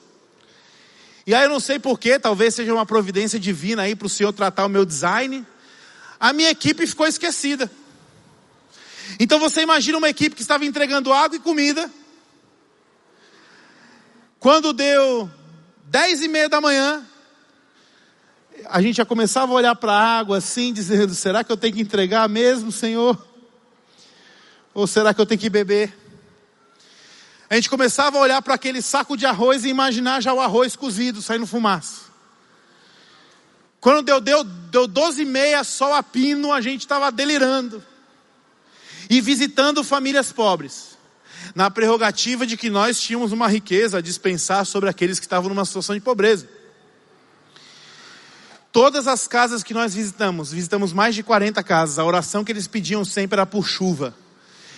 E 1.28 1.34
aí 1.34 1.44
eu 1.44 1.50
não 1.50 1.60
sei 1.60 1.80
porquê, 1.80 2.20
talvez 2.20 2.56
seja 2.56 2.74
uma 2.74 2.86
providência 2.86 3.40
divina 3.40 3.84
aí 3.84 3.96
para 3.96 4.06
o 4.06 4.10
Senhor 4.10 4.32
tratar 4.32 4.66
o 4.66 4.70
meu 4.70 4.86
design. 4.86 5.46
A 6.20 6.32
minha 6.32 6.50
equipe 6.50 6.86
ficou 6.88 7.08
esquecida. 7.08 7.70
Então 9.20 9.40
você 9.40 9.62
imagina 9.62 9.98
uma 9.98 10.10
equipe 10.10 10.36
que 10.36 10.42
estava 10.42 10.66
entregando 10.66 11.14
água 11.14 11.36
e 11.36 11.40
comida. 11.40 11.90
Quando 14.40 14.74
deu 14.74 15.30
dez 15.86 16.22
e 16.22 16.28
meia 16.28 16.50
da 16.50 16.62
manhã, 16.62 17.06
a 18.66 18.82
gente 18.82 18.98
já 18.98 19.06
começava 19.06 19.52
a 19.52 19.56
olhar 19.56 19.76
para 19.76 19.94
a 19.94 20.20
água 20.20 20.38
assim, 20.38 20.74
dizendo: 20.74 21.14
será 21.14 21.44
que 21.44 21.52
eu 21.52 21.58
tenho 21.58 21.74
que 21.74 21.82
entregar 21.82 22.28
mesmo, 22.28 22.72
Senhor? 22.72 23.26
Ou 24.74 24.86
será 24.86 25.14
que 25.14 25.22
eu 25.22 25.26
tenho 25.26 25.40
que 25.40 25.50
beber? 25.50 25.98
A 27.50 27.56
gente 27.56 27.70
começava 27.70 28.18
a 28.18 28.22
olhar 28.22 28.42
para 28.42 28.56
aquele 28.56 28.82
saco 28.82 29.16
de 29.16 29.26
arroz 29.26 29.64
e 29.64 29.70
imaginar 29.70 30.22
já 30.22 30.34
o 30.34 30.42
arroz 30.42 30.76
cozido, 30.76 31.22
saindo 31.22 31.48
fumaça. 31.48 32.06
Quando 33.80 34.04
deu, 34.04 34.20
deu, 34.20 34.44
deu 34.44 34.88
12 34.88 35.22
e 35.22 35.26
meia, 35.26 35.64
sol 35.64 35.94
a 35.94 36.02
pino, 36.02 36.52
a 36.52 36.60
gente 36.60 36.82
estava 36.82 37.12
delirando 37.12 37.84
e 39.10 39.22
visitando 39.22 39.84
famílias 39.84 40.32
pobres, 40.32 40.98
na 41.54 41.70
prerrogativa 41.70 42.46
de 42.46 42.58
que 42.58 42.70
nós 42.70 43.00
tínhamos 43.00 43.32
uma 43.32 43.48
riqueza 43.48 43.98
a 43.98 44.02
dispensar 44.02 44.66
sobre 44.66 44.90
aqueles 44.90 45.20
que 45.20 45.26
estavam 45.26 45.50
numa 45.50 45.66
situação 45.66 45.96
de 45.96 46.02
pobreza. 46.02 46.48
Todas 48.72 49.08
as 49.08 49.28
casas 49.28 49.64
que 49.64 49.74
nós 49.74 49.94
visitamos, 49.94 50.52
visitamos 50.52 50.92
mais 50.92 51.16
de 51.16 51.24
40 51.24 51.64
casas, 51.64 51.98
a 51.98 52.04
oração 52.04 52.44
que 52.44 52.52
eles 52.52 52.68
pediam 52.68 53.06
sempre 53.06 53.36
era 53.36 53.46
por 53.46 53.66
chuva. 53.66 54.14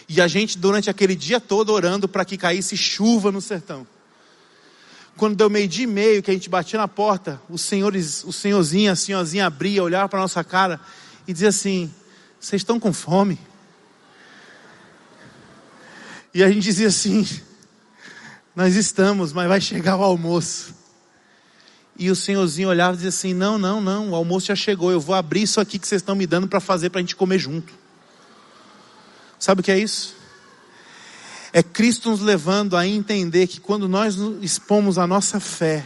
E 0.07 0.21
a 0.21 0.27
gente, 0.27 0.57
durante 0.57 0.89
aquele 0.89 1.15
dia 1.15 1.39
todo, 1.39 1.73
orando 1.73 2.07
para 2.07 2.23
que 2.23 2.37
caísse 2.37 2.77
chuva 2.77 3.31
no 3.31 3.41
sertão. 3.41 3.87
Quando 5.17 5.35
deu 5.35 5.49
meio-dia 5.49 5.85
e 5.85 5.87
meio, 5.87 6.21
que 6.21 6.29
a 6.29 6.33
gente 6.33 6.47
batia 6.47 6.77
na 6.77 6.87
porta, 6.87 7.41
os 7.49 7.61
senhores, 7.61 8.23
o 8.23 8.31
senhorzinho, 8.31 8.91
a 8.91 8.95
senhorzinha 8.95 9.47
abria, 9.47 9.81
olhava 9.81 10.07
para 10.07 10.19
nossa 10.19 10.43
cara 10.43 10.79
e 11.27 11.33
dizia 11.33 11.49
assim: 11.49 11.91
Vocês 12.39 12.61
estão 12.61 12.79
com 12.79 12.93
fome? 12.93 13.39
E 16.37 16.43
a 16.43 16.51
gente 16.51 16.61
dizia 16.61 16.89
assim: 16.89 17.27
Nós 18.55 18.75
estamos, 18.75 19.33
mas 19.33 19.47
vai 19.47 19.59
chegar 19.59 19.97
o 19.97 20.03
almoço. 20.03 20.71
E 21.97 22.11
o 22.11 22.15
senhorzinho 22.15 22.69
olhava 22.69 22.93
e 22.93 22.97
dizia 22.97 23.09
assim: 23.09 23.33
Não, 23.33 23.57
não, 23.57 23.81
não, 23.81 24.11
o 24.11 24.15
almoço 24.15 24.45
já 24.45 24.55
chegou. 24.55 24.91
Eu 24.91 24.99
vou 24.99 25.15
abrir 25.15 25.41
isso 25.41 25.59
aqui 25.59 25.79
que 25.79 25.87
vocês 25.87 25.99
estão 25.99 26.13
me 26.13 26.27
dando 26.27 26.47
para 26.47 26.59
fazer 26.59 26.91
para 26.91 26.99
a 26.99 27.01
gente 27.01 27.15
comer 27.15 27.39
junto. 27.39 27.73
Sabe 29.39 29.61
o 29.61 29.63
que 29.63 29.71
é 29.71 29.79
isso? 29.79 30.15
É 31.51 31.63
Cristo 31.63 32.11
nos 32.11 32.21
levando 32.21 32.77
a 32.77 32.85
entender 32.85 33.47
que 33.47 33.59
quando 33.59 33.89
nós 33.89 34.15
expomos 34.39 34.99
a 34.99 35.07
nossa 35.07 35.39
fé, 35.39 35.83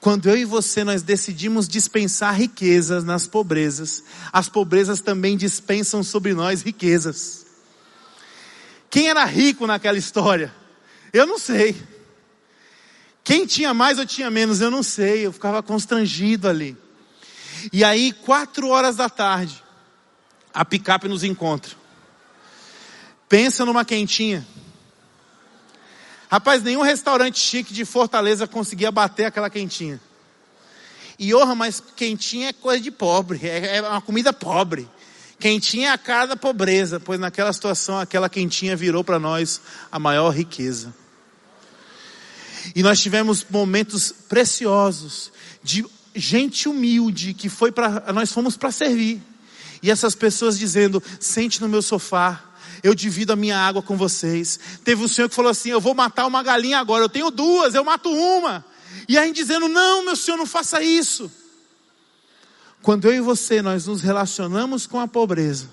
quando 0.00 0.28
eu 0.28 0.36
e 0.36 0.44
você 0.44 0.84
nós 0.84 1.02
decidimos 1.02 1.66
dispensar 1.66 2.32
riquezas 2.36 3.02
nas 3.02 3.26
pobrezas, 3.26 4.04
as 4.32 4.48
pobrezas 4.48 5.00
também 5.00 5.36
dispensam 5.36 6.00
sobre 6.04 6.32
nós 6.32 6.62
riquezas. 6.62 7.43
Quem 8.94 9.08
era 9.08 9.24
rico 9.24 9.66
naquela 9.66 9.98
história? 9.98 10.54
Eu 11.12 11.26
não 11.26 11.36
sei. 11.36 11.74
Quem 13.24 13.44
tinha 13.44 13.74
mais 13.74 13.98
ou 13.98 14.06
tinha 14.06 14.30
menos? 14.30 14.60
Eu 14.60 14.70
não 14.70 14.84
sei. 14.84 15.26
Eu 15.26 15.32
ficava 15.32 15.60
constrangido 15.64 16.48
ali. 16.48 16.76
E 17.72 17.82
aí, 17.82 18.12
quatro 18.12 18.68
horas 18.68 18.94
da 18.94 19.08
tarde, 19.08 19.60
a 20.54 20.64
picape 20.64 21.08
nos 21.08 21.24
encontra. 21.24 21.72
Pensa 23.28 23.64
numa 23.64 23.84
quentinha. 23.84 24.46
Rapaz, 26.30 26.62
nenhum 26.62 26.82
restaurante 26.82 27.40
chique 27.40 27.74
de 27.74 27.84
Fortaleza 27.84 28.46
conseguia 28.46 28.92
bater 28.92 29.24
aquela 29.24 29.50
quentinha. 29.50 30.00
E 31.18 31.34
orra, 31.34 31.56
mas 31.56 31.82
quentinha 31.96 32.50
é 32.50 32.52
coisa 32.52 32.80
de 32.80 32.92
pobre, 32.92 33.40
é, 33.42 33.78
é 33.78 33.82
uma 33.82 34.00
comida 34.00 34.32
pobre. 34.32 34.88
Quentinha 35.44 35.88
é 35.88 35.92
a 35.92 35.98
cara 35.98 36.28
da 36.28 36.36
pobreza, 36.36 36.98
pois 36.98 37.20
naquela 37.20 37.52
situação 37.52 37.98
aquela 37.98 38.30
quentinha 38.30 38.74
virou 38.74 39.04
para 39.04 39.18
nós 39.18 39.60
a 39.92 39.98
maior 39.98 40.30
riqueza. 40.30 40.94
E 42.74 42.82
nós 42.82 42.98
tivemos 42.98 43.44
momentos 43.50 44.10
preciosos 44.26 45.30
de 45.62 45.84
gente 46.14 46.66
humilde 46.66 47.34
que 47.34 47.50
foi 47.50 47.70
para 47.70 48.10
nós 48.14 48.32
fomos 48.32 48.56
para 48.56 48.70
servir. 48.70 49.20
E 49.82 49.90
essas 49.90 50.14
pessoas 50.14 50.58
dizendo: 50.58 51.02
"Sente 51.20 51.60
no 51.60 51.68
meu 51.68 51.82
sofá, 51.82 52.42
eu 52.82 52.94
divido 52.94 53.34
a 53.34 53.36
minha 53.36 53.58
água 53.58 53.82
com 53.82 53.98
vocês". 53.98 54.58
Teve 54.82 55.04
um 55.04 55.08
senhor 55.08 55.28
que 55.28 55.34
falou 55.34 55.50
assim: 55.50 55.68
"Eu 55.68 55.78
vou 55.78 55.92
matar 55.92 56.24
uma 56.24 56.42
galinha 56.42 56.78
agora, 56.78 57.04
eu 57.04 57.08
tenho 57.10 57.30
duas, 57.30 57.74
eu 57.74 57.84
mato 57.84 58.08
uma". 58.08 58.64
E 59.06 59.18
aí 59.18 59.30
dizendo: 59.30 59.68
"Não, 59.68 60.06
meu 60.06 60.16
senhor, 60.16 60.38
não 60.38 60.46
faça 60.46 60.82
isso". 60.82 61.30
Quando 62.84 63.06
eu 63.06 63.14
e 63.14 63.20
você 63.20 63.62
nós 63.62 63.86
nos 63.86 64.02
relacionamos 64.02 64.86
com 64.86 65.00
a 65.00 65.08
pobreza, 65.08 65.70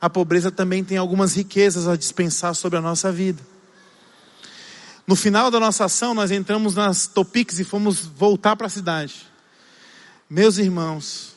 a 0.00 0.08
pobreza 0.08 0.50
também 0.50 0.82
tem 0.82 0.96
algumas 0.96 1.34
riquezas 1.34 1.86
a 1.86 1.94
dispensar 1.94 2.54
sobre 2.54 2.78
a 2.78 2.82
nossa 2.82 3.12
vida. 3.12 3.42
No 5.06 5.14
final 5.14 5.50
da 5.50 5.60
nossa 5.60 5.84
ação, 5.84 6.14
nós 6.14 6.30
entramos 6.30 6.74
nas 6.74 7.06
Topics 7.06 7.58
e 7.58 7.64
fomos 7.64 7.98
voltar 7.98 8.56
para 8.56 8.66
a 8.66 8.70
cidade. 8.70 9.26
Meus 10.28 10.56
irmãos, 10.56 11.34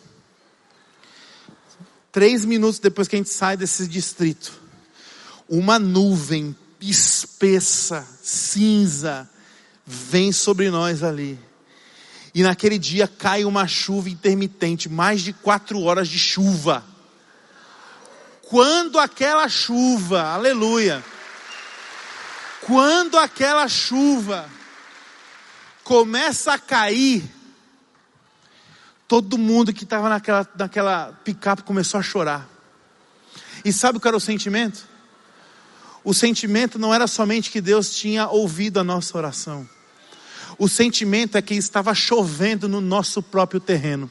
três 2.09 2.45
minutos 2.45 2.79
depois 2.79 3.09
que 3.09 3.17
a 3.17 3.19
gente 3.19 3.29
sai 3.29 3.57
desse 3.57 3.89
distrito, 3.89 4.53
uma 5.49 5.77
nuvem 5.77 6.55
espessa, 6.79 8.07
cinza, 8.23 9.29
vem 9.85 10.31
sobre 10.31 10.69
nós 10.69 11.03
ali. 11.03 11.37
E 12.35 12.43
naquele 12.43 12.77
dia 12.77 13.07
cai 13.07 13.45
uma 13.45 13.65
chuva 13.65 14.09
intermitente, 14.09 14.89
mais 14.89 15.21
de 15.21 15.31
quatro 15.31 15.81
horas 15.81 16.09
de 16.09 16.19
chuva. 16.19 16.83
Quando 18.41 18.99
aquela 18.99 19.47
chuva, 19.47 20.21
aleluia, 20.21 21.01
quando 22.59 23.17
aquela 23.17 23.69
chuva 23.69 24.49
começa 25.81 26.53
a 26.53 26.59
cair, 26.59 27.23
todo 29.07 29.37
mundo 29.37 29.71
que 29.71 29.85
estava 29.85 30.09
naquela, 30.09 30.45
naquela 30.57 31.13
picape 31.23 31.63
começou 31.63 32.01
a 32.01 32.03
chorar. 32.03 32.49
E 33.63 33.71
sabe 33.71 33.97
qual 33.97 34.09
era 34.09 34.17
o 34.17 34.19
sentimento? 34.19 34.85
O 36.03 36.13
sentimento 36.13 36.77
não 36.77 36.93
era 36.93 37.07
somente 37.07 37.49
que 37.49 37.61
Deus 37.61 37.95
tinha 37.95 38.27
ouvido 38.27 38.77
a 38.77 38.83
nossa 38.83 39.17
oração. 39.17 39.74
O 40.57 40.67
sentimento 40.67 41.37
é 41.37 41.41
que 41.41 41.53
estava 41.53 41.93
chovendo 41.93 42.67
no 42.67 42.79
nosso 42.79 43.21
próprio 43.21 43.59
terreno. 43.59 44.09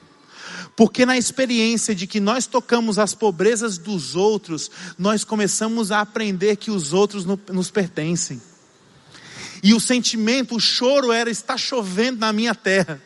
Porque 0.77 1.07
na 1.07 1.17
experiência 1.17 1.95
de 1.95 2.07
que 2.07 2.19
nós 2.19 2.47
tocamos 2.47 2.99
as 2.99 3.15
pobrezas 3.15 3.79
dos 3.79 4.17
outros, 4.17 4.71
nós 4.99 5.25
começamos 5.25 5.93
a 5.93 6.01
aprender 6.01 6.57
que 6.57 6.71
os 6.71 6.93
outros 6.93 7.25
nos 7.25 7.71
pertencem. 7.71 8.43
E 9.63 9.73
o 9.73 9.81
sentimento, 9.81 10.57
o 10.57 10.61
choro 10.61 11.13
era: 11.13 11.31
está 11.31 11.57
chovendo 11.57 12.21
na 12.21 12.33
minha 12.33 12.55
terra. 12.55 13.01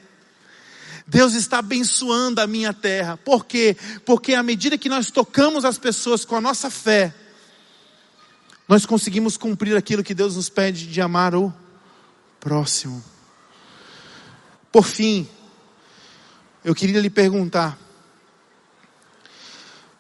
Deus 1.06 1.34
está 1.34 1.58
abençoando 1.58 2.40
a 2.40 2.46
minha 2.46 2.72
terra. 2.72 3.16
Por 3.16 3.46
quê? 3.46 3.76
Porque 4.04 4.34
à 4.34 4.42
medida 4.42 4.76
que 4.76 4.88
nós 4.88 5.10
tocamos 5.10 5.64
as 5.64 5.78
pessoas 5.78 6.24
com 6.24 6.36
a 6.36 6.40
nossa 6.40 6.70
fé, 6.70 7.14
nós 8.68 8.84
conseguimos 8.84 9.36
cumprir 9.36 9.76
aquilo 9.76 10.04
que 10.04 10.14
Deus 10.14 10.36
nos 10.36 10.50
pede 10.50 10.86
de 10.86 11.00
amar 11.00 11.34
o 11.34 11.52
próximo. 12.40 13.02
Por 14.70 14.84
fim, 14.84 15.28
eu 16.64 16.74
queria 16.74 17.00
lhe 17.00 17.10
perguntar: 17.10 17.78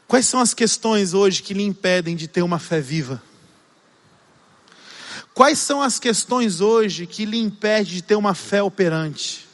quais 0.06 0.26
são 0.26 0.40
as 0.40 0.52
questões 0.52 1.14
hoje 1.14 1.42
que 1.42 1.54
lhe 1.54 1.62
impedem 1.62 2.14
de 2.14 2.28
ter 2.28 2.42
uma 2.42 2.58
fé 2.58 2.80
viva? 2.80 3.22
Quais 5.32 5.58
são 5.60 5.80
as 5.80 6.00
questões 6.00 6.60
hoje 6.60 7.06
que 7.06 7.24
lhe 7.24 7.38
impedem 7.38 7.94
de 7.94 8.02
ter 8.02 8.16
uma 8.16 8.34
fé 8.34 8.62
operante? 8.62 9.46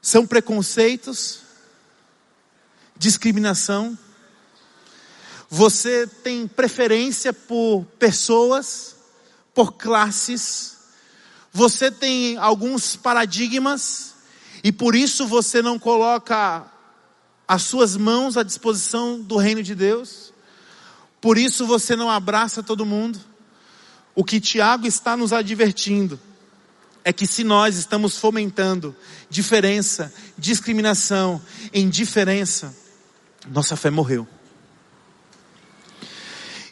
São 0.00 0.26
preconceitos? 0.26 1.40
Discriminação? 2.96 3.98
Você 5.50 6.06
tem 6.06 6.48
preferência 6.48 7.32
por 7.32 7.84
pessoas, 7.98 8.96
por 9.54 9.74
classes? 9.74 10.75
Você 11.56 11.90
tem 11.90 12.36
alguns 12.36 12.96
paradigmas 12.96 14.14
e 14.62 14.70
por 14.70 14.94
isso 14.94 15.26
você 15.26 15.62
não 15.62 15.78
coloca 15.78 16.66
as 17.48 17.62
suas 17.62 17.96
mãos 17.96 18.36
à 18.36 18.42
disposição 18.42 19.18
do 19.18 19.38
reino 19.38 19.62
de 19.62 19.74
Deus. 19.74 20.34
Por 21.18 21.38
isso 21.38 21.66
você 21.66 21.96
não 21.96 22.10
abraça 22.10 22.62
todo 22.62 22.84
mundo. 22.84 23.18
O 24.14 24.22
que 24.22 24.38
Tiago 24.38 24.86
está 24.86 25.16
nos 25.16 25.32
advertindo 25.32 26.20
é 27.02 27.10
que 27.10 27.26
se 27.26 27.42
nós 27.42 27.78
estamos 27.78 28.18
fomentando 28.18 28.94
diferença, 29.30 30.12
discriminação, 30.36 31.40
indiferença, 31.72 32.76
nossa 33.48 33.76
fé 33.76 33.88
morreu. 33.88 34.28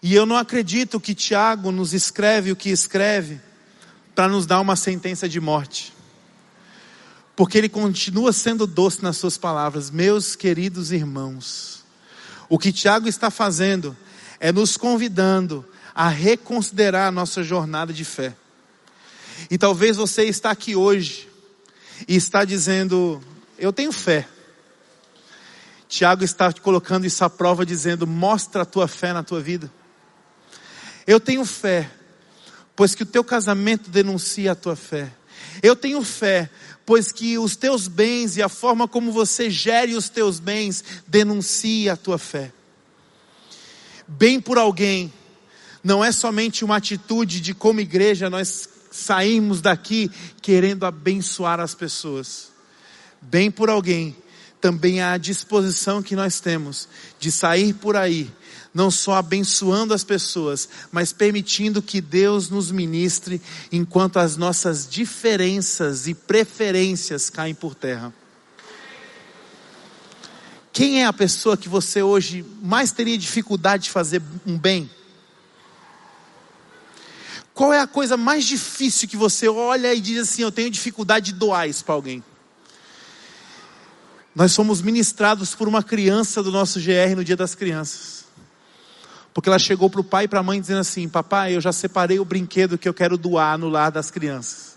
E 0.02 0.14
eu 0.14 0.26
não 0.26 0.36
acredito 0.36 1.00
que 1.00 1.14
Tiago 1.14 1.72
nos 1.72 1.94
escreve 1.94 2.52
o 2.52 2.56
que 2.56 2.68
escreve 2.68 3.40
para 4.14 4.28
nos 4.28 4.46
dar 4.46 4.60
uma 4.60 4.76
sentença 4.76 5.28
de 5.28 5.40
morte. 5.40 5.92
Porque 7.36 7.58
ele 7.58 7.68
continua 7.68 8.32
sendo 8.32 8.66
doce 8.66 9.02
nas 9.02 9.16
suas 9.16 9.36
palavras, 9.36 9.90
meus 9.90 10.36
queridos 10.36 10.92
irmãos. 10.92 11.84
O 12.48 12.58
que 12.58 12.72
Tiago 12.72 13.08
está 13.08 13.30
fazendo 13.30 13.96
é 14.38 14.52
nos 14.52 14.76
convidando 14.76 15.64
a 15.94 16.08
reconsiderar 16.08 17.08
a 17.08 17.12
nossa 17.12 17.42
jornada 17.42 17.92
de 17.92 18.04
fé. 18.04 18.36
E 19.50 19.58
talvez 19.58 19.96
você 19.96 20.24
está 20.24 20.50
aqui 20.50 20.76
hoje 20.76 21.28
e 22.06 22.14
está 22.14 22.44
dizendo: 22.44 23.20
Eu 23.58 23.72
tenho 23.72 23.90
fé. 23.90 24.28
Tiago 25.88 26.24
está 26.24 26.52
te 26.52 26.60
colocando 26.60 27.06
isso 27.06 27.24
à 27.24 27.30
prova, 27.30 27.66
dizendo: 27.66 28.06
Mostra 28.06 28.62
a 28.62 28.66
tua 28.66 28.86
fé 28.86 29.12
na 29.12 29.24
tua 29.24 29.40
vida. 29.40 29.72
Eu 31.06 31.18
tenho 31.18 31.44
fé 31.44 31.90
pois 32.76 32.94
que 32.94 33.02
o 33.02 33.06
teu 33.06 33.22
casamento 33.22 33.90
denuncia 33.90 34.52
a 34.52 34.54
tua 34.54 34.76
fé. 34.76 35.12
Eu 35.62 35.76
tenho 35.76 36.02
fé, 36.02 36.50
pois 36.84 37.12
que 37.12 37.38
os 37.38 37.56
teus 37.56 37.88
bens 37.88 38.36
e 38.36 38.42
a 38.42 38.48
forma 38.48 38.88
como 38.88 39.12
você 39.12 39.50
gere 39.50 39.94
os 39.94 40.08
teus 40.08 40.40
bens 40.40 40.84
denuncia 41.06 41.92
a 41.92 41.96
tua 41.96 42.18
fé. 42.18 42.52
Bem 44.06 44.40
por 44.40 44.58
alguém 44.58 45.12
não 45.82 46.04
é 46.04 46.10
somente 46.10 46.64
uma 46.64 46.76
atitude 46.76 47.40
de 47.40 47.54
como 47.54 47.80
igreja 47.80 48.30
nós 48.30 48.68
saímos 48.90 49.60
daqui 49.60 50.10
querendo 50.40 50.86
abençoar 50.86 51.60
as 51.60 51.74
pessoas. 51.74 52.52
Bem 53.20 53.50
por 53.50 53.68
alguém 53.68 54.16
também 54.64 55.00
é 55.00 55.04
a 55.04 55.18
disposição 55.18 56.02
que 56.02 56.16
nós 56.16 56.40
temos 56.40 56.88
de 57.20 57.30
sair 57.30 57.74
por 57.74 57.96
aí 57.96 58.32
não 58.72 58.90
só 58.90 59.16
abençoando 59.16 59.92
as 59.92 60.02
pessoas, 60.02 60.68
mas 60.90 61.12
permitindo 61.12 61.82
que 61.82 62.00
Deus 62.00 62.48
nos 62.48 62.72
ministre 62.72 63.40
enquanto 63.70 64.16
as 64.16 64.38
nossas 64.38 64.88
diferenças 64.88 66.08
e 66.08 66.14
preferências 66.14 67.28
caem 67.28 67.54
por 67.54 67.74
terra. 67.74 68.12
Quem 70.72 71.02
é 71.02 71.06
a 71.06 71.12
pessoa 71.12 71.58
que 71.58 71.68
você 71.68 72.02
hoje 72.02 72.44
mais 72.62 72.90
teria 72.90 73.18
dificuldade 73.18 73.84
de 73.84 73.90
fazer 73.90 74.20
um 74.46 74.58
bem? 74.58 74.90
Qual 77.52 77.70
é 77.70 77.80
a 77.80 77.86
coisa 77.86 78.16
mais 78.16 78.44
difícil 78.44 79.06
que 79.06 79.16
você 79.16 79.46
olha 79.46 79.94
e 79.94 80.00
diz 80.00 80.18
assim: 80.18 80.42
Eu 80.42 80.50
tenho 80.50 80.70
dificuldade 80.70 81.26
de 81.26 81.38
doar 81.38 81.68
isso 81.68 81.84
para 81.84 81.94
alguém? 81.94 82.24
Nós 84.34 84.50
somos 84.50 84.82
ministrados 84.82 85.54
por 85.54 85.68
uma 85.68 85.82
criança 85.82 86.42
do 86.42 86.50
nosso 86.50 86.80
GR 86.80 87.14
no 87.14 87.22
Dia 87.22 87.36
das 87.36 87.54
Crianças. 87.54 88.24
Porque 89.32 89.48
ela 89.48 89.58
chegou 89.58 89.88
para 89.88 90.00
o 90.00 90.04
pai 90.04 90.24
e 90.24 90.28
para 90.28 90.40
a 90.40 90.42
mãe 90.42 90.60
dizendo 90.60 90.80
assim: 90.80 91.08
Papai, 91.08 91.54
eu 91.54 91.60
já 91.60 91.72
separei 91.72 92.18
o 92.18 92.24
brinquedo 92.24 92.78
que 92.78 92.88
eu 92.88 92.94
quero 92.94 93.16
doar 93.16 93.56
no 93.58 93.68
lar 93.68 93.90
das 93.90 94.10
crianças. 94.10 94.74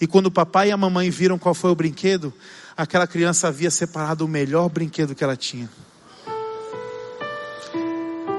E 0.00 0.06
quando 0.06 0.26
o 0.26 0.30
papai 0.32 0.68
e 0.68 0.72
a 0.72 0.76
mamãe 0.76 1.10
viram 1.10 1.38
qual 1.38 1.54
foi 1.54 1.70
o 1.70 1.76
brinquedo, 1.76 2.32
aquela 2.76 3.06
criança 3.06 3.48
havia 3.48 3.70
separado 3.70 4.24
o 4.24 4.28
melhor 4.28 4.68
brinquedo 4.68 5.14
que 5.14 5.22
ela 5.22 5.36
tinha. 5.36 5.70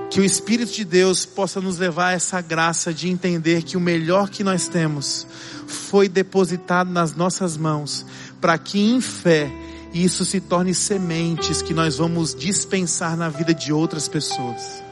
Que 0.09 0.19
o 0.19 0.25
Espírito 0.25 0.73
de 0.73 0.83
Deus 0.83 1.25
possa 1.25 1.61
nos 1.61 1.77
levar 1.77 2.09
a 2.09 2.11
essa 2.11 2.41
graça 2.41 2.93
de 2.93 3.09
entender 3.09 3.63
que 3.63 3.77
o 3.77 3.79
melhor 3.79 4.29
que 4.29 4.43
nós 4.43 4.67
temos 4.67 5.25
foi 5.65 6.09
depositado 6.09 6.91
nas 6.91 7.15
nossas 7.15 7.55
mãos, 7.55 8.05
para 8.41 8.57
que 8.57 8.79
em 8.79 8.99
fé 8.99 9.49
isso 9.93 10.25
se 10.25 10.41
torne 10.41 10.73
sementes 10.73 11.61
que 11.61 11.73
nós 11.73 11.97
vamos 11.97 12.33
dispensar 12.33 13.15
na 13.15 13.29
vida 13.29 13.53
de 13.53 13.71
outras 13.71 14.07
pessoas. 14.07 14.83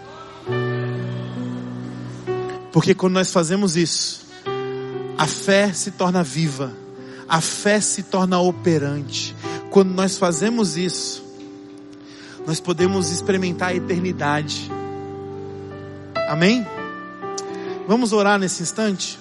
Porque 2.71 2.93
quando 2.93 3.13
nós 3.13 3.31
fazemos 3.31 3.75
isso, 3.75 4.25
a 5.17 5.25
fé 5.27 5.73
se 5.73 5.91
torna 5.91 6.23
viva, 6.23 6.71
a 7.27 7.41
fé 7.41 7.81
se 7.81 8.03
torna 8.03 8.39
operante. 8.39 9.35
Quando 9.69 9.91
nós 9.91 10.17
fazemos 10.17 10.77
isso, 10.77 11.23
nós 12.45 12.59
podemos 12.59 13.11
experimentar 13.11 13.69
a 13.69 13.75
eternidade. 13.75 14.71
Amém? 16.27 16.65
Vamos 17.87 18.13
orar 18.13 18.39
nesse 18.39 18.63
instante? 18.63 19.20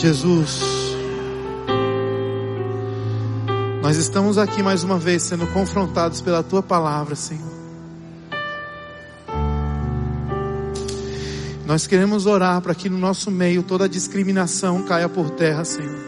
Jesus, 0.00 0.62
nós 3.82 3.98
estamos 3.98 4.38
aqui 4.38 4.62
mais 4.62 4.82
uma 4.82 4.98
vez 4.98 5.24
sendo 5.24 5.46
confrontados 5.48 6.22
pela 6.22 6.42
tua 6.42 6.62
palavra, 6.62 7.14
Senhor. 7.14 7.52
Nós 11.66 11.86
queremos 11.86 12.24
orar 12.24 12.62
para 12.62 12.74
que 12.74 12.88
no 12.88 12.96
nosso 12.96 13.30
meio 13.30 13.62
toda 13.62 13.86
discriminação 13.86 14.82
caia 14.84 15.06
por 15.06 15.28
terra, 15.28 15.66
Senhor. 15.66 16.00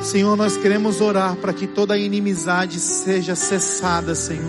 Senhor, 0.00 0.36
nós 0.36 0.56
queremos 0.56 1.00
orar 1.00 1.34
para 1.34 1.52
que 1.52 1.66
toda 1.66 1.98
inimizade 1.98 2.78
seja 2.78 3.34
cessada, 3.34 4.14
Senhor. 4.14 4.46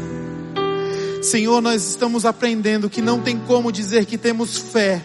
Senhor, 1.23 1.59
nós 1.59 1.89
estamos 1.89 2.23
aprendendo 2.23 2.87
que 2.87 3.01
não 3.01 3.19
tem 3.19 3.39
como 3.39 3.71
dizer 3.71 4.05
que 4.05 4.15
temos 4.15 4.59
fé 4.59 5.01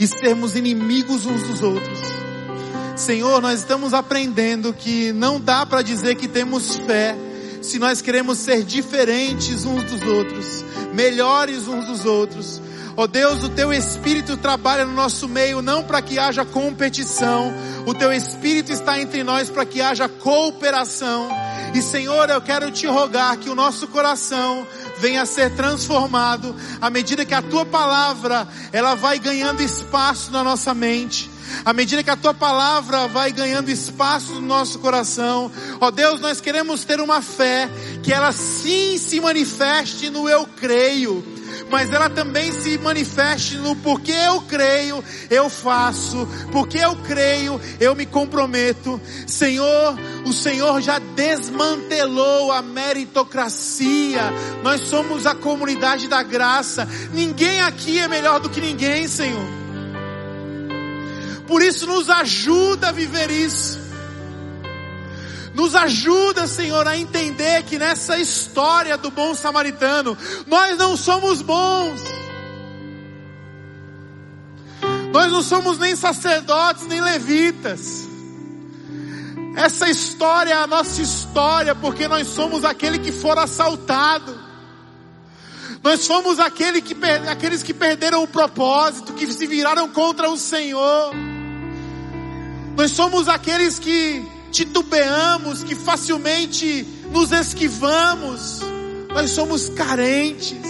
e 0.00 0.06
sermos 0.06 0.56
inimigos 0.56 1.26
uns 1.26 1.42
dos 1.42 1.62
outros. 1.62 2.13
Senhor, 3.04 3.42
nós 3.42 3.60
estamos 3.60 3.92
aprendendo 3.92 4.72
que 4.72 5.12
não 5.12 5.38
dá 5.38 5.66
para 5.66 5.82
dizer 5.82 6.14
que 6.14 6.26
temos 6.26 6.76
fé 6.76 7.14
se 7.60 7.78
nós 7.78 8.00
queremos 8.00 8.38
ser 8.38 8.62
diferentes 8.62 9.66
uns 9.66 9.82
dos 9.84 10.02
outros, 10.02 10.64
melhores 10.94 11.68
uns 11.68 11.86
dos 11.86 12.06
outros, 12.06 12.62
Ó 12.96 13.02
oh 13.02 13.06
Deus, 13.08 13.42
o 13.42 13.48
teu 13.48 13.72
espírito 13.72 14.36
trabalha 14.36 14.84
no 14.84 14.92
nosso 14.92 15.28
meio 15.28 15.60
não 15.60 15.82
para 15.82 16.00
que 16.00 16.16
haja 16.16 16.44
competição, 16.44 17.52
o 17.84 17.92
teu 17.92 18.12
espírito 18.12 18.70
está 18.70 19.00
entre 19.00 19.24
nós 19.24 19.50
para 19.50 19.66
que 19.66 19.80
haja 19.80 20.08
cooperação. 20.08 21.28
E 21.74 21.82
Senhor, 21.82 22.30
eu 22.30 22.40
quero 22.40 22.70
te 22.70 22.86
rogar 22.86 23.36
que 23.36 23.50
o 23.50 23.54
nosso 23.54 23.88
coração 23.88 24.64
venha 24.98 25.22
a 25.22 25.26
ser 25.26 25.50
transformado 25.54 26.54
à 26.80 26.90
medida 26.90 27.24
que 27.24 27.34
a 27.34 27.42
tua 27.42 27.64
palavra 27.64 28.46
ela 28.72 28.94
vai 28.94 29.18
ganhando 29.18 29.62
espaço 29.62 30.30
na 30.30 30.42
nossa 30.42 30.74
mente. 30.74 31.30
À 31.64 31.72
medida 31.72 32.02
que 32.02 32.10
a 32.10 32.16
tua 32.16 32.32
palavra 32.32 33.06
vai 33.06 33.30
ganhando 33.30 33.70
espaço 33.70 34.34
no 34.34 34.40
nosso 34.40 34.78
coração, 34.78 35.50
ó 35.80 35.90
Deus, 35.90 36.20
nós 36.20 36.40
queremos 36.40 36.84
ter 36.84 37.00
uma 37.00 37.20
fé 37.20 37.68
que 38.02 38.12
ela 38.12 38.32
sim 38.32 38.96
se 38.98 39.20
manifeste 39.20 40.10
no 40.10 40.28
eu 40.28 40.46
creio 40.56 41.33
mas 41.70 41.92
ela 41.92 42.08
também 42.08 42.52
se 42.52 42.78
manifeste 42.78 43.56
no 43.56 43.76
porque 43.76 44.12
eu 44.12 44.40
creio, 44.42 45.02
eu 45.30 45.48
faço, 45.50 46.26
porque 46.52 46.78
eu 46.78 46.96
creio, 46.96 47.60
eu 47.80 47.94
me 47.94 48.06
comprometo. 48.06 49.00
Senhor, 49.26 49.98
o 50.24 50.32
Senhor 50.32 50.80
já 50.80 50.98
desmantelou 50.98 52.52
a 52.52 52.62
meritocracia. 52.62 54.22
Nós 54.62 54.82
somos 54.82 55.26
a 55.26 55.34
comunidade 55.34 56.08
da 56.08 56.22
graça. 56.22 56.88
Ninguém 57.12 57.60
aqui 57.60 57.98
é 57.98 58.08
melhor 58.08 58.40
do 58.40 58.50
que 58.50 58.60
ninguém, 58.60 59.08
Senhor. 59.08 59.64
Por 61.46 61.62
isso 61.62 61.86
nos 61.86 62.08
ajuda 62.08 62.88
a 62.88 62.92
viver 62.92 63.30
isso. 63.30 63.83
Nos 65.54 65.74
ajuda, 65.76 66.48
Senhor, 66.48 66.86
a 66.86 66.98
entender 66.98 67.62
que 67.62 67.78
nessa 67.78 68.18
história 68.18 68.96
do 68.96 69.10
bom 69.10 69.34
samaritano, 69.34 70.18
nós 70.46 70.76
não 70.76 70.96
somos 70.96 71.40
bons. 71.40 72.00
Nós 75.12 75.30
não 75.30 75.42
somos 75.42 75.78
nem 75.78 75.94
sacerdotes, 75.94 76.88
nem 76.88 77.00
levitas. 77.00 78.08
Essa 79.54 79.88
história 79.88 80.52
é 80.52 80.56
a 80.56 80.66
nossa 80.66 81.00
história, 81.00 81.72
porque 81.72 82.08
nós 82.08 82.26
somos 82.26 82.64
aquele 82.64 82.98
que 82.98 83.12
for 83.12 83.38
assaltado. 83.38 84.36
Nós 85.84 86.04
fomos 86.04 86.40
aquele 86.40 86.82
que, 86.82 86.96
aqueles 87.30 87.62
que 87.62 87.72
perderam 87.72 88.24
o 88.24 88.26
propósito, 88.26 89.12
que 89.12 89.32
se 89.32 89.46
viraram 89.46 89.88
contra 89.88 90.28
o 90.28 90.36
Senhor. 90.36 91.14
Nós 92.76 92.90
somos 92.90 93.28
aqueles 93.28 93.78
que 93.78 94.33
titubeamos, 94.54 95.64
que 95.64 95.74
facilmente 95.74 96.86
nos 97.10 97.32
esquivamos. 97.32 98.60
Nós 99.12 99.30
somos 99.32 99.68
carentes. 99.68 100.62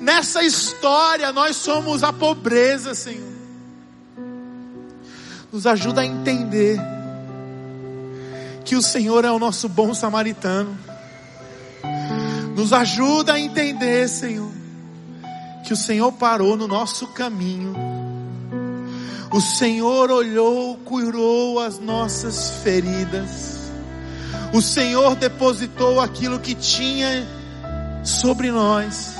Nessa 0.00 0.42
história 0.42 1.32
nós 1.32 1.54
somos 1.54 2.02
a 2.02 2.12
pobreza, 2.12 2.92
Senhor. 2.92 3.32
Nos 5.52 5.64
ajuda 5.64 6.00
a 6.00 6.04
entender 6.04 6.76
que 8.64 8.74
o 8.74 8.82
Senhor 8.82 9.24
é 9.24 9.30
o 9.30 9.38
nosso 9.38 9.68
bom 9.68 9.94
samaritano. 9.94 10.76
Nos 12.56 12.72
ajuda 12.72 13.34
a 13.34 13.40
entender, 13.40 14.08
Senhor, 14.08 14.50
que 15.64 15.72
o 15.72 15.76
Senhor 15.76 16.10
parou 16.12 16.56
no 16.56 16.66
nosso 16.66 17.06
caminho 17.08 17.93
o 19.30 19.40
Senhor 19.40 20.10
olhou, 20.10 20.76
curou 20.78 21.58
as 21.58 21.78
nossas 21.78 22.50
feridas. 22.62 23.70
O 24.52 24.60
Senhor 24.60 25.16
depositou 25.16 26.00
aquilo 26.00 26.38
que 26.38 26.54
tinha 26.54 27.26
sobre 28.04 28.50
nós. 28.50 29.14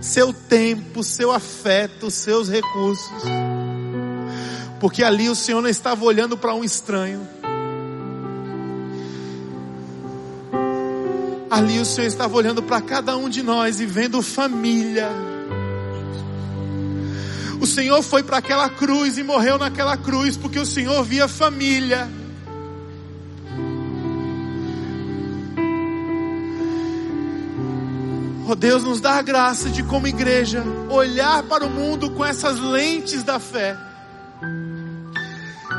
Seu 0.00 0.32
tempo, 0.32 1.02
seu 1.02 1.32
afeto, 1.32 2.10
seus 2.10 2.48
recursos. 2.48 3.22
Porque 4.78 5.02
ali 5.02 5.28
o 5.28 5.34
Senhor 5.34 5.60
não 5.60 5.68
estava 5.68 6.04
olhando 6.04 6.36
para 6.36 6.54
um 6.54 6.62
estranho. 6.62 7.26
Ali 11.50 11.80
o 11.80 11.84
Senhor 11.84 12.06
estava 12.06 12.36
olhando 12.36 12.62
para 12.62 12.80
cada 12.80 13.16
um 13.16 13.28
de 13.28 13.42
nós 13.42 13.80
e 13.80 13.86
vendo 13.86 14.20
família 14.22 15.35
o 17.66 17.68
Senhor 17.68 18.00
foi 18.00 18.22
para 18.22 18.36
aquela 18.36 18.70
cruz 18.70 19.18
e 19.18 19.24
morreu 19.24 19.58
naquela 19.58 19.96
cruz 19.96 20.36
porque 20.36 20.56
o 20.56 20.64
Senhor 20.64 21.02
via 21.02 21.26
família. 21.26 22.08
Oh 28.48 28.54
Deus, 28.54 28.84
nos 28.84 29.00
dá 29.00 29.14
a 29.14 29.22
graça 29.22 29.68
de, 29.68 29.82
como 29.82 30.06
igreja, 30.06 30.62
olhar 30.88 31.42
para 31.42 31.66
o 31.66 31.70
mundo 31.70 32.08
com 32.12 32.24
essas 32.24 32.60
lentes 32.60 33.24
da 33.24 33.40
fé. 33.40 33.76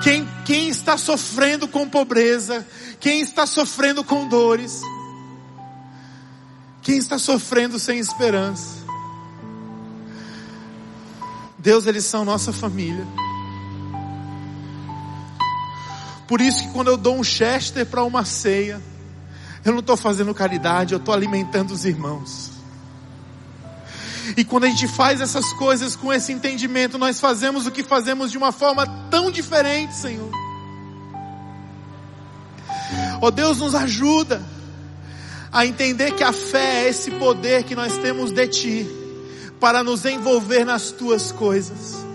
Quem, 0.03 0.27
quem 0.45 0.67
está 0.67 0.97
sofrendo 0.97 1.69
com 1.69 1.88
pobreza, 1.88 2.67
quem 2.99 3.21
está 3.21 3.45
sofrendo 3.45 4.03
com 4.03 4.27
dores, 4.27 4.81
quem 6.81 6.97
está 6.97 7.17
sofrendo 7.17 7.79
sem 7.79 7.97
esperança. 7.97 8.86
Deus, 11.68 11.86
eles 11.86 12.05
são 12.05 12.24
nossa 12.24 12.53
família. 12.53 13.05
Por 16.26 16.39
isso 16.39 16.63
que 16.63 16.70
quando 16.72 16.88
eu 16.88 16.95
dou 16.95 17.20
um 17.20 17.24
Chester 17.26 17.86
para 17.86 18.05
uma 18.05 18.24
ceia, 18.24 18.82
eu 19.65 19.74
não 19.74 19.82
estou 19.82 19.97
fazendo 19.97 20.34
caridade, 20.34 20.93
eu 20.93 20.97
estou 20.97 21.13
alimentando 21.13 21.74
os 21.74 21.84
irmãos. 21.84 22.51
E 24.38 24.45
quando 24.45 24.63
a 24.63 24.70
gente 24.70 24.88
faz 24.88 25.20
essas 25.20 25.51
coisas 25.51 25.93
com 25.93 26.13
esse 26.13 26.32
entendimento, 26.32 26.97
nós 26.97 27.20
fazemos 27.20 27.68
o 27.68 27.72
que 27.72 27.84
fazemos 27.84 28.32
de 28.32 28.38
uma 28.38 28.53
forma 28.53 28.88
tão 29.11 29.30
diferente, 29.30 29.93
Senhor. 29.93 30.32
Oh 33.22 33.30
Deus, 33.30 33.57
nos 33.57 33.76
ajuda 33.76 34.41
a 35.51 35.65
entender 35.65 36.13
que 36.13 36.24
a 36.24 36.32
fé 36.32 36.86
é 36.86 36.88
esse 36.88 37.11
poder 37.11 37.65
que 37.65 37.76
nós 37.76 37.97
temos 37.97 38.32
de 38.32 38.47
Ti 38.47 38.97
para 39.60 39.84
nos 39.84 40.05
envolver 40.05 40.66
nas 40.66 40.91
tuas 40.91 41.32
coisas. 41.32 42.05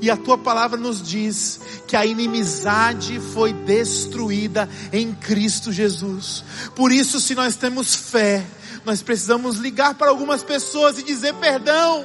E 0.00 0.10
a 0.10 0.16
tua 0.16 0.36
palavra 0.36 0.78
nos 0.78 1.00
diz 1.00 1.60
que 1.86 1.96
a 1.96 2.04
inimizade 2.04 3.20
foi 3.20 3.52
destruída 3.52 4.68
em 4.92 5.14
Cristo 5.14 5.72
Jesus. 5.72 6.44
Por 6.74 6.90
isso, 6.90 7.20
se 7.20 7.36
nós 7.36 7.54
temos 7.54 7.94
fé, 7.94 8.44
nós 8.84 9.00
precisamos 9.00 9.58
ligar 9.58 9.94
para 9.94 10.08
algumas 10.08 10.42
pessoas 10.42 10.98
e 10.98 11.04
dizer 11.04 11.34
perdão. 11.34 12.04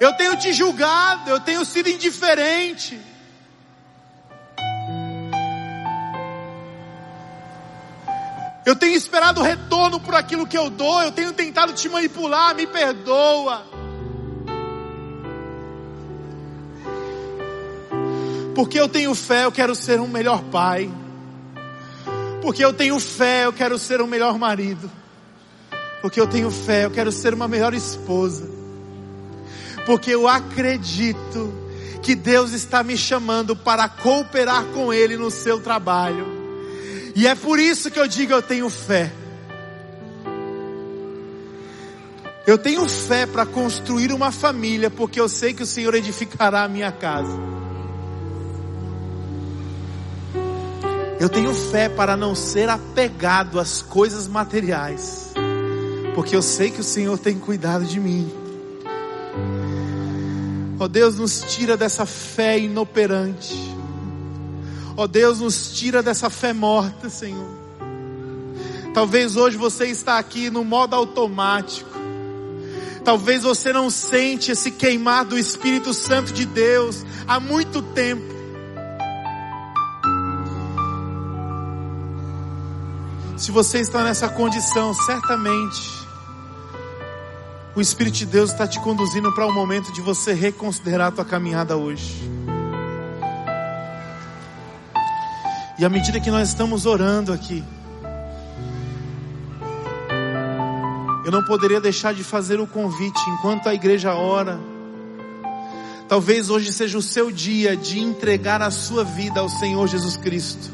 Eu 0.00 0.12
tenho 0.14 0.36
te 0.36 0.52
julgado, 0.52 1.30
eu 1.30 1.38
tenho 1.38 1.64
sido 1.64 1.88
indiferente. 1.88 2.98
Eu 8.70 8.76
tenho 8.76 8.94
esperado 8.94 9.42
retorno 9.42 9.98
por 9.98 10.14
aquilo 10.14 10.46
que 10.46 10.56
eu 10.56 10.70
dou. 10.70 11.02
Eu 11.02 11.10
tenho 11.10 11.32
tentado 11.32 11.72
te 11.72 11.88
manipular. 11.88 12.54
Me 12.54 12.68
perdoa. 12.68 13.66
Porque 18.54 18.78
eu 18.78 18.88
tenho 18.88 19.12
fé, 19.12 19.44
eu 19.44 19.50
quero 19.50 19.74
ser 19.74 19.98
um 19.98 20.06
melhor 20.06 20.44
pai. 20.44 20.88
Porque 22.40 22.64
eu 22.64 22.72
tenho 22.72 23.00
fé, 23.00 23.46
eu 23.46 23.52
quero 23.52 23.76
ser 23.76 24.00
um 24.00 24.06
melhor 24.06 24.38
marido. 24.38 24.88
Porque 26.00 26.20
eu 26.20 26.28
tenho 26.28 26.48
fé, 26.48 26.84
eu 26.84 26.92
quero 26.92 27.10
ser 27.10 27.34
uma 27.34 27.48
melhor 27.48 27.74
esposa. 27.74 28.48
Porque 29.84 30.12
eu 30.12 30.28
acredito 30.28 31.52
que 32.00 32.14
Deus 32.14 32.52
está 32.52 32.84
me 32.84 32.96
chamando 32.96 33.56
para 33.56 33.88
cooperar 33.88 34.64
com 34.66 34.92
Ele 34.92 35.16
no 35.16 35.28
seu 35.28 35.60
trabalho. 35.60 36.39
E 37.14 37.26
é 37.26 37.34
por 37.34 37.58
isso 37.58 37.90
que 37.90 37.98
eu 37.98 38.06
digo 38.06 38.32
eu 38.32 38.42
tenho 38.42 38.68
fé. 38.68 39.12
Eu 42.46 42.58
tenho 42.58 42.88
fé 42.88 43.26
para 43.26 43.46
construir 43.46 44.12
uma 44.12 44.32
família, 44.32 44.90
porque 44.90 45.20
eu 45.20 45.28
sei 45.28 45.52
que 45.52 45.62
o 45.62 45.66
Senhor 45.66 45.94
edificará 45.94 46.64
a 46.64 46.68
minha 46.68 46.90
casa. 46.90 47.38
Eu 51.20 51.28
tenho 51.28 51.52
fé 51.52 51.88
para 51.88 52.16
não 52.16 52.34
ser 52.34 52.68
apegado 52.68 53.60
às 53.60 53.82
coisas 53.82 54.26
materiais, 54.26 55.32
porque 56.14 56.34
eu 56.34 56.40
sei 56.40 56.70
que 56.70 56.80
o 56.80 56.84
Senhor 56.84 57.18
tem 57.18 57.38
cuidado 57.38 57.84
de 57.84 58.00
mim. 58.00 58.32
Ó 60.78 60.84
oh 60.84 60.88
Deus, 60.88 61.16
nos 61.16 61.42
tira 61.42 61.76
dessa 61.76 62.06
fé 62.06 62.58
inoperante. 62.58 63.54
Ó 64.96 65.04
oh 65.04 65.08
Deus, 65.08 65.40
nos 65.40 65.72
tira 65.72 66.02
dessa 66.02 66.28
fé 66.28 66.52
morta, 66.52 67.08
Senhor. 67.08 67.48
Talvez 68.92 69.36
hoje 69.36 69.56
você 69.56 69.86
está 69.86 70.18
aqui 70.18 70.50
no 70.50 70.64
modo 70.64 70.94
automático. 70.94 71.90
Talvez 73.04 73.42
você 73.42 73.72
não 73.72 73.88
sente 73.88 74.50
esse 74.50 74.70
queimar 74.70 75.24
do 75.24 75.38
Espírito 75.38 75.94
Santo 75.94 76.32
de 76.32 76.44
Deus 76.44 77.04
há 77.26 77.40
muito 77.40 77.80
tempo. 77.80 78.40
Se 83.36 83.50
você 83.50 83.78
está 83.78 84.04
nessa 84.04 84.28
condição, 84.28 84.92
certamente 84.92 86.00
o 87.74 87.80
Espírito 87.80 88.18
de 88.18 88.26
Deus 88.26 88.50
está 88.50 88.66
te 88.66 88.78
conduzindo 88.80 89.32
para 89.32 89.46
o 89.46 89.50
um 89.50 89.54
momento 89.54 89.92
de 89.92 90.02
você 90.02 90.34
reconsiderar 90.34 91.08
a 91.08 91.10
tua 91.10 91.24
caminhada 91.24 91.76
hoje. 91.76 92.39
E 95.80 95.84
à 95.84 95.88
medida 95.88 96.20
que 96.20 96.30
nós 96.30 96.48
estamos 96.50 96.84
orando 96.84 97.32
aqui, 97.32 97.64
eu 101.24 101.32
não 101.32 101.42
poderia 101.42 101.80
deixar 101.80 102.12
de 102.12 102.22
fazer 102.22 102.60
o 102.60 102.66
convite 102.66 103.18
enquanto 103.30 103.66
a 103.66 103.72
igreja 103.72 104.12
ora. 104.12 104.60
Talvez 106.06 106.50
hoje 106.50 106.70
seja 106.70 106.98
o 106.98 107.02
seu 107.02 107.32
dia 107.32 107.74
de 107.78 107.98
entregar 107.98 108.60
a 108.60 108.70
sua 108.70 109.04
vida 109.04 109.40
ao 109.40 109.48
Senhor 109.48 109.88
Jesus 109.88 110.18
Cristo. 110.18 110.70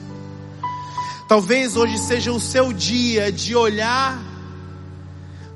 Talvez 1.28 1.76
hoje 1.76 1.98
seja 1.98 2.32
o 2.32 2.40
seu 2.40 2.72
dia 2.72 3.30
de 3.30 3.54
olhar 3.54 4.20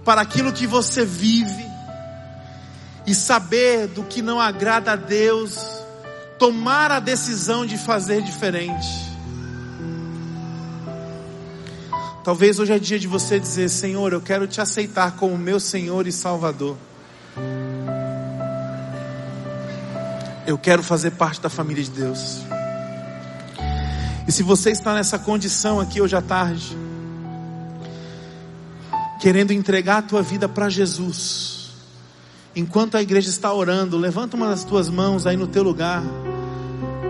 para 0.05 0.21
aquilo 0.21 0.53
que 0.53 0.65
você 0.69 1.05
vive 1.05 1.67
e 3.05 3.13
saber 3.17 3.89
do 3.89 4.05
que 4.05 4.23
não 4.23 4.41
agrada 4.41 4.93
a 4.93 4.97
Deus, 4.97 5.59
tomar 6.39 6.93
a 6.93 7.01
decisão 7.01 7.67
de 7.67 7.77
fazer 7.77 8.23
diferente. 8.23 9.10
Talvez 12.23 12.59
hoje 12.59 12.73
é 12.73 12.79
dia 12.79 12.99
de 12.99 13.07
você 13.07 13.41
dizer: 13.41 13.68
Senhor, 13.71 14.12
eu 14.12 14.21
quero 14.21 14.47
te 14.47 14.61
aceitar 14.61 15.12
como 15.12 15.39
meu 15.39 15.59
Senhor 15.59 16.07
e 16.07 16.12
Salvador. 16.12 16.77
Eu 20.47 20.59
quero 20.59 20.83
fazer 20.83 21.12
parte 21.12 21.41
da 21.41 21.49
família 21.49 21.83
de 21.83 21.91
Deus. 21.91 22.43
E 24.29 24.33
se 24.33 24.43
você 24.43 24.71
está 24.71 24.95
nessa 24.95 25.18
condição 25.18 25.81
aqui 25.81 26.01
hoje 26.01 26.14
à 26.14 26.21
tarde, 26.21 26.77
querendo 29.21 29.53
entregar 29.53 29.99
a 29.99 30.03
tua 30.03 30.23
vida 30.23 30.49
para 30.49 30.68
Jesus, 30.68 31.71
enquanto 32.55 32.97
a 32.97 33.03
igreja 33.03 33.31
está 33.31 33.53
orando, 33.53 33.97
levanta 33.97 34.37
uma 34.37 34.49
das 34.49 34.62
tuas 34.62 34.91
mãos 34.91 35.27
aí 35.27 35.37
no 35.37 35.47
teu 35.47 35.62
lugar. 35.62 36.03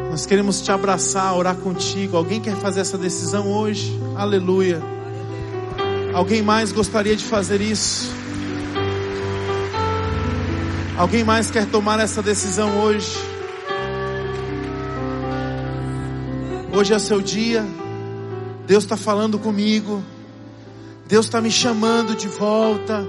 Nós 0.08 0.24
queremos 0.24 0.60
te 0.60 0.70
abraçar, 0.70 1.34
orar 1.34 1.56
contigo. 1.56 2.16
Alguém 2.16 2.40
quer 2.40 2.56
fazer 2.56 2.80
essa 2.80 2.98
decisão 2.98 3.50
hoje? 3.50 3.98
Aleluia. 4.16 4.99
Alguém 6.12 6.42
mais 6.42 6.72
gostaria 6.72 7.14
de 7.14 7.24
fazer 7.24 7.60
isso? 7.60 8.12
Alguém 10.98 11.22
mais 11.22 11.50
quer 11.50 11.66
tomar 11.66 12.00
essa 12.00 12.20
decisão 12.20 12.80
hoje? 12.80 13.16
Hoje 16.72 16.92
é 16.92 16.98
seu 16.98 17.20
dia. 17.20 17.64
Deus 18.66 18.84
está 18.84 18.96
falando 18.96 19.38
comigo. 19.38 20.02
Deus 21.06 21.26
está 21.26 21.40
me 21.40 21.50
chamando 21.50 22.14
de 22.14 22.28
volta. 22.28 23.06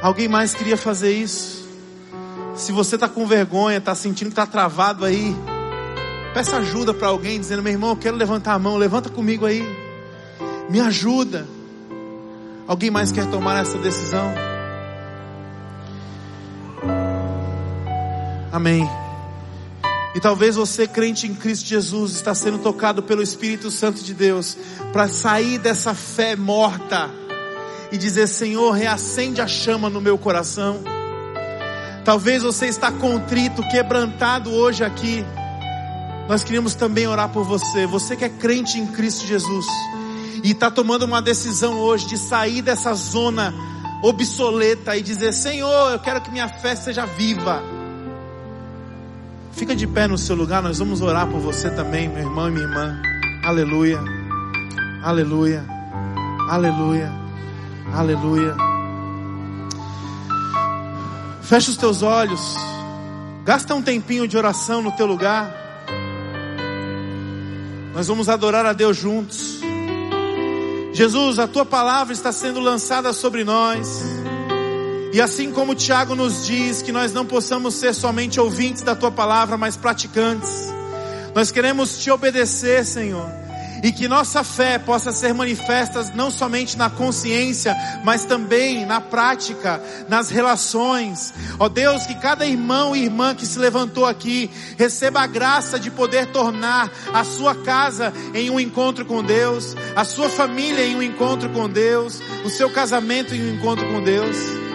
Alguém 0.00 0.28
mais 0.28 0.54
queria 0.54 0.76
fazer 0.76 1.12
isso? 1.12 1.68
Se 2.54 2.70
você 2.70 2.94
está 2.96 3.08
com 3.08 3.26
vergonha, 3.26 3.78
está 3.78 3.94
sentindo 3.94 4.28
que 4.28 4.32
está 4.32 4.46
travado 4.46 5.04
aí, 5.04 5.34
peça 6.34 6.56
ajuda 6.56 6.94
para 6.94 7.08
alguém, 7.08 7.38
dizendo: 7.38 7.62
Meu 7.62 7.72
irmão, 7.72 7.90
eu 7.90 7.96
quero 7.96 8.16
levantar 8.16 8.54
a 8.54 8.58
mão, 8.58 8.76
levanta 8.76 9.08
comigo 9.08 9.46
aí, 9.46 9.62
me 10.68 10.80
ajuda. 10.80 11.46
Alguém 12.66 12.90
mais 12.90 13.10
quer 13.10 13.26
tomar 13.30 13.62
essa 13.62 13.78
decisão? 13.78 14.34
Amém. 18.52 18.88
E 20.14 20.20
talvez 20.20 20.56
você, 20.56 20.86
crente 20.86 21.26
em 21.26 21.34
Cristo 21.34 21.66
Jesus, 21.66 22.12
está 22.12 22.34
sendo 22.34 22.58
tocado 22.58 23.02
pelo 23.02 23.22
Espírito 23.22 23.70
Santo 23.70 24.02
de 24.02 24.12
Deus 24.12 24.56
para 24.92 25.08
sair 25.08 25.58
dessa 25.58 25.94
fé 25.94 26.34
morta 26.34 27.10
e 27.92 27.96
dizer: 27.96 28.26
Senhor, 28.26 28.72
reacende 28.72 29.40
a 29.40 29.46
chama 29.46 29.88
no 29.88 30.00
meu 30.00 30.18
coração. 30.18 30.82
Talvez 32.04 32.42
você 32.42 32.66
está 32.66 32.90
contrito, 32.90 33.62
quebrantado 33.68 34.50
hoje 34.50 34.82
aqui. 34.82 35.24
Nós 36.26 36.42
queríamos 36.42 36.74
também 36.74 37.06
orar 37.06 37.28
por 37.28 37.44
você. 37.44 37.86
Você 37.86 38.16
que 38.16 38.24
é 38.24 38.28
crente 38.28 38.78
em 38.78 38.86
Cristo 38.86 39.26
Jesus 39.26 39.66
e 40.42 40.52
está 40.52 40.70
tomando 40.70 41.04
uma 41.04 41.20
decisão 41.20 41.78
hoje 41.78 42.06
de 42.06 42.18
sair 42.18 42.62
dessa 42.62 42.94
zona 42.94 43.54
obsoleta 44.02 44.96
e 44.96 45.02
dizer: 45.02 45.32
Senhor, 45.32 45.92
eu 45.92 45.98
quero 45.98 46.20
que 46.20 46.30
minha 46.30 46.48
fé 46.48 46.76
seja 46.76 47.06
viva. 47.06 47.62
Fica 49.52 49.74
de 49.74 49.86
pé 49.86 50.06
no 50.06 50.16
seu 50.16 50.36
lugar, 50.36 50.62
nós 50.62 50.78
vamos 50.78 51.00
orar 51.00 51.26
por 51.26 51.40
você 51.40 51.68
também, 51.70 52.08
meu 52.08 52.20
irmão 52.20 52.48
e 52.48 52.52
minha 52.52 52.64
irmã. 52.64 53.02
Aleluia. 53.44 53.98
Aleluia. 55.02 55.64
Aleluia. 56.48 57.12
Aleluia. 57.92 58.56
Fecha 61.42 61.70
os 61.70 61.76
teus 61.76 62.02
olhos. 62.02 62.56
Gasta 63.44 63.74
um 63.74 63.82
tempinho 63.82 64.28
de 64.28 64.36
oração 64.36 64.82
no 64.82 64.92
teu 64.92 65.06
lugar. 65.06 65.50
Nós 67.94 68.06
vamos 68.06 68.28
adorar 68.28 68.66
a 68.66 68.72
Deus 68.72 68.96
juntos. 68.96 69.58
Jesus, 70.98 71.38
a 71.38 71.46
tua 71.46 71.64
palavra 71.64 72.12
está 72.12 72.32
sendo 72.32 72.58
lançada 72.58 73.12
sobre 73.12 73.44
nós. 73.44 74.02
E 75.12 75.20
assim 75.20 75.52
como 75.52 75.72
Tiago 75.72 76.16
nos 76.16 76.44
diz 76.44 76.82
que 76.82 76.90
nós 76.90 77.12
não 77.12 77.24
possamos 77.24 77.76
ser 77.76 77.94
somente 77.94 78.40
ouvintes 78.40 78.82
da 78.82 78.96
tua 78.96 79.12
palavra, 79.12 79.56
mas 79.56 79.76
praticantes. 79.76 80.74
Nós 81.32 81.52
queremos 81.52 82.00
te 82.02 82.10
obedecer, 82.10 82.84
Senhor. 82.84 83.30
E 83.82 83.92
que 83.92 84.08
nossa 84.08 84.42
fé 84.42 84.78
possa 84.78 85.12
ser 85.12 85.32
manifesta 85.32 86.02
não 86.14 86.30
somente 86.30 86.76
na 86.76 86.90
consciência, 86.90 87.76
mas 88.04 88.24
também 88.24 88.84
na 88.84 89.00
prática, 89.00 89.80
nas 90.08 90.30
relações. 90.30 91.32
Ó 91.58 91.68
Deus, 91.68 92.06
que 92.06 92.14
cada 92.14 92.46
irmão 92.46 92.94
e 92.94 93.04
irmã 93.04 93.34
que 93.34 93.46
se 93.46 93.58
levantou 93.58 94.06
aqui 94.06 94.50
receba 94.76 95.20
a 95.20 95.26
graça 95.26 95.78
de 95.78 95.90
poder 95.90 96.26
tornar 96.26 96.90
a 97.12 97.24
sua 97.24 97.54
casa 97.54 98.12
em 98.34 98.50
um 98.50 98.58
encontro 98.58 99.04
com 99.04 99.22
Deus, 99.22 99.76
a 99.94 100.04
sua 100.04 100.28
família 100.28 100.84
em 100.84 100.96
um 100.96 101.02
encontro 101.02 101.48
com 101.50 101.68
Deus, 101.68 102.20
o 102.44 102.50
seu 102.50 102.70
casamento 102.70 103.34
em 103.34 103.42
um 103.42 103.54
encontro 103.54 103.86
com 103.88 104.02
Deus. 104.02 104.67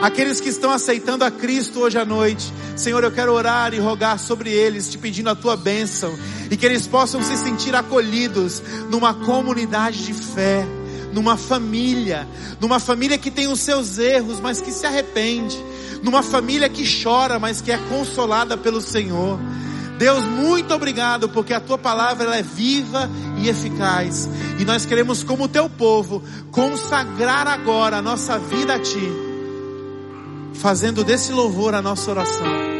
Aqueles 0.00 0.40
que 0.40 0.50
estão 0.50 0.70
aceitando 0.70 1.24
a 1.24 1.30
Cristo 1.30 1.80
hoje 1.80 1.98
à 1.98 2.04
noite, 2.04 2.52
Senhor, 2.76 3.02
eu 3.02 3.10
quero 3.10 3.32
orar 3.32 3.72
e 3.72 3.78
rogar 3.78 4.18
sobre 4.18 4.50
eles, 4.50 4.90
te 4.90 4.98
pedindo 4.98 5.30
a 5.30 5.34
tua 5.34 5.56
bênção, 5.56 6.14
e 6.50 6.56
que 6.56 6.66
eles 6.66 6.86
possam 6.86 7.22
se 7.22 7.36
sentir 7.38 7.74
acolhidos 7.74 8.62
numa 8.90 9.14
comunidade 9.14 10.04
de 10.04 10.12
fé, 10.12 10.66
numa 11.14 11.38
família, 11.38 12.28
numa 12.60 12.78
família 12.78 13.16
que 13.16 13.30
tem 13.30 13.48
os 13.48 13.60
seus 13.60 13.98
erros, 13.98 14.38
mas 14.38 14.60
que 14.60 14.70
se 14.70 14.86
arrepende, 14.86 15.56
numa 16.02 16.22
família 16.22 16.68
que 16.68 16.84
chora, 17.02 17.38
mas 17.38 17.62
que 17.62 17.72
é 17.72 17.78
consolada 17.88 18.54
pelo 18.54 18.82
Senhor. 18.82 19.40
Deus, 19.98 20.22
muito 20.24 20.74
obrigado, 20.74 21.26
porque 21.30 21.54
a 21.54 21.60
tua 21.60 21.78
palavra 21.78 22.26
ela 22.26 22.36
é 22.36 22.42
viva 22.42 23.08
e 23.38 23.48
eficaz, 23.48 24.28
e 24.58 24.64
nós 24.66 24.84
queremos, 24.84 25.24
como 25.24 25.48
teu 25.48 25.70
povo, 25.70 26.22
consagrar 26.50 27.48
agora 27.48 27.96
a 27.96 28.02
nossa 28.02 28.38
vida 28.38 28.74
a 28.74 28.78
ti 28.78 29.25
fazendo 30.56 31.04
desse 31.04 31.32
louvor 31.32 31.74
a 31.74 31.82
nossa 31.82 32.10
oração. 32.10 32.75